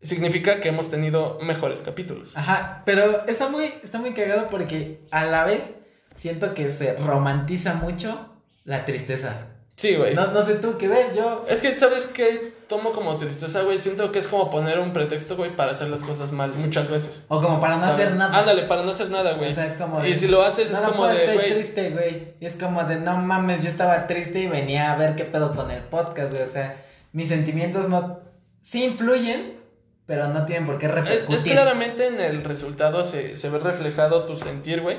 Significa 0.00 0.60
que 0.60 0.68
hemos 0.70 0.90
tenido 0.90 1.38
mejores 1.42 1.82
capítulos. 1.82 2.36
Ajá, 2.36 2.82
pero 2.84 3.24
está 3.26 3.48
muy, 3.48 3.66
está 3.84 3.98
muy 3.98 4.14
cagado 4.14 4.48
porque 4.48 5.06
a 5.12 5.24
la 5.24 5.44
vez 5.44 5.80
siento 6.16 6.54
que 6.54 6.70
se 6.70 6.94
romantiza 6.94 7.74
mucho 7.74 8.28
la 8.64 8.84
tristeza. 8.84 9.51
Sí, 9.74 9.96
güey. 9.96 10.14
No, 10.14 10.28
no 10.28 10.42
sé 10.44 10.56
tú 10.56 10.76
qué 10.78 10.86
ves, 10.86 11.14
yo. 11.16 11.44
Es 11.48 11.60
que, 11.62 11.74
¿sabes 11.74 12.06
qué? 12.06 12.52
Tomo 12.68 12.92
como 12.92 13.16
tristeza, 13.16 13.62
güey. 13.62 13.78
Siento 13.78 14.12
que 14.12 14.18
es 14.18 14.28
como 14.28 14.50
poner 14.50 14.78
un 14.78 14.92
pretexto, 14.92 15.34
güey, 15.36 15.56
para 15.56 15.72
hacer 15.72 15.88
las 15.88 16.02
cosas 16.04 16.30
mal 16.30 16.52
muchas 16.54 16.88
veces. 16.90 17.24
O 17.28 17.40
como 17.40 17.58
para 17.58 17.76
no 17.76 17.82
¿sabes? 17.82 18.06
hacer 18.06 18.18
nada. 18.18 18.38
Ándale, 18.38 18.64
para 18.64 18.82
no 18.82 18.90
hacer 18.90 19.08
nada, 19.10 19.32
güey. 19.34 19.50
O 19.50 19.54
sea, 19.54 19.66
es 19.66 19.74
como 19.74 20.00
de, 20.00 20.10
Y 20.10 20.16
si 20.16 20.28
lo 20.28 20.42
haces, 20.42 20.70
es 20.70 20.80
"No, 20.80 20.86
no 20.88 20.92
como 20.92 20.98
puedo, 21.04 21.14
de, 21.14 21.18
estoy 21.24 21.34
güey. 21.36 21.50
triste, 21.54 21.90
güey. 21.90 22.34
Y 22.38 22.46
es 22.46 22.56
como 22.56 22.84
de, 22.84 22.96
no 22.96 23.16
mames, 23.16 23.62
yo 23.62 23.68
estaba 23.70 24.06
triste 24.06 24.40
y 24.40 24.46
venía 24.46 24.92
a 24.92 24.96
ver 24.96 25.16
qué 25.16 25.24
pedo 25.24 25.54
con 25.54 25.70
el 25.70 25.82
podcast, 25.84 26.30
güey. 26.30 26.42
O 26.42 26.48
sea, 26.48 26.80
mis 27.12 27.28
sentimientos 27.28 27.88
no. 27.88 28.20
Sí 28.60 28.84
influyen, 28.84 29.58
pero 30.06 30.28
no 30.28 30.44
tienen 30.44 30.66
por 30.66 30.78
qué 30.78 30.86
Es, 30.86 30.92
repercutir. 30.92 31.34
es 31.34 31.44
claramente 31.44 32.06
en 32.06 32.20
el 32.20 32.44
resultado 32.44 33.02
se, 33.02 33.36
se 33.36 33.48
ve 33.50 33.58
reflejado 33.58 34.24
tu 34.26 34.36
sentir, 34.36 34.82
güey. 34.82 34.98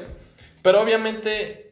Pero 0.63 0.82
obviamente 0.82 1.62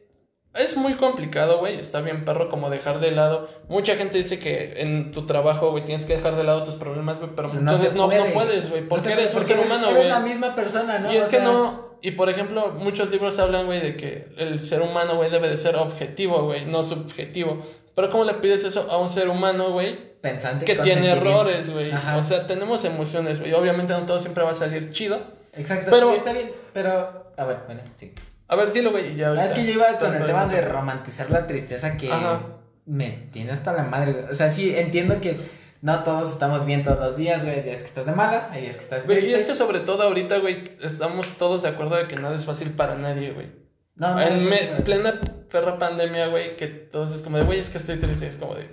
es 0.54 0.76
muy 0.76 0.94
complicado, 0.94 1.58
güey. 1.58 1.76
Está 1.78 2.00
bien, 2.02 2.24
perro, 2.24 2.48
como 2.50 2.68
dejar 2.70 3.00
de 3.00 3.10
lado. 3.10 3.48
Mucha 3.68 3.96
gente 3.96 4.18
dice 4.18 4.38
que 4.38 4.74
en 4.82 5.10
tu 5.10 5.26
trabajo, 5.26 5.70
güey, 5.70 5.84
tienes 5.84 6.04
que 6.04 6.16
dejar 6.16 6.36
de 6.36 6.44
lado 6.44 6.62
tus 6.62 6.76
problemas, 6.76 7.18
güey. 7.20 7.30
Pero 7.34 7.48
No 7.48 7.60
entonces 7.60 7.94
no, 7.94 8.08
no 8.08 8.24
puedes, 8.34 8.68
güey. 8.70 8.86
Porque 8.86 9.12
eres 9.12 9.32
un 9.34 9.44
ser 9.44 9.56
eres- 9.58 9.66
humano, 9.66 9.86
Eres 9.88 9.96
güey. 9.98 10.08
la 10.08 10.20
misma 10.20 10.54
persona, 10.54 10.98
¿no? 10.98 11.12
Y 11.12 11.16
es 11.16 11.26
O 11.26 11.30
que 11.30 11.36
sea, 11.36 11.44
no, 11.46 11.96
y 12.02 12.10
por 12.12 12.28
ejemplo, 12.28 12.72
muchos 12.76 13.10
libros 13.10 13.38
hablan, 13.38 13.66
güey, 13.66 13.80
de 13.80 13.96
que 13.96 14.26
el 14.36 14.60
ser 14.60 14.82
humano, 14.82 15.16
güey, 15.16 15.30
debe 15.30 15.48
de 15.48 15.56
ser 15.56 15.76
objetivo, 15.76 16.42
güey, 16.44 16.66
no 16.66 16.82
subjetivo. 16.82 17.62
Pero 17.94 18.10
¿cómo 18.10 18.24
le 18.24 18.34
pides 18.34 18.64
eso 18.64 18.88
a 18.90 18.96
un 18.96 19.08
ser 19.08 19.28
humano, 19.28 19.70
güey? 19.72 20.12
Pensante 20.22 20.64
Que 20.64 20.76
tiene 20.76 21.10
errores, 21.12 21.70
güey. 21.70 21.90
O 22.16 22.22
sea, 22.22 22.46
tenemos 22.46 22.84
emociones, 22.84 23.38
güey. 23.40 23.52
Obviamente 23.54 23.92
no 23.92 24.00
todo 24.06 24.18
siempre 24.20 24.44
va 24.44 24.50
a 24.50 24.54
salir 24.54 24.90
chido. 24.90 25.20
Exacto, 25.54 25.90
Pero- 25.90 26.12
está 26.14 26.32
bien, 26.32 26.52
pero. 26.72 27.32
A 27.36 27.44
ver, 27.44 27.58
bueno, 27.66 27.80
sí. 27.96 28.12
A 28.52 28.56
ver, 28.56 28.72
dilo, 28.72 28.90
güey, 28.90 29.16
ya 29.16 29.26
Ah, 29.26 29.28
ahorita. 29.30 29.46
es 29.46 29.52
que 29.54 29.64
yo 29.66 29.72
iba 29.72 29.98
con 29.98 30.14
el 30.14 30.26
tema 30.26 30.46
de 30.46 30.60
romantizar 30.62 31.30
la 31.30 31.46
tristeza 31.46 31.96
que 31.96 32.12
Ajá. 32.12 32.42
me 32.84 33.28
tiene 33.32 33.52
hasta 33.52 33.72
la 33.72 33.82
madre, 33.84 34.12
güey. 34.12 34.24
O 34.30 34.34
sea, 34.34 34.50
sí, 34.50 34.74
entiendo 34.76 35.20
que 35.20 35.40
no 35.80 36.02
todos 36.04 36.30
estamos 36.32 36.66
bien 36.66 36.84
todos 36.84 36.98
los 37.00 37.16
días, 37.16 37.42
güey. 37.44 37.56
Hay 37.56 37.62
días 37.62 37.78
que 37.80 37.86
estás 37.86 38.06
de 38.06 38.12
malas, 38.12 38.50
hay 38.50 38.62
días 38.62 38.76
que 38.76 38.82
estás 38.82 39.04
Güey, 39.06 39.18
triste. 39.18 39.30
y 39.32 39.34
es 39.40 39.46
que 39.46 39.54
sobre 39.54 39.80
todo 39.80 40.02
ahorita, 40.02 40.36
güey, 40.38 40.76
estamos 40.82 41.36
todos 41.38 41.62
de 41.62 41.70
acuerdo 41.70 41.96
de 41.96 42.06
que 42.08 42.16
nada 42.16 42.34
es 42.34 42.44
fácil 42.44 42.70
para 42.72 42.94
nadie, 42.96 43.32
güey. 43.32 43.50
No, 43.96 44.14
no, 44.14 44.20
en 44.22 44.48
me- 44.48 44.80
plena 44.84 45.20
perra 45.50 45.78
pandemia, 45.78 46.26
güey, 46.28 46.56
que 46.56 46.66
todos 46.68 47.12
es 47.12 47.22
como 47.22 47.38
de, 47.38 47.44
güey, 47.44 47.58
es 47.58 47.68
que 47.70 47.78
estoy 47.78 47.96
triste. 47.98 48.26
Es 48.26 48.36
como 48.36 48.54
de, 48.54 48.66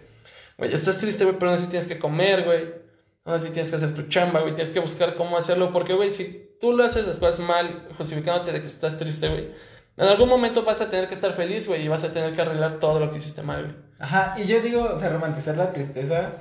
güey, 0.57 0.73
estás 0.73 0.97
triste, 0.97 1.23
güey, 1.25 1.37
pero 1.39 1.51
aún 1.51 1.57
así 1.57 1.67
tienes 1.67 1.87
que 1.87 1.99
comer, 1.99 2.43
güey. 2.43 2.88
Aún 3.29 3.37
así 3.37 3.49
tienes 3.51 3.69
que 3.69 3.75
hacer 3.75 3.93
tu 3.93 4.03
chamba, 4.07 4.39
güey. 4.41 4.55
Tienes 4.55 4.73
que 4.73 4.79
buscar 4.79 5.13
cómo 5.15 5.37
hacerlo. 5.37 5.71
Porque, 5.71 5.93
güey, 5.93 6.09
si 6.09 6.49
tú 6.59 6.73
lo 6.73 6.83
haces 6.83 7.05
las 7.05 7.19
cosas 7.19 7.45
mal, 7.45 7.87
justificándote 7.97 8.51
de 8.51 8.59
que 8.61 8.67
estás 8.67 8.97
triste, 8.97 9.29
güey, 9.29 9.51
en 9.97 10.07
algún 10.07 10.27
momento 10.29 10.63
vas 10.63 10.81
a 10.81 10.89
tener 10.89 11.07
que 11.07 11.13
estar 11.13 11.33
feliz, 11.33 11.67
güey, 11.67 11.83
y 11.83 11.87
vas 11.87 12.03
a 12.03 12.11
tener 12.11 12.31
que 12.33 12.41
arreglar 12.41 12.73
todo 12.79 12.99
lo 12.99 13.11
que 13.11 13.17
hiciste 13.17 13.43
mal, 13.43 13.63
güey. 13.63 13.75
Ajá, 13.99 14.35
y 14.39 14.45
yo 14.47 14.61
digo, 14.61 14.83
o 14.93 14.97
sea, 14.97 15.09
romantizar 15.09 15.57
la 15.57 15.71
tristeza 15.73 16.31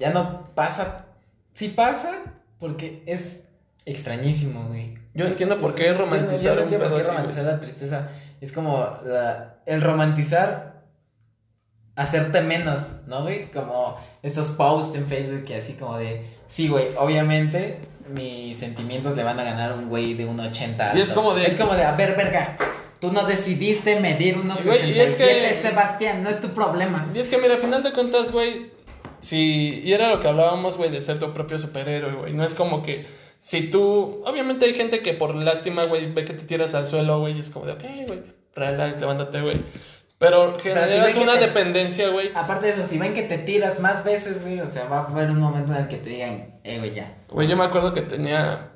ya 0.00 0.10
no 0.10 0.48
pasa. 0.54 1.04
Sí 1.52 1.68
pasa, 1.68 2.22
porque 2.58 3.02
es 3.06 3.48
extrañísimo, 3.84 4.68
güey. 4.68 4.98
Yo 5.14 5.26
entiendo 5.26 5.60
por 5.60 5.74
qué 5.74 5.86
yo 5.86 5.94
romantizar 5.94 6.56
yo 6.56 6.64
un 6.64 6.68
pedo 6.70 6.80
por 6.80 6.88
qué 6.90 6.96
así, 6.96 7.06
güey. 7.06 7.16
romantizar 7.18 7.44
la 7.44 7.60
tristeza. 7.60 8.08
Es 8.40 8.52
como 8.52 8.98
la- 9.04 9.56
el 9.66 9.82
romantizar 9.82 10.77
hacerte 11.98 12.40
menos, 12.40 12.96
¿no, 13.06 13.22
güey? 13.22 13.50
Como 13.50 13.96
esos 14.22 14.48
posts 14.50 14.96
en 14.96 15.06
Facebook 15.06 15.44
que 15.44 15.56
así 15.56 15.74
como 15.74 15.98
de, 15.98 16.22
sí, 16.48 16.68
güey, 16.68 16.86
obviamente 16.98 17.78
mis 18.14 18.56
sentimientos 18.58 19.14
le 19.16 19.22
van 19.24 19.38
a 19.38 19.44
ganar 19.44 19.72
a 19.72 19.74
un 19.74 19.88
güey 19.90 20.14
de 20.14 20.26
1.80 20.26 20.94
Y 20.96 21.00
es 21.00 21.08
alto. 21.10 21.14
como 21.20 21.34
de- 21.34 21.46
Es 21.46 21.56
como 21.56 21.74
de, 21.74 21.84
a 21.84 21.92
ver, 21.94 22.16
verga, 22.16 22.56
tú 23.00 23.12
no 23.12 23.26
decidiste 23.26 24.00
medir 24.00 24.38
unos 24.38 24.64
güey, 24.64 24.78
y 24.92 24.98
es 24.98 25.10
67, 25.12 25.48
que- 25.48 25.68
Sebastián, 25.68 26.22
no 26.22 26.30
es 26.30 26.40
tu 26.40 26.48
problema. 26.48 27.06
Y 27.14 27.18
es 27.18 27.28
que, 27.28 27.36
mira, 27.38 27.54
al 27.54 27.60
final 27.60 27.82
de 27.82 27.92
cuentas, 27.92 28.32
güey, 28.32 28.70
si... 29.20 29.80
Y 29.84 29.92
era 29.92 30.08
lo 30.08 30.20
que 30.20 30.28
hablábamos, 30.28 30.76
güey, 30.76 30.90
de 30.90 31.02
ser 31.02 31.18
tu 31.18 31.32
propio 31.34 31.58
superhéroe, 31.58 32.12
güey. 32.12 32.32
No 32.32 32.44
es 32.44 32.54
como 32.54 32.82
que 32.82 33.04
si 33.40 33.68
tú... 33.68 34.22
Obviamente 34.24 34.64
hay 34.64 34.74
gente 34.74 35.00
que 35.00 35.12
por 35.14 35.34
lástima, 35.34 35.84
güey, 35.84 36.10
ve 36.12 36.24
que 36.24 36.32
te 36.32 36.44
tiras 36.44 36.74
al 36.74 36.86
suelo, 36.86 37.20
güey, 37.20 37.36
y 37.36 37.40
es 37.40 37.50
como 37.50 37.66
de, 37.66 37.72
ok, 37.72 37.82
güey, 38.06 38.22
relax, 38.54 39.00
levántate, 39.00 39.40
güey. 39.42 39.56
Pero 40.18 40.58
generas 40.58 41.14
que 41.14 41.20
una 41.20 41.34
te- 41.38 41.46
dependencia, 41.46 42.08
güey. 42.08 42.30
Aparte 42.34 42.66
de 42.66 42.72
eso, 42.72 42.86
si 42.86 42.98
ven 42.98 43.14
que 43.14 43.22
te 43.22 43.38
tiras 43.38 43.78
más 43.78 44.02
veces, 44.04 44.42
güey, 44.42 44.58
o 44.60 44.66
sea, 44.66 44.86
va 44.88 45.00
a 45.02 45.04
haber 45.06 45.30
un 45.30 45.38
momento 45.38 45.72
en 45.72 45.82
el 45.82 45.88
que 45.88 45.96
te 45.98 46.10
digan, 46.10 46.58
eh, 46.64 46.78
güey, 46.78 46.92
ya. 46.94 47.16
Güey, 47.28 47.46
yo 47.46 47.56
me 47.56 47.64
acuerdo 47.64 47.94
que 47.94 48.02
tenía... 48.02 48.70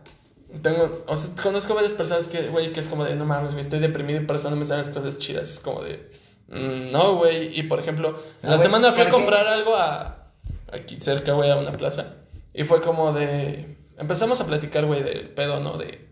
Tengo... 0.62 1.02
O 1.06 1.16
sea, 1.16 1.30
conozco 1.42 1.74
varias 1.74 1.92
personas 1.92 2.28
que, 2.28 2.42
güey, 2.48 2.72
que 2.72 2.78
es 2.80 2.86
como 2.88 3.04
de, 3.04 3.16
no 3.16 3.24
mames, 3.24 3.52
güey, 3.52 3.64
estoy 3.64 3.80
deprimido 3.80 4.20
y 4.20 4.24
por 4.26 4.36
eso 4.36 4.50
no 4.50 4.56
me 4.56 4.64
salen 4.64 4.84
las 4.86 4.90
cosas 4.90 5.18
chidas. 5.18 5.50
Es 5.50 5.58
como 5.58 5.82
de... 5.82 6.12
mm, 6.48 6.92
no, 6.92 7.16
güey. 7.16 7.58
Y 7.58 7.64
por 7.64 7.80
ejemplo, 7.80 8.16
No, 8.42 8.50
la 8.50 8.58
semana 8.58 8.92
fui 8.92 9.02
a 9.02 9.10
comprar 9.10 9.46
algo 9.48 9.74
a... 9.76 10.28
Aquí 10.72 10.98
cerca, 10.98 11.32
güey, 11.32 11.50
a 11.50 11.56
una 11.56 11.72
plaza. 11.72 12.14
Y 12.54 12.62
fue 12.64 12.80
como 12.82 13.12
de... 13.12 13.76
Empezamos 13.98 14.40
a 14.40 14.46
platicar, 14.46 14.86
güey, 14.86 15.02
del 15.02 15.28
pedo, 15.30 15.58
¿no? 15.60 15.76
De 15.76 16.06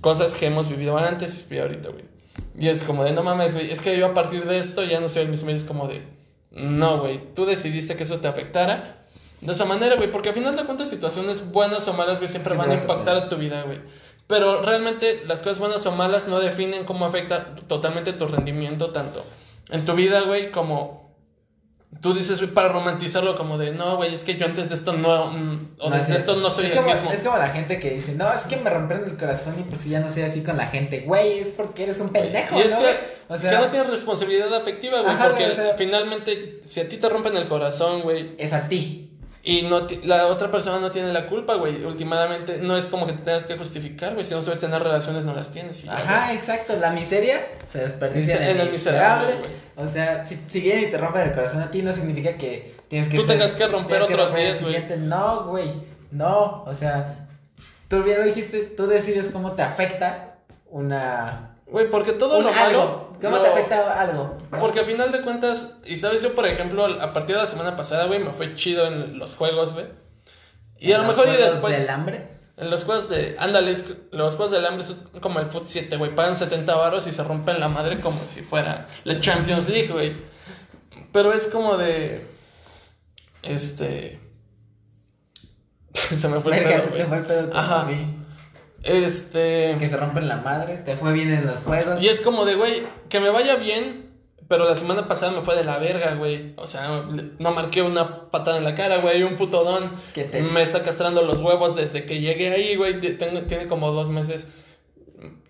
cosas 0.00 0.34
que 0.34 0.46
hemos 0.46 0.68
vivido 0.68 0.96
antes 0.96 1.46
y 1.50 1.58
ahorita, 1.58 1.88
güey. 1.90 2.04
Y 2.58 2.68
es 2.68 2.82
como 2.82 3.04
de, 3.04 3.12
no 3.12 3.22
mames, 3.22 3.54
güey, 3.54 3.70
es 3.70 3.80
que 3.80 3.96
yo 3.96 4.06
a 4.06 4.14
partir 4.14 4.44
de 4.44 4.58
esto 4.58 4.82
ya 4.82 5.00
no 5.00 5.08
soy 5.08 5.22
el 5.22 5.28
mismo. 5.28 5.50
Y 5.50 5.54
es 5.54 5.64
como 5.64 5.88
de, 5.88 6.02
no, 6.50 6.98
güey, 6.98 7.34
tú 7.34 7.46
decidiste 7.46 7.96
que 7.96 8.02
eso 8.02 8.18
te 8.18 8.28
afectara 8.28 9.04
de 9.40 9.52
esa 9.52 9.64
manera, 9.64 9.96
güey. 9.96 10.10
Porque 10.10 10.30
al 10.30 10.34
final 10.34 10.56
de 10.56 10.64
cuentas, 10.64 10.90
situaciones 10.90 11.50
buenas 11.50 11.86
o 11.88 11.94
malas, 11.94 12.18
güey, 12.18 12.28
siempre 12.28 12.54
Siempre 12.54 12.68
van 12.68 12.78
a 12.78 12.80
impactar 12.80 13.16
a 13.16 13.28
tu 13.28 13.36
vida, 13.36 13.62
güey. 13.62 13.78
Pero 14.26 14.62
realmente 14.62 15.22
las 15.26 15.42
cosas 15.42 15.58
buenas 15.58 15.84
o 15.86 15.92
malas 15.92 16.28
no 16.28 16.38
definen 16.38 16.84
cómo 16.84 17.04
afecta 17.04 17.56
totalmente 17.66 18.12
tu 18.12 18.26
rendimiento, 18.28 18.90
tanto 18.90 19.24
en 19.70 19.84
tu 19.84 19.94
vida, 19.94 20.22
güey, 20.22 20.50
como 20.50 20.99
tú 22.00 22.14
dices, 22.14 22.40
para 22.54 22.68
romantizarlo 22.68 23.36
como 23.36 23.58
de, 23.58 23.72
no, 23.72 23.96
güey, 23.96 24.14
es 24.14 24.24
que 24.24 24.36
yo 24.36 24.46
antes 24.46 24.68
de 24.68 24.74
esto 24.74 24.92
no, 24.94 25.32
mm, 25.32 25.58
o 25.80 25.90
No, 25.90 25.96
desde 25.96 26.14
es 26.14 26.20
esto 26.20 26.36
no 26.36 26.50
soy 26.50 26.66
es 26.66 26.72
el 26.72 26.78
como, 26.78 26.90
mismo. 26.90 27.12
Es 27.12 27.20
como 27.20 27.36
la 27.36 27.48
gente 27.50 27.78
que 27.78 27.90
dice, 27.90 28.14
no, 28.14 28.32
es 28.32 28.42
que 28.44 28.56
me 28.56 28.70
rompieron 28.70 29.08
el 29.08 29.16
corazón 29.16 29.56
y 29.58 29.64
pues 29.64 29.84
ya 29.84 30.00
no 30.00 30.10
soy 30.10 30.22
así 30.22 30.42
con 30.42 30.56
la 30.56 30.66
gente. 30.66 31.00
Güey, 31.00 31.40
es 31.40 31.48
porque 31.48 31.82
eres 31.82 32.00
un 32.00 32.10
pendejo, 32.10 32.58
y 32.58 32.62
es 32.62 32.72
¿no, 32.72 32.80
que? 32.80 32.96
O 33.28 33.36
sea, 33.38 33.60
no 33.60 33.70
tienes 33.70 33.90
responsabilidad 33.90 34.54
afectiva, 34.54 35.00
güey, 35.02 35.16
porque 35.16 35.44
güey, 35.44 35.50
o 35.50 35.54
sea- 35.54 35.74
finalmente, 35.76 36.60
si 36.64 36.80
a 36.80 36.88
ti 36.88 36.96
te 36.96 37.08
rompen 37.08 37.36
el 37.36 37.48
corazón, 37.48 38.02
güey, 38.02 38.34
es 38.38 38.52
a 38.52 38.68
ti. 38.68 39.09
Y 39.42 39.62
no 39.62 39.86
la 40.04 40.26
otra 40.26 40.50
persona 40.50 40.80
no 40.80 40.90
tiene 40.90 41.12
la 41.12 41.26
culpa, 41.26 41.54
güey, 41.54 41.82
últimamente 41.84 42.58
no 42.58 42.76
es 42.76 42.86
como 42.86 43.06
que 43.06 43.14
te 43.14 43.22
tengas 43.22 43.46
que 43.46 43.56
justificar, 43.56 44.12
güey, 44.12 44.24
si 44.24 44.34
no 44.34 44.42
sabes 44.42 44.60
tener 44.60 44.82
relaciones 44.82 45.24
no 45.24 45.34
las 45.34 45.50
tienes. 45.50 45.82
ya, 45.82 45.96
Ajá, 45.96 46.34
exacto. 46.34 46.76
La 46.76 46.90
miseria 46.90 47.40
se 47.64 47.78
desperdicia 47.78 48.36
en, 48.36 48.56
en 48.56 48.60
el 48.60 48.70
miserable. 48.70 49.36
miserable, 49.36 49.58
o 49.76 49.88
sea, 49.88 50.24
si, 50.24 50.38
si 50.48 50.60
vienen 50.60 50.88
y 50.88 50.90
te 50.90 50.98
rompen 50.98 51.22
el 51.22 51.32
corazón 51.32 51.62
a 51.62 51.70
ti, 51.70 51.80
no 51.80 51.92
significa 51.92 52.36
que 52.36 52.74
tienes 52.88 53.08
que. 53.08 53.16
Tú 53.16 53.26
tengas 53.26 53.54
que 53.54 53.66
romper 53.66 54.02
otros 54.02 54.30
romper 54.30 54.46
el 54.46 54.58
10, 54.58 54.62
güey. 54.62 54.98
No, 54.98 55.46
güey. 55.46 55.72
No. 56.10 56.64
O 56.64 56.74
sea, 56.74 57.26
tú 57.88 58.02
bien 58.02 58.18
lo 58.18 58.26
dijiste, 58.26 58.60
tú 58.60 58.86
decides 58.86 59.30
cómo 59.30 59.52
te 59.52 59.62
afecta 59.62 60.34
una. 60.68 61.56
Güey, 61.66 61.88
porque 61.88 62.12
todo 62.12 62.42
lo 62.42 62.48
algo. 62.48 62.60
malo... 62.60 63.09
¿Cómo 63.20 63.40
te 63.40 63.48
afecta 63.48 64.00
algo? 64.00 64.38
Porque 64.58 64.80
al 64.80 64.86
final 64.86 65.12
de 65.12 65.22
cuentas, 65.22 65.78
y 65.84 65.96
sabes, 65.96 66.22
yo 66.22 66.34
por 66.34 66.46
ejemplo, 66.46 66.84
a 66.84 67.12
partir 67.12 67.36
de 67.36 67.42
la 67.42 67.46
semana 67.46 67.76
pasada, 67.76 68.06
güey, 68.06 68.20
me 68.20 68.32
fue 68.32 68.54
chido 68.54 68.86
en 68.86 69.18
los 69.18 69.36
juegos, 69.36 69.74
güey. 69.74 69.86
Y 70.78 70.92
a 70.92 70.98
lo 70.98 71.02
¿En 71.02 71.08
los 71.08 71.16
mejor 71.16 71.32
y 71.32 71.36
juegos 71.36 71.52
después... 71.52 71.78
del 71.78 71.90
hambre? 71.90 72.40
En 72.60 72.68
los 72.68 72.84
juegos 72.84 73.08
de. 73.08 73.36
Ándale, 73.38 73.74
los 74.12 74.36
juegos 74.36 74.52
del 74.52 74.66
hambre 74.66 74.84
son 74.84 74.98
como 75.22 75.40
el 75.40 75.46
Foot 75.46 75.64
7, 75.64 75.96
güey. 75.96 76.14
Pagan 76.14 76.36
70 76.36 76.74
baros 76.74 77.06
y 77.06 77.12
se 77.12 77.24
rompen 77.24 77.58
la 77.58 77.68
madre 77.68 78.00
como 78.00 78.26
si 78.26 78.42
fuera 78.42 78.86
la 79.04 79.18
Champions 79.18 79.68
League, 79.70 79.88
güey. 79.88 80.14
Pero 81.10 81.32
es 81.32 81.46
como 81.46 81.78
de. 81.78 82.26
Este. 83.42 84.20
se 85.94 86.28
me 86.28 86.38
fue 86.40 86.58
el 86.58 86.64
pedo, 87.24 87.48
güey. 87.48 87.50
Ajá. 87.54 87.84
güey. 87.84 88.19
Este. 88.82 89.76
Que 89.78 89.88
se 89.88 89.96
rompen 89.96 90.26
la 90.28 90.38
madre, 90.38 90.78
te 90.78 90.96
fue 90.96 91.12
bien 91.12 91.32
en 91.32 91.46
los 91.46 91.60
juegos. 91.60 92.02
Y 92.02 92.08
es 92.08 92.20
como 92.20 92.44
de, 92.44 92.54
güey, 92.54 92.82
que 93.08 93.20
me 93.20 93.28
vaya 93.30 93.56
bien, 93.56 94.06
pero 94.48 94.64
la 94.68 94.74
semana 94.76 95.06
pasada 95.06 95.32
me 95.32 95.42
fue 95.42 95.54
de 95.56 95.64
la 95.64 95.78
verga, 95.78 96.14
güey. 96.14 96.54
O 96.56 96.66
sea, 96.66 96.96
no 97.38 97.52
marqué 97.52 97.82
una 97.82 98.30
patada 98.30 98.56
en 98.58 98.64
la 98.64 98.74
cara, 98.74 98.98
güey. 98.98 99.22
Un 99.22 99.36
puto 99.36 99.64
don 99.64 99.90
te- 100.14 100.42
me 100.42 100.62
está 100.62 100.82
castrando 100.82 101.22
los 101.22 101.40
huevos 101.40 101.76
desde 101.76 102.04
que 102.06 102.20
llegué 102.20 102.50
ahí, 102.52 102.76
güey. 102.76 103.00
tengo- 103.18 103.42
tiene 103.42 103.68
como 103.68 103.92
dos 103.92 104.08
meses 104.10 104.48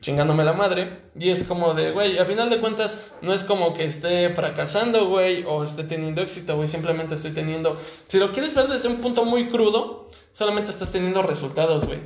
chingándome 0.01 0.43
la 0.45 0.53
madre. 0.53 1.03
Y 1.15 1.31
es 1.31 1.45
como 1.45 1.75
de, 1.75 1.93
güey, 1.93 2.19
a 2.19 2.25
final 2.25 2.51
de 2.51 2.59
cuentas, 2.59 3.13
no 3.23 3.33
es 3.33 3.45
como 3.45 3.75
que 3.75 3.85
esté 3.85 4.31
fracasando, 4.31 5.07
güey, 5.09 5.45
o 5.47 5.63
esté 5.63 5.85
teniendo 5.85 6.23
éxito, 6.23 6.57
güey. 6.57 6.67
Simplemente 6.69 7.15
estoy 7.15 7.31
teniendo. 7.33 7.79
Si 8.09 8.19
lo 8.19 8.33
quieres 8.33 8.55
ver 8.55 8.67
desde 8.69 8.89
un 8.89 8.97
punto 8.97 9.25
muy 9.25 9.49
crudo, 9.49 10.11
solamente 10.33 10.71
estás 10.71 10.91
teniendo 10.91 11.23
resultados, 11.23 11.87
güey. 11.87 12.01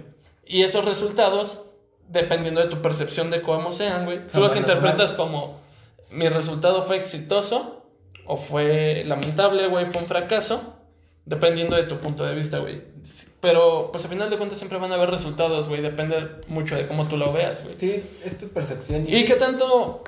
Y 0.46 0.62
esos 0.62 0.84
resultados, 0.84 1.62
dependiendo 2.08 2.60
de 2.60 2.68
tu 2.68 2.82
percepción 2.82 3.30
de 3.30 3.42
cómo 3.42 3.72
sean, 3.72 4.04
güey, 4.04 4.26
tú 4.26 4.40
los 4.40 4.56
interpretas 4.56 5.12
como 5.12 5.60
mi 6.10 6.28
resultado 6.28 6.82
fue 6.82 6.96
exitoso 6.96 7.86
o 8.26 8.36
fue 8.36 9.04
lamentable, 9.04 9.68
güey, 9.68 9.86
fue 9.86 10.02
un 10.02 10.06
fracaso. 10.06 10.74
Dependiendo 11.26 11.74
de 11.74 11.84
tu 11.84 11.96
punto 11.96 12.26
de 12.26 12.34
vista, 12.34 12.58
güey. 12.58 12.82
Pero, 13.40 13.88
pues, 13.90 14.04
a 14.04 14.08
final 14.08 14.28
de 14.28 14.36
cuentas 14.36 14.58
siempre 14.58 14.78
van 14.78 14.92
a 14.92 14.96
haber 14.96 15.10
resultados, 15.10 15.68
güey. 15.68 15.80
Depende 15.80 16.28
mucho 16.48 16.76
de 16.76 16.86
cómo 16.86 17.08
tú 17.08 17.16
lo 17.16 17.32
veas, 17.32 17.64
güey. 17.64 17.76
Sí, 17.78 18.04
es 18.22 18.36
tu 18.36 18.48
percepción. 18.50 19.06
¿Y 19.08 19.24
qué 19.24 19.36
tanto 19.36 20.04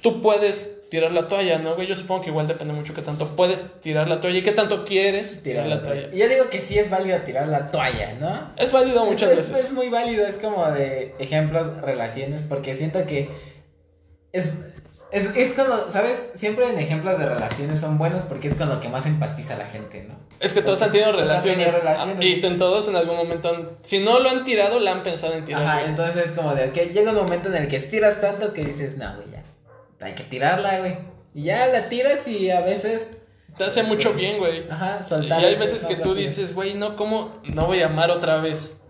tú 0.00 0.22
puedes 0.22 0.83
tirar 0.94 1.10
la 1.12 1.28
toalla, 1.28 1.58
no, 1.58 1.74
güey? 1.74 1.86
Yo 1.88 1.96
supongo 1.96 2.22
que 2.22 2.30
igual 2.30 2.46
depende 2.46 2.72
mucho 2.74 2.94
qué 2.94 3.02
tanto 3.02 3.34
puedes 3.34 3.80
tirar 3.80 4.08
la 4.08 4.20
toalla 4.20 4.38
y 4.38 4.42
qué 4.42 4.52
tanto 4.52 4.84
quieres 4.84 5.42
tirar 5.42 5.66
la 5.66 5.82
toalla. 5.82 6.10
Yo 6.12 6.28
digo 6.28 6.48
que 6.50 6.60
sí 6.60 6.78
es 6.78 6.88
válido 6.88 7.18
tirar 7.22 7.48
la 7.48 7.70
toalla, 7.70 8.14
¿no? 8.20 8.50
Es 8.56 8.70
válido 8.72 9.04
muchas 9.04 9.30
es, 9.32 9.38
es- 9.40 9.50
veces. 9.52 9.66
es 9.66 9.72
muy 9.72 9.88
válido, 9.88 10.26
es 10.26 10.36
como 10.36 10.70
de 10.70 11.14
ejemplos, 11.18 11.66
relaciones, 11.82 12.42
porque 12.44 12.76
siento 12.76 13.04
que 13.06 13.28
es, 14.32 14.58
es, 15.12 15.36
es 15.36 15.52
cuando, 15.54 15.90
¿sabes? 15.90 16.32
Siempre 16.34 16.68
en 16.68 16.78
ejemplos 16.78 17.18
de 17.18 17.26
relaciones 17.26 17.80
son 17.80 17.98
buenos 17.98 18.22
porque 18.22 18.48
es 18.48 18.54
con 18.54 18.68
lo 18.68 18.80
que 18.80 18.88
más 18.88 19.06
empatiza 19.06 19.56
la 19.56 19.66
gente, 19.66 20.04
¿no? 20.08 20.14
Es 20.40 20.52
que 20.52 20.62
todos 20.62 20.82
han 20.82 20.90
tenido 20.90 21.10
han 21.10 21.16
relaciones. 21.16 21.58
tenido 21.66 21.78
relaciones. 21.78 22.16
ah, 22.20 22.24
Y 22.24 22.40
todos 22.58 22.88
en 22.88 22.96
algún 22.96 23.16
momento 23.16 23.48
han- 23.50 23.68
Si 23.82 24.00
no 24.00 24.18
lo 24.20 24.28
han 24.30 24.44
tirado, 24.44 24.80
la 24.80 24.90
han 24.92 25.02
pensado 25.02 25.34
en 25.34 25.44
tirar. 25.44 25.62
Ajá, 25.62 25.84
entonces 25.86 26.26
es 26.26 26.32
como 26.32 26.54
de, 26.54 26.68
ok, 26.68 26.76
llega 26.92 27.10
un 27.12 27.16
momento 27.16 27.48
en 27.48 27.54
el 27.56 27.68
que 27.68 27.76
estiras 27.76 28.20
tanto 28.20 28.52
que 28.52 28.64
dices, 28.64 28.96
no, 28.98 29.14
güey, 29.16 29.30
ya, 29.30 29.42
hay 30.00 30.12
que 30.14 30.24
tirarla, 30.24 30.80
güey. 30.80 30.96
Y 31.34 31.44
ya 31.44 31.66
la 31.66 31.88
tiras 31.88 32.26
y 32.28 32.50
a 32.50 32.60
veces, 32.60 33.18
Te 33.58 33.64
hace 33.64 33.82
mucho 33.82 34.14
bien, 34.14 34.38
güey. 34.38 34.68
ajá, 34.70 34.98
Y 35.00 35.04
soltar. 35.04 35.44
hay 35.44 35.54
ese- 35.54 35.64
veces 35.64 35.86
que 35.86 35.96
tú 35.96 36.14
dices, 36.14 36.54
güey, 36.54 36.74
no, 36.74 36.96
¿cómo? 36.96 37.40
No 37.44 37.66
voy 37.66 37.82
a 37.82 37.86
amar 37.86 38.10
otra 38.10 38.38
vez. 38.40 38.80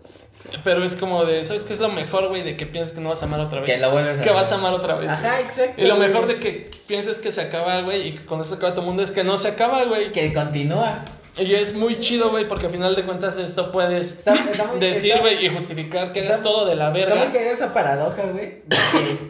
Pero 0.63 0.83
es 0.83 0.95
como 0.95 1.25
de, 1.25 1.43
¿sabes 1.43 1.63
qué 1.63 1.73
es 1.73 1.79
lo 1.79 1.89
mejor, 1.89 2.27
güey? 2.27 2.43
De 2.43 2.55
que 2.55 2.67
piensas 2.67 2.93
que 2.93 3.01
no 3.01 3.09
vas 3.09 3.23
a 3.23 3.25
amar 3.25 3.39
otra 3.39 3.61
vez. 3.61 3.69
Que 3.71 3.77
lo 3.79 3.89
vuelves 3.89 4.19
a 4.19 4.23
Que 4.23 4.29
vas 4.29 4.51
a 4.51 4.55
amar 4.55 4.73
otra 4.73 4.93
vez. 4.95 5.09
Ajá, 5.09 5.31
güey. 5.37 5.43
exacto. 5.45 5.81
Y 5.81 5.85
lo 5.87 5.95
mejor 5.95 6.25
güey. 6.25 6.35
de 6.35 6.39
que 6.39 6.71
pienses 6.85 7.17
que 7.17 7.31
se 7.31 7.41
acaba, 7.41 7.81
güey, 7.81 8.09
y 8.09 8.11
que 8.11 8.25
cuando 8.27 8.43
se 8.43 8.53
acaba 8.53 8.71
todo 8.73 8.81
el 8.81 8.87
mundo 8.87 9.01
es 9.01 9.09
que 9.09 9.23
no 9.23 9.37
se 9.37 9.47
acaba, 9.47 9.83
güey. 9.85 10.11
Que 10.11 10.31
continúa. 10.33 11.03
Y 11.37 11.53
es 11.53 11.73
muy 11.73 11.99
chido, 11.99 12.29
güey, 12.31 12.47
porque 12.47 12.67
al 12.67 12.71
final 12.71 12.95
de 12.95 13.03
cuentas 13.03 13.37
esto 13.37 13.71
puedes 13.71 14.11
Está- 14.19 14.35
está 14.35 14.67
muy- 14.67 14.79
decir, 14.79 15.15
güey, 15.19 15.45
y 15.45 15.49
justificar 15.49 16.13
que 16.13 16.21
hagas 16.21 16.41
todo 16.41 16.65
de 16.65 16.75
la 16.75 16.93
Está 16.97 17.09
muy 17.15 17.19
verga. 17.19 17.31
cagada 17.33 17.51
esa 17.51 17.73
paradoja, 17.73 18.23
güey. 18.23 18.61
de 18.65 18.65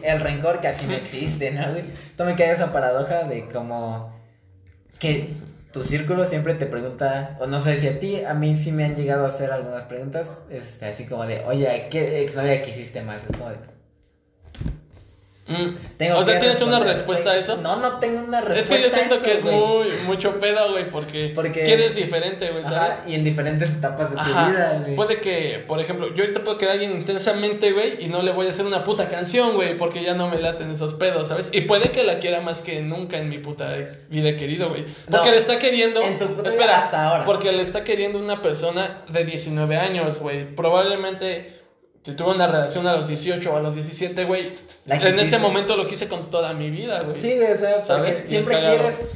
el 0.08 0.20
rencor 0.20 0.60
casi 0.60 0.86
no 0.86 0.94
existe, 0.94 1.50
¿no, 1.50 1.70
güey? 1.72 1.84
Está 2.10 2.24
muy 2.24 2.34
cagada 2.34 2.54
esa 2.54 2.72
paradoja 2.72 3.24
de 3.24 3.48
como 3.48 4.14
que 5.00 5.34
tu 5.72 5.82
círculo 5.82 6.24
siempre 6.24 6.54
te 6.54 6.66
pregunta, 6.66 7.36
o 7.40 7.46
no 7.46 7.60
sé 7.60 7.76
si 7.76 7.88
a 7.88 7.98
ti, 8.00 8.24
a 8.24 8.34
mí 8.34 8.54
sí 8.54 8.72
me 8.72 8.84
han 8.84 8.94
llegado 8.96 9.26
a 9.26 9.28
hacer 9.28 9.50
algunas 9.52 9.82
preguntas, 9.82 10.44
este, 10.50 10.86
así 10.86 11.06
como 11.06 11.26
de, 11.26 11.40
oye, 11.44 11.68
¿a 11.68 11.88
¿qué 11.90 12.22
exnovia 12.22 12.62
quisiste 12.62 13.02
más? 13.02 13.22
Es 13.28 13.36
como 13.36 13.50
de, 13.50 13.56
Mm. 15.48 15.74
o 16.16 16.24
sea, 16.24 16.40
¿tienes 16.40 16.60
una 16.60 16.80
respuesta 16.80 17.30
a 17.30 17.36
eso? 17.38 17.56
No, 17.58 17.76
no 17.76 18.00
tengo 18.00 18.24
una 18.24 18.40
Es 18.40 18.44
respuesta 18.46 18.74
que 18.76 18.82
yo 18.82 18.86
a 18.88 18.90
siento 18.90 19.14
eso, 19.14 19.24
que 19.24 19.34
es 19.34 19.42
güey. 19.44 19.54
muy 19.56 19.88
mucho 20.06 20.40
pedo, 20.40 20.72
güey, 20.72 20.90
porque, 20.90 21.30
Porque- 21.34 21.62
quieres 21.62 21.94
diferente, 21.94 22.50
güey, 22.50 22.64
¿sabes? 22.64 22.94
Ajá, 22.98 23.02
y 23.08 23.14
en 23.14 23.22
diferentes 23.22 23.70
etapas 23.70 24.10
de 24.10 24.16
tu 24.16 24.24
vida, 24.24 24.78
güey. 24.82 24.96
Puede 24.96 25.20
que, 25.20 25.64
por 25.68 25.78
ejemplo, 25.80 26.12
yo 26.14 26.24
ahorita 26.24 26.42
puedo 26.42 26.58
querer 26.58 26.70
a 26.70 26.74
alguien 26.74 26.90
intensamente, 26.90 27.70
güey, 27.72 28.04
y 28.04 28.08
no 28.08 28.22
le 28.22 28.32
voy 28.32 28.48
a 28.48 28.50
hacer 28.50 28.66
una 28.66 28.82
puta 28.82 29.08
canción, 29.08 29.54
güey, 29.54 29.76
porque 29.76 30.02
ya 30.02 30.14
no 30.14 30.28
me 30.28 30.40
laten 30.40 30.68
esos 30.72 30.94
pedos, 30.94 31.28
¿sabes? 31.28 31.50
Y 31.54 31.60
puede 31.60 31.92
que 31.92 32.02
la 32.02 32.18
quiera 32.18 32.40
más 32.40 32.60
que 32.62 32.80
nunca 32.82 33.16
en 33.18 33.28
mi 33.28 33.38
puta 33.38 33.72
vida 34.10 34.36
querido, 34.36 34.70
güey. 34.70 34.84
Porque 35.08 35.26
No, 35.28 35.32
le 35.32 35.38
está 35.38 35.60
queriendo. 35.60 36.02
en 36.02 36.18
tu 36.18 36.26
puta 36.26 36.40
vida 36.42 36.48
espera, 36.50 36.78
hasta 36.78 37.08
ahora. 37.08 37.24
porque 37.24 37.52
le 37.52 37.62
está 37.62 37.84
queriendo 37.84 38.18
una 38.18 38.42
persona 38.42 39.02
de 39.08 39.24
19 39.24 39.76
años, 39.76 40.18
güey. 40.18 40.44
Probablemente. 40.56 41.54
Si 42.06 42.14
tuve 42.14 42.36
una 42.36 42.46
relación 42.46 42.86
a 42.86 42.92
los 42.92 43.08
18 43.08 43.52
o 43.52 43.56
a 43.56 43.60
los 43.60 43.74
17, 43.74 44.22
güey, 44.26 44.52
en 44.86 45.18
ese 45.18 45.38
momento 45.38 45.76
lo 45.76 45.88
quise 45.88 46.06
con 46.06 46.30
toda 46.30 46.52
mi 46.52 46.70
vida, 46.70 47.02
güey. 47.02 47.20
Sí, 47.20 47.34
güey, 47.34 47.50
o 47.50 47.56
sea, 47.56 47.82
¿Sabes? 47.82 48.18
Siempre 48.18 48.60
quieres. 48.60 49.10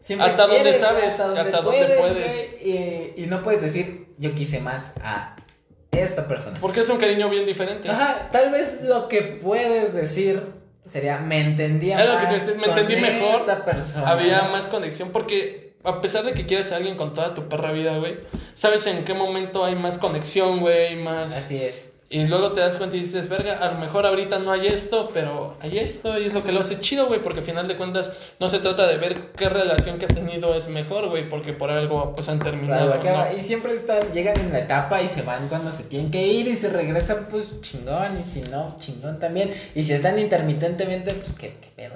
Siempre 0.00 0.26
Hasta 0.26 0.42
donde 0.48 0.62
quieres, 0.62 0.80
sabes, 0.80 1.04
hasta 1.04 1.24
donde 1.26 1.40
hasta 1.42 1.60
donde 1.60 1.86
puedes. 1.96 2.50
güey, 2.60 2.68
y, 2.68 3.22
y 3.22 3.26
no 3.28 3.44
puedes 3.44 3.62
decir, 3.62 4.08
yo 4.18 4.34
quise 4.34 4.58
más 4.58 4.94
a 5.04 5.36
esta 5.92 6.26
persona. 6.26 6.58
Porque 6.60 6.80
es 6.80 6.88
un 6.88 6.96
cariño 6.98 7.30
bien 7.30 7.46
diferente. 7.46 7.88
Ajá, 7.88 8.28
tal 8.32 8.50
vez 8.50 8.80
lo 8.82 9.06
que 9.06 9.22
puedes 9.22 9.94
decir 9.94 10.42
sería, 10.84 11.20
me 11.20 11.38
entendía 11.38 11.94
Era 12.02 12.14
lo 12.14 12.18
que 12.18 12.26
más. 12.26 12.44
te 12.44 12.52
decía, 12.52 12.60
me 12.60 12.66
entendí 12.66 12.96
mejor, 12.96 13.42
Esta 13.42 13.64
persona. 13.64 14.08
Había 14.08 14.42
más 14.48 14.66
conexión 14.66 15.10
porque 15.10 15.76
a 15.84 16.00
pesar 16.00 16.24
de 16.24 16.32
que 16.32 16.44
quieres 16.44 16.72
a 16.72 16.76
alguien 16.76 16.96
con 16.96 17.14
toda 17.14 17.34
tu 17.34 17.48
perra 17.48 17.70
vida, 17.70 17.96
güey, 17.98 18.18
sabes 18.54 18.84
en 18.88 19.04
qué 19.04 19.14
momento 19.14 19.64
hay 19.64 19.76
más 19.76 19.96
conexión, 19.98 20.58
güey, 20.58 20.96
más... 20.96 21.36
Así 21.36 21.62
es. 21.62 21.85
Y 22.08 22.24
luego 22.26 22.52
te 22.52 22.60
das 22.60 22.76
cuenta 22.78 22.96
y 22.96 23.00
dices, 23.00 23.28
verga, 23.28 23.58
a 23.58 23.72
lo 23.72 23.78
mejor 23.80 24.06
ahorita 24.06 24.38
no 24.38 24.52
hay 24.52 24.68
esto, 24.68 25.10
pero 25.12 25.56
hay 25.60 25.78
esto 25.78 26.16
y 26.18 26.26
es 26.26 26.34
lo 26.34 26.44
que 26.44 26.52
lo 26.52 26.60
hace 26.60 26.78
chido, 26.80 27.06
güey, 27.08 27.20
porque 27.20 27.40
al 27.40 27.44
final 27.44 27.66
de 27.66 27.76
cuentas 27.76 28.36
no 28.38 28.46
se 28.46 28.60
trata 28.60 28.86
de 28.86 28.96
ver 28.96 29.32
qué 29.36 29.48
relación 29.48 29.98
que 29.98 30.04
has 30.04 30.14
tenido 30.14 30.54
es 30.54 30.68
mejor, 30.68 31.08
güey, 31.08 31.28
porque 31.28 31.52
por 31.52 31.68
algo 31.70 32.14
pues 32.14 32.28
han 32.28 32.38
terminado. 32.38 33.00
Claro. 33.00 33.36
Y 33.36 33.42
siempre 33.42 33.74
están, 33.74 34.12
llegan 34.12 34.38
en 34.38 34.52
la 34.52 34.60
etapa 34.60 35.02
y 35.02 35.08
se 35.08 35.22
van 35.22 35.48
cuando 35.48 35.72
se 35.72 35.82
tienen 35.82 36.12
que 36.12 36.24
ir 36.28 36.46
y 36.46 36.54
se 36.54 36.68
regresan, 36.68 37.26
pues 37.28 37.60
chingón. 37.62 38.20
Y 38.20 38.22
si 38.22 38.42
no, 38.42 38.76
chingón 38.78 39.18
también. 39.18 39.52
Y 39.74 39.82
si 39.82 39.92
están 39.92 40.16
intermitentemente, 40.20 41.12
pues 41.12 41.32
qué, 41.32 41.56
qué 41.60 41.70
pedo. 41.74 41.94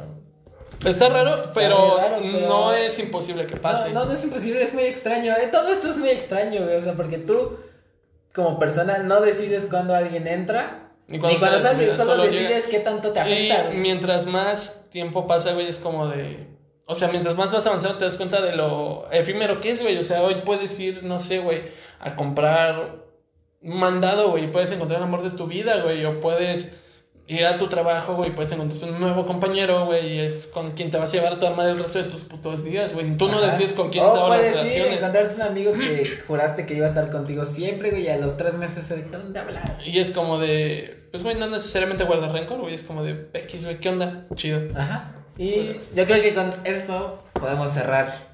Está 0.85 1.09
pero, 1.09 1.25
raro, 1.25 1.51
pero- 1.55 2.01
no 2.49 2.73
es 2.75 2.99
imposible 2.99 3.47
que 3.47 3.57
pase. 3.59 3.91
No, 3.91 4.01
no, 4.01 4.07
no 4.07 4.13
es 4.15 4.25
imposible, 4.25 4.63
es 4.65 4.75
muy 4.75 4.85
extraño. 4.85 5.35
eh, 5.35 5.49
Todo 5.53 5.69
esto 5.69 5.89
es 5.91 5.99
muy 5.99 6.09
extraño, 6.09 6.65
güey. 6.65 6.77
O 6.77 6.83
sea, 6.83 6.95
porque 6.95 7.19
tú, 7.19 7.59
como 8.33 8.59
persona, 8.59 8.99
no 8.99 9.21
decides 9.21 9.67
cuándo 9.67 9.95
alguien 9.95 10.27
entra. 10.27 10.91
Ni 11.09 11.17
Ni 11.17 11.21
cuando 11.21 11.39
vida, 11.39 11.95
solo, 11.95 12.05
solo 12.05 12.25
decides 12.25 12.67
qué 12.67 12.81
tanto 12.81 13.13
te 13.13 13.19
Y 13.19 13.23
afecta, 13.23 13.63
güey. 13.65 13.79
mientras 13.79 14.27
más 14.27 14.87
tiempo 14.91 15.27
pasa, 15.27 15.53
güey, 15.53 15.67
es 15.67 15.79
como 15.79 16.07
de... 16.09 16.47
O 16.87 16.95
sea, 16.95 17.09
mientras 17.09 17.37
más 17.37 17.53
vas 17.53 17.67
avanzando 17.67 17.99
te 17.99 18.05
das 18.05 18.17
cuenta 18.17 18.41
de 18.41 18.55
lo 18.55 19.09
efímero 19.13 19.61
que 19.61 19.71
es, 19.71 19.83
güey. 19.83 19.97
O 19.99 20.03
sea, 20.03 20.23
hoy 20.23 20.43
puedes 20.45 20.79
ir, 20.81 21.05
no 21.05 21.19
sé, 21.19 21.39
güey, 21.39 21.63
a 22.01 22.17
comprar 22.17 22.97
un 23.63 23.79
mandado, 23.79 24.31
güey. 24.31 24.45
y 24.45 24.47
Puedes 24.49 24.73
encontrar 24.73 24.99
el 25.01 25.05
amor 25.07 25.23
de 25.23 25.31
tu 25.31 25.47
vida, 25.47 25.83
güey. 25.83 26.05
O 26.05 26.21
puedes 26.21 26.80
ir 27.33 27.47
a 27.47 27.57
tu 27.59 27.69
trabajo, 27.69 28.15
güey, 28.17 28.35
puedes 28.35 28.51
encontrar 28.53 28.91
un 28.91 29.01
nuevo 29.01 29.25
compañero, 29.27 29.87
güey, 29.87 30.15
y 30.15 30.19
es 30.21 30.47
con 30.49 30.73
quien 30.73 30.91
te 30.91 30.99
vas 30.99 31.11
a 31.13 31.17
llevar 31.17 31.35
a 31.35 31.39
tu 31.39 31.47
madre 31.51 31.73
el 31.73 31.79
resto 31.79 32.03
de 32.03 32.09
tus 32.11 32.23
putos 32.25 32.65
días, 32.65 32.93
güey. 32.93 33.17
Tú 33.17 33.29
no 33.29 33.41
decides 33.41 33.75
con 33.75 33.89
quién 33.91 34.05
O 34.05 34.11
te 34.11 34.19
van 34.19 34.31
las 34.31 34.39
puedes 34.41 34.57
ir, 34.57 34.63
relaciones. 34.83 34.95
encontrarte 34.99 35.35
un 35.37 35.43
amigo 35.43 35.73
que 35.73 36.19
juraste 36.27 36.67
que 36.67 36.75
iba 36.75 36.87
a 36.87 36.89
estar 36.89 37.09
contigo 37.11 37.45
siempre, 37.45 37.91
güey, 37.91 38.03
y 38.05 38.09
a 38.09 38.17
los 38.19 38.37
tres 38.37 38.55
meses 38.57 38.87
se 38.87 38.97
dejaron 38.97 39.33
de 39.33 39.39
hablar. 39.39 39.79
Y 39.87 39.99
es 40.01 40.11
como 40.11 40.39
de, 40.39 41.05
pues, 41.13 41.23
güey, 41.23 41.37
no 41.37 41.47
necesariamente 41.49 42.05
guardar 42.05 42.33
rencor, 42.33 42.61
güey, 42.61 42.75
es 42.75 42.83
como 42.83 43.03
de, 43.05 43.29
X, 43.33 43.65
güey, 43.65 43.79
¿qué 43.79 43.89
onda? 43.91 44.27
Chido. 44.35 44.61
Ajá. 44.77 45.13
Y 45.39 45.77
yo 45.95 46.05
creo 46.07 46.21
que 46.21 46.35
con 46.35 46.51
esto 46.65 47.23
podemos 47.33 47.71
cerrar 47.71 48.29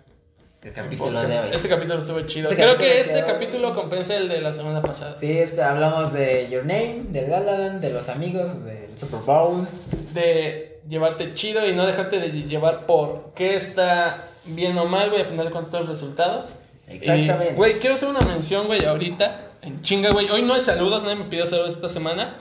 el 0.62 0.72
capítulo 0.72 1.20
de 1.22 1.38
hoy. 1.38 1.48
Este 1.52 1.68
capítulo 1.68 2.00
estuvo 2.00 2.20
chido. 2.22 2.50
Este 2.50 2.60
Creo 2.60 2.76
que 2.76 2.98
este 3.00 3.14
quedó- 3.14 3.26
capítulo 3.26 3.74
compensa 3.76 4.16
el 4.16 4.28
de 4.28 4.40
la 4.40 4.52
semana 4.52 4.82
pasada. 4.82 5.16
Sí, 5.16 5.30
este, 5.38 5.62
hablamos 5.62 6.12
de 6.12 6.48
Your 6.50 6.62
Name, 6.66 7.02
del 7.10 7.26
Galadan, 7.30 7.80
de 7.80 7.90
los 7.92 8.08
amigos, 8.08 8.64
del 8.64 8.85
Super 8.96 9.20
Bowl. 9.20 9.66
De 10.12 10.80
llevarte 10.88 11.34
chido 11.34 11.66
y 11.68 11.74
no 11.74 11.86
dejarte 11.86 12.18
de 12.18 12.30
llevar 12.30 12.86
por 12.86 13.32
qué 13.34 13.56
está 13.56 14.28
bien 14.44 14.78
o 14.78 14.86
mal, 14.86 15.10
güey, 15.10 15.22
al 15.22 15.28
final 15.28 15.50
con 15.50 15.70
todos 15.70 15.88
los 15.88 16.00
resultados. 16.00 16.56
Exactamente. 16.88 17.52
Y, 17.52 17.54
Güey, 17.56 17.78
quiero 17.78 17.94
hacer 17.94 18.08
una 18.08 18.20
mención, 18.20 18.66
güey, 18.66 18.84
ahorita, 18.84 19.50
en 19.62 19.82
chinga, 19.82 20.10
güey. 20.10 20.30
Hoy 20.30 20.42
no 20.42 20.54
hay 20.54 20.60
saludos, 20.60 21.02
nadie 21.02 21.16
me 21.16 21.24
pidió 21.24 21.46
saludos 21.46 21.74
esta 21.74 21.88
semana. 21.88 22.36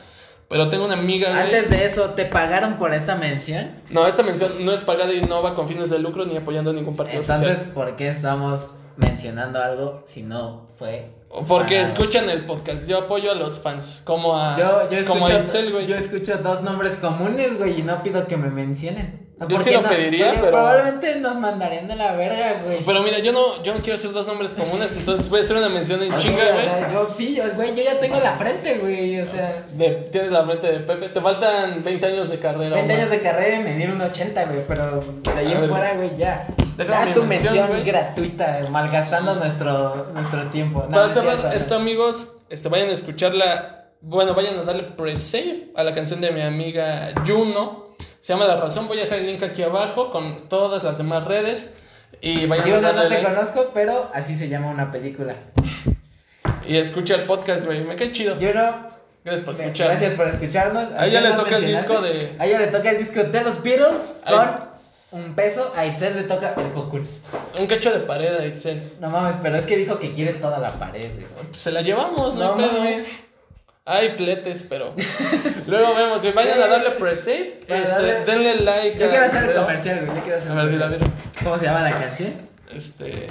Pero 0.47 0.69
tengo 0.69 0.85
una 0.85 0.93
amiga, 0.93 1.29
güey. 1.29 1.41
Antes 1.41 1.71
de 1.71 1.85
eso, 1.85 2.11
¿te 2.11 2.25
pagaron 2.25 2.77
por 2.77 2.93
esta 2.93 3.15
mención? 3.15 3.71
No, 3.89 4.05
esta 4.05 4.21
mención 4.21 4.63
no 4.63 4.73
es 4.73 4.81
pagada 4.81 5.11
y 5.11 5.21
no 5.21 5.41
va 5.41 5.55
con 5.55 5.67
fines 5.67 5.89
de 5.89 5.97
lucro 5.97 6.25
ni 6.25 6.37
apoyando 6.37 6.69
a 6.69 6.73
ningún 6.73 6.95
partido 6.95 7.21
Entonces, 7.21 7.57
social. 7.57 7.73
¿por 7.73 7.95
qué 7.95 8.09
estamos 8.09 8.77
mencionando 8.97 9.59
algo 9.59 10.03
si 10.05 10.21
no 10.21 10.67
fue 10.77 11.09
Porque 11.47 11.81
escuchan 11.81 12.29
el 12.29 12.45
podcast. 12.45 12.87
Yo 12.87 12.99
apoyo 12.99 13.31
a 13.31 13.35
los 13.35 13.59
fans. 13.59 14.01
Como 14.05 14.37
a. 14.37 14.57
Yo, 14.57 14.89
yo, 14.89 15.05
como 15.05 15.27
a 15.27 15.41
güey. 15.41 15.87
yo 15.87 15.95
escucho 15.95 16.37
dos 16.37 16.61
nombres 16.61 16.97
comunes, 16.97 17.57
güey, 17.57 17.79
y 17.79 17.83
no 17.83 18.01
pido 18.03 18.27
que 18.27 18.37
me 18.37 18.49
mencionen. 18.49 19.34
No, 19.37 19.49
Yo 19.49 19.55
¿por 19.57 19.65
sí 19.65 19.71
lo 19.71 19.81
no? 19.81 19.89
pediría, 19.89 20.31
pero- 20.39 20.51
Probablemente 20.51 21.15
nos 21.19 21.35
mandarían 21.35 21.89
de 21.89 21.95
la 21.97 22.13
verga, 22.13 22.61
güey. 22.63 22.83
Pero 22.85 23.03
mira, 23.03 23.19
yo 23.19 23.33
no, 23.33 23.61
yo 23.63 23.73
no 23.73 23.81
quiero 23.81 23.95
hacer 23.95 24.13
dos 24.13 24.27
nombres 24.27 24.53
comunes, 24.53 24.93
entonces 24.95 25.29
voy 25.29 25.39
a 25.39 25.43
hacer 25.43 25.57
una 25.57 25.67
mención 25.67 26.01
en 26.03 26.15
chinga, 26.15 26.43
o 26.49 26.53
güey. 26.53 26.65
sea, 26.65 26.93
yo 26.93 27.09
sí, 27.09 27.35
yo, 27.35 27.43
güey, 27.55 27.75
yo 27.75 27.83
ya 27.83 27.99
tengo 27.99 28.17
la 28.21 28.35
frente, 28.37 28.77
güey, 28.77 29.19
o 29.19 29.25
sea... 29.25 29.65
De- 29.73 30.07
Tienes 30.09 30.31
la 30.31 30.45
frente 30.45 30.71
de 30.71 30.79
Pepe. 30.79 31.09
Te 31.09 31.19
faltan 31.19 31.83
20 31.83 32.05
años 32.05 32.29
de 32.29 32.39
carrera. 32.39 32.75
20 32.75 32.93
o 32.93 32.95
años 32.95 33.09
de 33.09 33.19
carrera 33.19 33.57
y 33.59 33.63
medir 33.63 33.89
un 33.89 33.99
80, 34.01 34.45
güey, 34.45 34.59
pero 34.67 35.01
de 35.01 35.31
ahí 35.37 35.51
en 35.51 35.67
fuera, 35.69 35.95
güey, 35.95 36.15
ya. 36.15 36.47
es 37.05 37.13
tu 37.13 37.23
mención, 37.23 37.83
gratuita, 37.83 38.61
malgastando 38.69 39.35
nuestro, 39.35 40.07
nuestro 40.13 40.47
tiempo. 40.49 40.87
Para 40.89 41.07
no 41.07 41.09
cerrar 41.13 41.53
esto, 41.53 41.75
amigos, 41.75 42.37
este, 42.49 42.69
vayan 42.69 42.87
a 42.89 42.93
escucharla. 42.93 43.71
Bueno, 44.01 44.33
vayan 44.35 44.59
a 44.59 44.63
darle 44.63 44.83
pre-save 44.83 45.71
a 45.75 45.83
la 45.83 45.93
canción 45.93 46.21
de 46.21 46.31
mi 46.31 46.41
amiga 46.41 47.11
Juno. 47.27 47.84
Se 48.25 48.33
llama 48.33 48.45
La 48.47 48.55
Razón. 48.55 48.87
Voy 48.87 48.97
a 48.97 49.03
dejar 49.03 49.19
el 49.19 49.27
link 49.27 49.43
aquí 49.43 49.61
abajo 49.61 50.09
con 50.09 50.49
todas 50.49 50.83
las 50.83 50.97
demás 50.97 51.25
redes. 51.25 51.75
Y 52.21 52.47
vayan 52.47 52.65
Yo 52.65 52.77
a 52.77 52.91
no, 52.91 53.07
te 53.07 53.21
conozco, 53.21 53.69
pero 53.71 54.09
así 54.15 54.35
se 54.35 54.49
llama 54.49 54.71
una 54.71 54.91
película. 54.91 55.35
Y 56.67 56.77
escucha 56.77 57.13
el 57.13 57.25
podcast, 57.25 57.65
güey. 57.65 57.83
Me 57.83 57.95
cae 57.95 58.11
chido. 58.11 58.35
Yo 58.39 58.51
no. 58.51 58.87
Gracias 59.23 59.45
por 59.45 59.53
escuchar. 59.53 59.89
Gracias 59.89 60.13
por 60.15 60.27
escucharnos. 60.27 60.91
A 60.97 61.05
ella 61.05 61.21
le 61.21 61.33
toca 61.33 61.57
el 61.57 61.67
disco 61.67 62.01
de- 62.01 62.35
A 62.39 62.47
ella 62.47 62.57
le 62.61 62.67
toca 62.69 62.89
el 62.89 62.97
disco 62.97 63.23
de 63.25 63.43
los 63.43 63.61
Beatles 63.61 64.21
con 65.11 65.21
un 65.21 65.35
peso. 65.35 65.71
A 65.77 65.85
Itzel 65.85 66.15
le 66.15 66.23
toca 66.23 66.55
el 66.57 66.71
cocul. 66.71 67.05
Un 67.59 67.67
cacho 67.67 67.91
de 67.91 67.99
pared 67.99 68.33
a 68.39 68.43
Excel. 68.43 68.81
No 68.99 69.11
mames, 69.11 69.35
pero 69.43 69.55
es 69.55 69.67
que 69.67 69.77
dijo 69.77 69.99
que 69.99 70.11
quiere 70.13 70.33
toda 70.33 70.57
la 70.57 70.71
pared, 70.79 71.11
güey. 71.13 71.27
Se 71.53 71.71
la 71.71 71.81
llevamos, 71.83 72.33
no, 72.33 72.55
No 72.55 72.57
pedo. 72.57 72.71
mames. 72.79 73.24
Hay 73.85 74.09
fletes, 74.09 74.63
pero. 74.63 74.95
Luego 75.67 75.93
vemos, 75.93 76.21
güey. 76.21 76.33
Vayan 76.33 76.59
a 76.59 76.67
darle 76.67 76.91
pre-save. 76.91 77.59
Este, 77.67 78.25
denle 78.25 78.61
like. 78.61 78.99
Yo 78.99 79.09
quiero 79.09 79.25
hacer 79.25 79.49
el 79.49 79.55
comercial, 79.55 80.05
güey. 80.05 80.17
Yo 80.17 80.23
quiero 80.23 80.37
hacer 80.39 80.51
A 80.51 80.61
el 80.61 80.69
ver, 80.69 80.91
dila. 80.91 81.07
¿Cómo 81.43 81.59
se 81.59 81.65
llama 81.65 81.81
la 81.81 81.91
canción? 81.91 82.33
Este. 82.73 83.27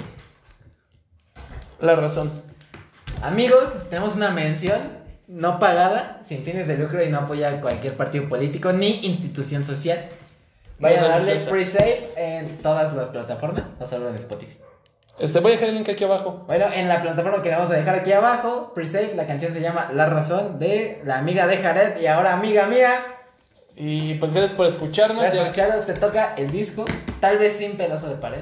La 1.81 1.95
razón. 1.95 2.41
Amigos, 3.21 3.89
tenemos 3.89 4.15
una 4.15 4.31
mención 4.31 5.05
no 5.27 5.59
pagada, 5.59 6.21
sin 6.23 6.43
fines 6.43 6.67
de 6.67 6.77
lucro 6.77 7.03
y 7.03 7.09
no 7.09 7.19
apoya 7.19 7.49
a 7.49 7.61
cualquier 7.61 7.97
partido 7.97 8.29
político 8.29 8.71
ni 8.71 9.05
institución 9.05 9.63
social. 9.65 10.07
Vayan 10.79 11.05
a 11.05 11.07
darle 11.07 11.35
pre-save 11.35 12.09
en 12.15 12.57
todas 12.61 12.93
las 12.93 13.09
plataformas, 13.09 13.75
no 13.79 13.87
solo 13.87 14.09
en 14.09 14.15
Spotify. 14.15 14.57
Este, 15.17 15.39
voy 15.39 15.51
a 15.53 15.55
dejar 15.55 15.69
el 15.69 15.75
link 15.75 15.89
aquí 15.89 16.03
abajo. 16.03 16.43
Bueno, 16.47 16.65
en 16.73 16.87
la 16.89 17.01
plataforma 17.01 17.41
que 17.41 17.49
le 17.49 17.55
vamos 17.55 17.71
a 17.71 17.75
dejar 17.77 17.95
aquí 17.95 18.11
abajo, 18.11 18.73
pre-save, 18.75 19.13
la 19.15 19.25
canción 19.25 19.53
se 19.53 19.61
llama 19.61 19.91
La 19.93 20.07
Razón 20.07 20.59
de 20.59 21.01
la 21.05 21.19
amiga 21.19 21.47
de 21.47 21.57
Jared 21.57 22.01
y 22.01 22.07
ahora 22.07 22.33
amiga 22.33 22.67
mía. 22.67 22.95
Y 23.77 24.15
pues 24.15 24.33
gracias 24.33 24.55
por 24.57 24.67
escucharnos. 24.67 25.21
Gracias 25.23 25.39
por 25.39 25.47
escucharnos, 25.49 25.85
te 25.85 25.93
toca 25.93 26.33
el 26.37 26.51
disco, 26.51 26.85
tal 27.21 27.37
vez 27.37 27.53
sin 27.55 27.77
pedazo 27.77 28.09
de 28.09 28.15
pared. 28.15 28.41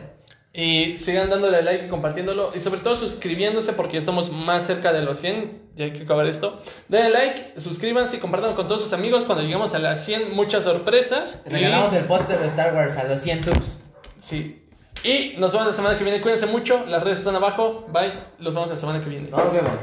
Y 0.56 0.98
sigan 1.00 1.30
dándole 1.32 1.64
like 1.64 1.86
y 1.86 1.90
compartiéndolo. 1.90 2.52
Y 2.56 2.60
sobre 2.60 2.80
todo 2.82 2.96
suscribiéndose 2.96 3.74
porque 3.74 3.94
ya 3.94 4.00
estamos 4.00 4.32
más 4.32 4.64
cerca 4.66 4.94
de 4.94 5.02
los 5.02 5.18
100. 5.18 5.64
Ya 5.76 5.86
hay 5.86 5.94
que 5.94 6.04
acabar 6.04 6.28
esto. 6.28 6.60
Denle 6.90 7.10
like, 7.10 7.60
suscríbanse 7.60 8.18
y 8.18 8.20
compartan 8.20 8.54
con 8.54 8.68
todos 8.68 8.82
sus 8.84 8.94
amigos. 8.94 9.26
Cuando 9.26 9.44
lleguemos 9.44 9.74
a 9.74 9.80
las 9.80 10.06
100, 10.06 10.36
muchas 10.36 10.64
sorpresas. 10.64 11.42
Y- 11.48 11.50
Regalamos 11.50 11.92
el 11.94 12.04
póster 12.06 12.38
de 12.40 12.48
Star 12.48 12.76
Wars 12.76 12.96
a 12.98 13.04
los 13.06 13.20
100 13.22 13.42
subs. 13.44 13.80
Sí. 14.20 14.63
Y 15.04 15.36
nos 15.38 15.52
vemos 15.52 15.68
la 15.68 15.74
semana 15.74 15.98
que 15.98 16.04
viene. 16.04 16.22
Cuídense 16.22 16.46
mucho. 16.46 16.86
Las 16.88 17.04
redes 17.04 17.20
están 17.20 17.36
abajo. 17.36 17.86
Bye. 17.92 18.14
Los 18.40 18.56
vemos 18.56 18.70
la 18.70 18.78
semana 18.78 19.02
que 19.02 19.10
viene. 19.10 19.30
Nos 19.30 19.52
vemos. 19.52 19.80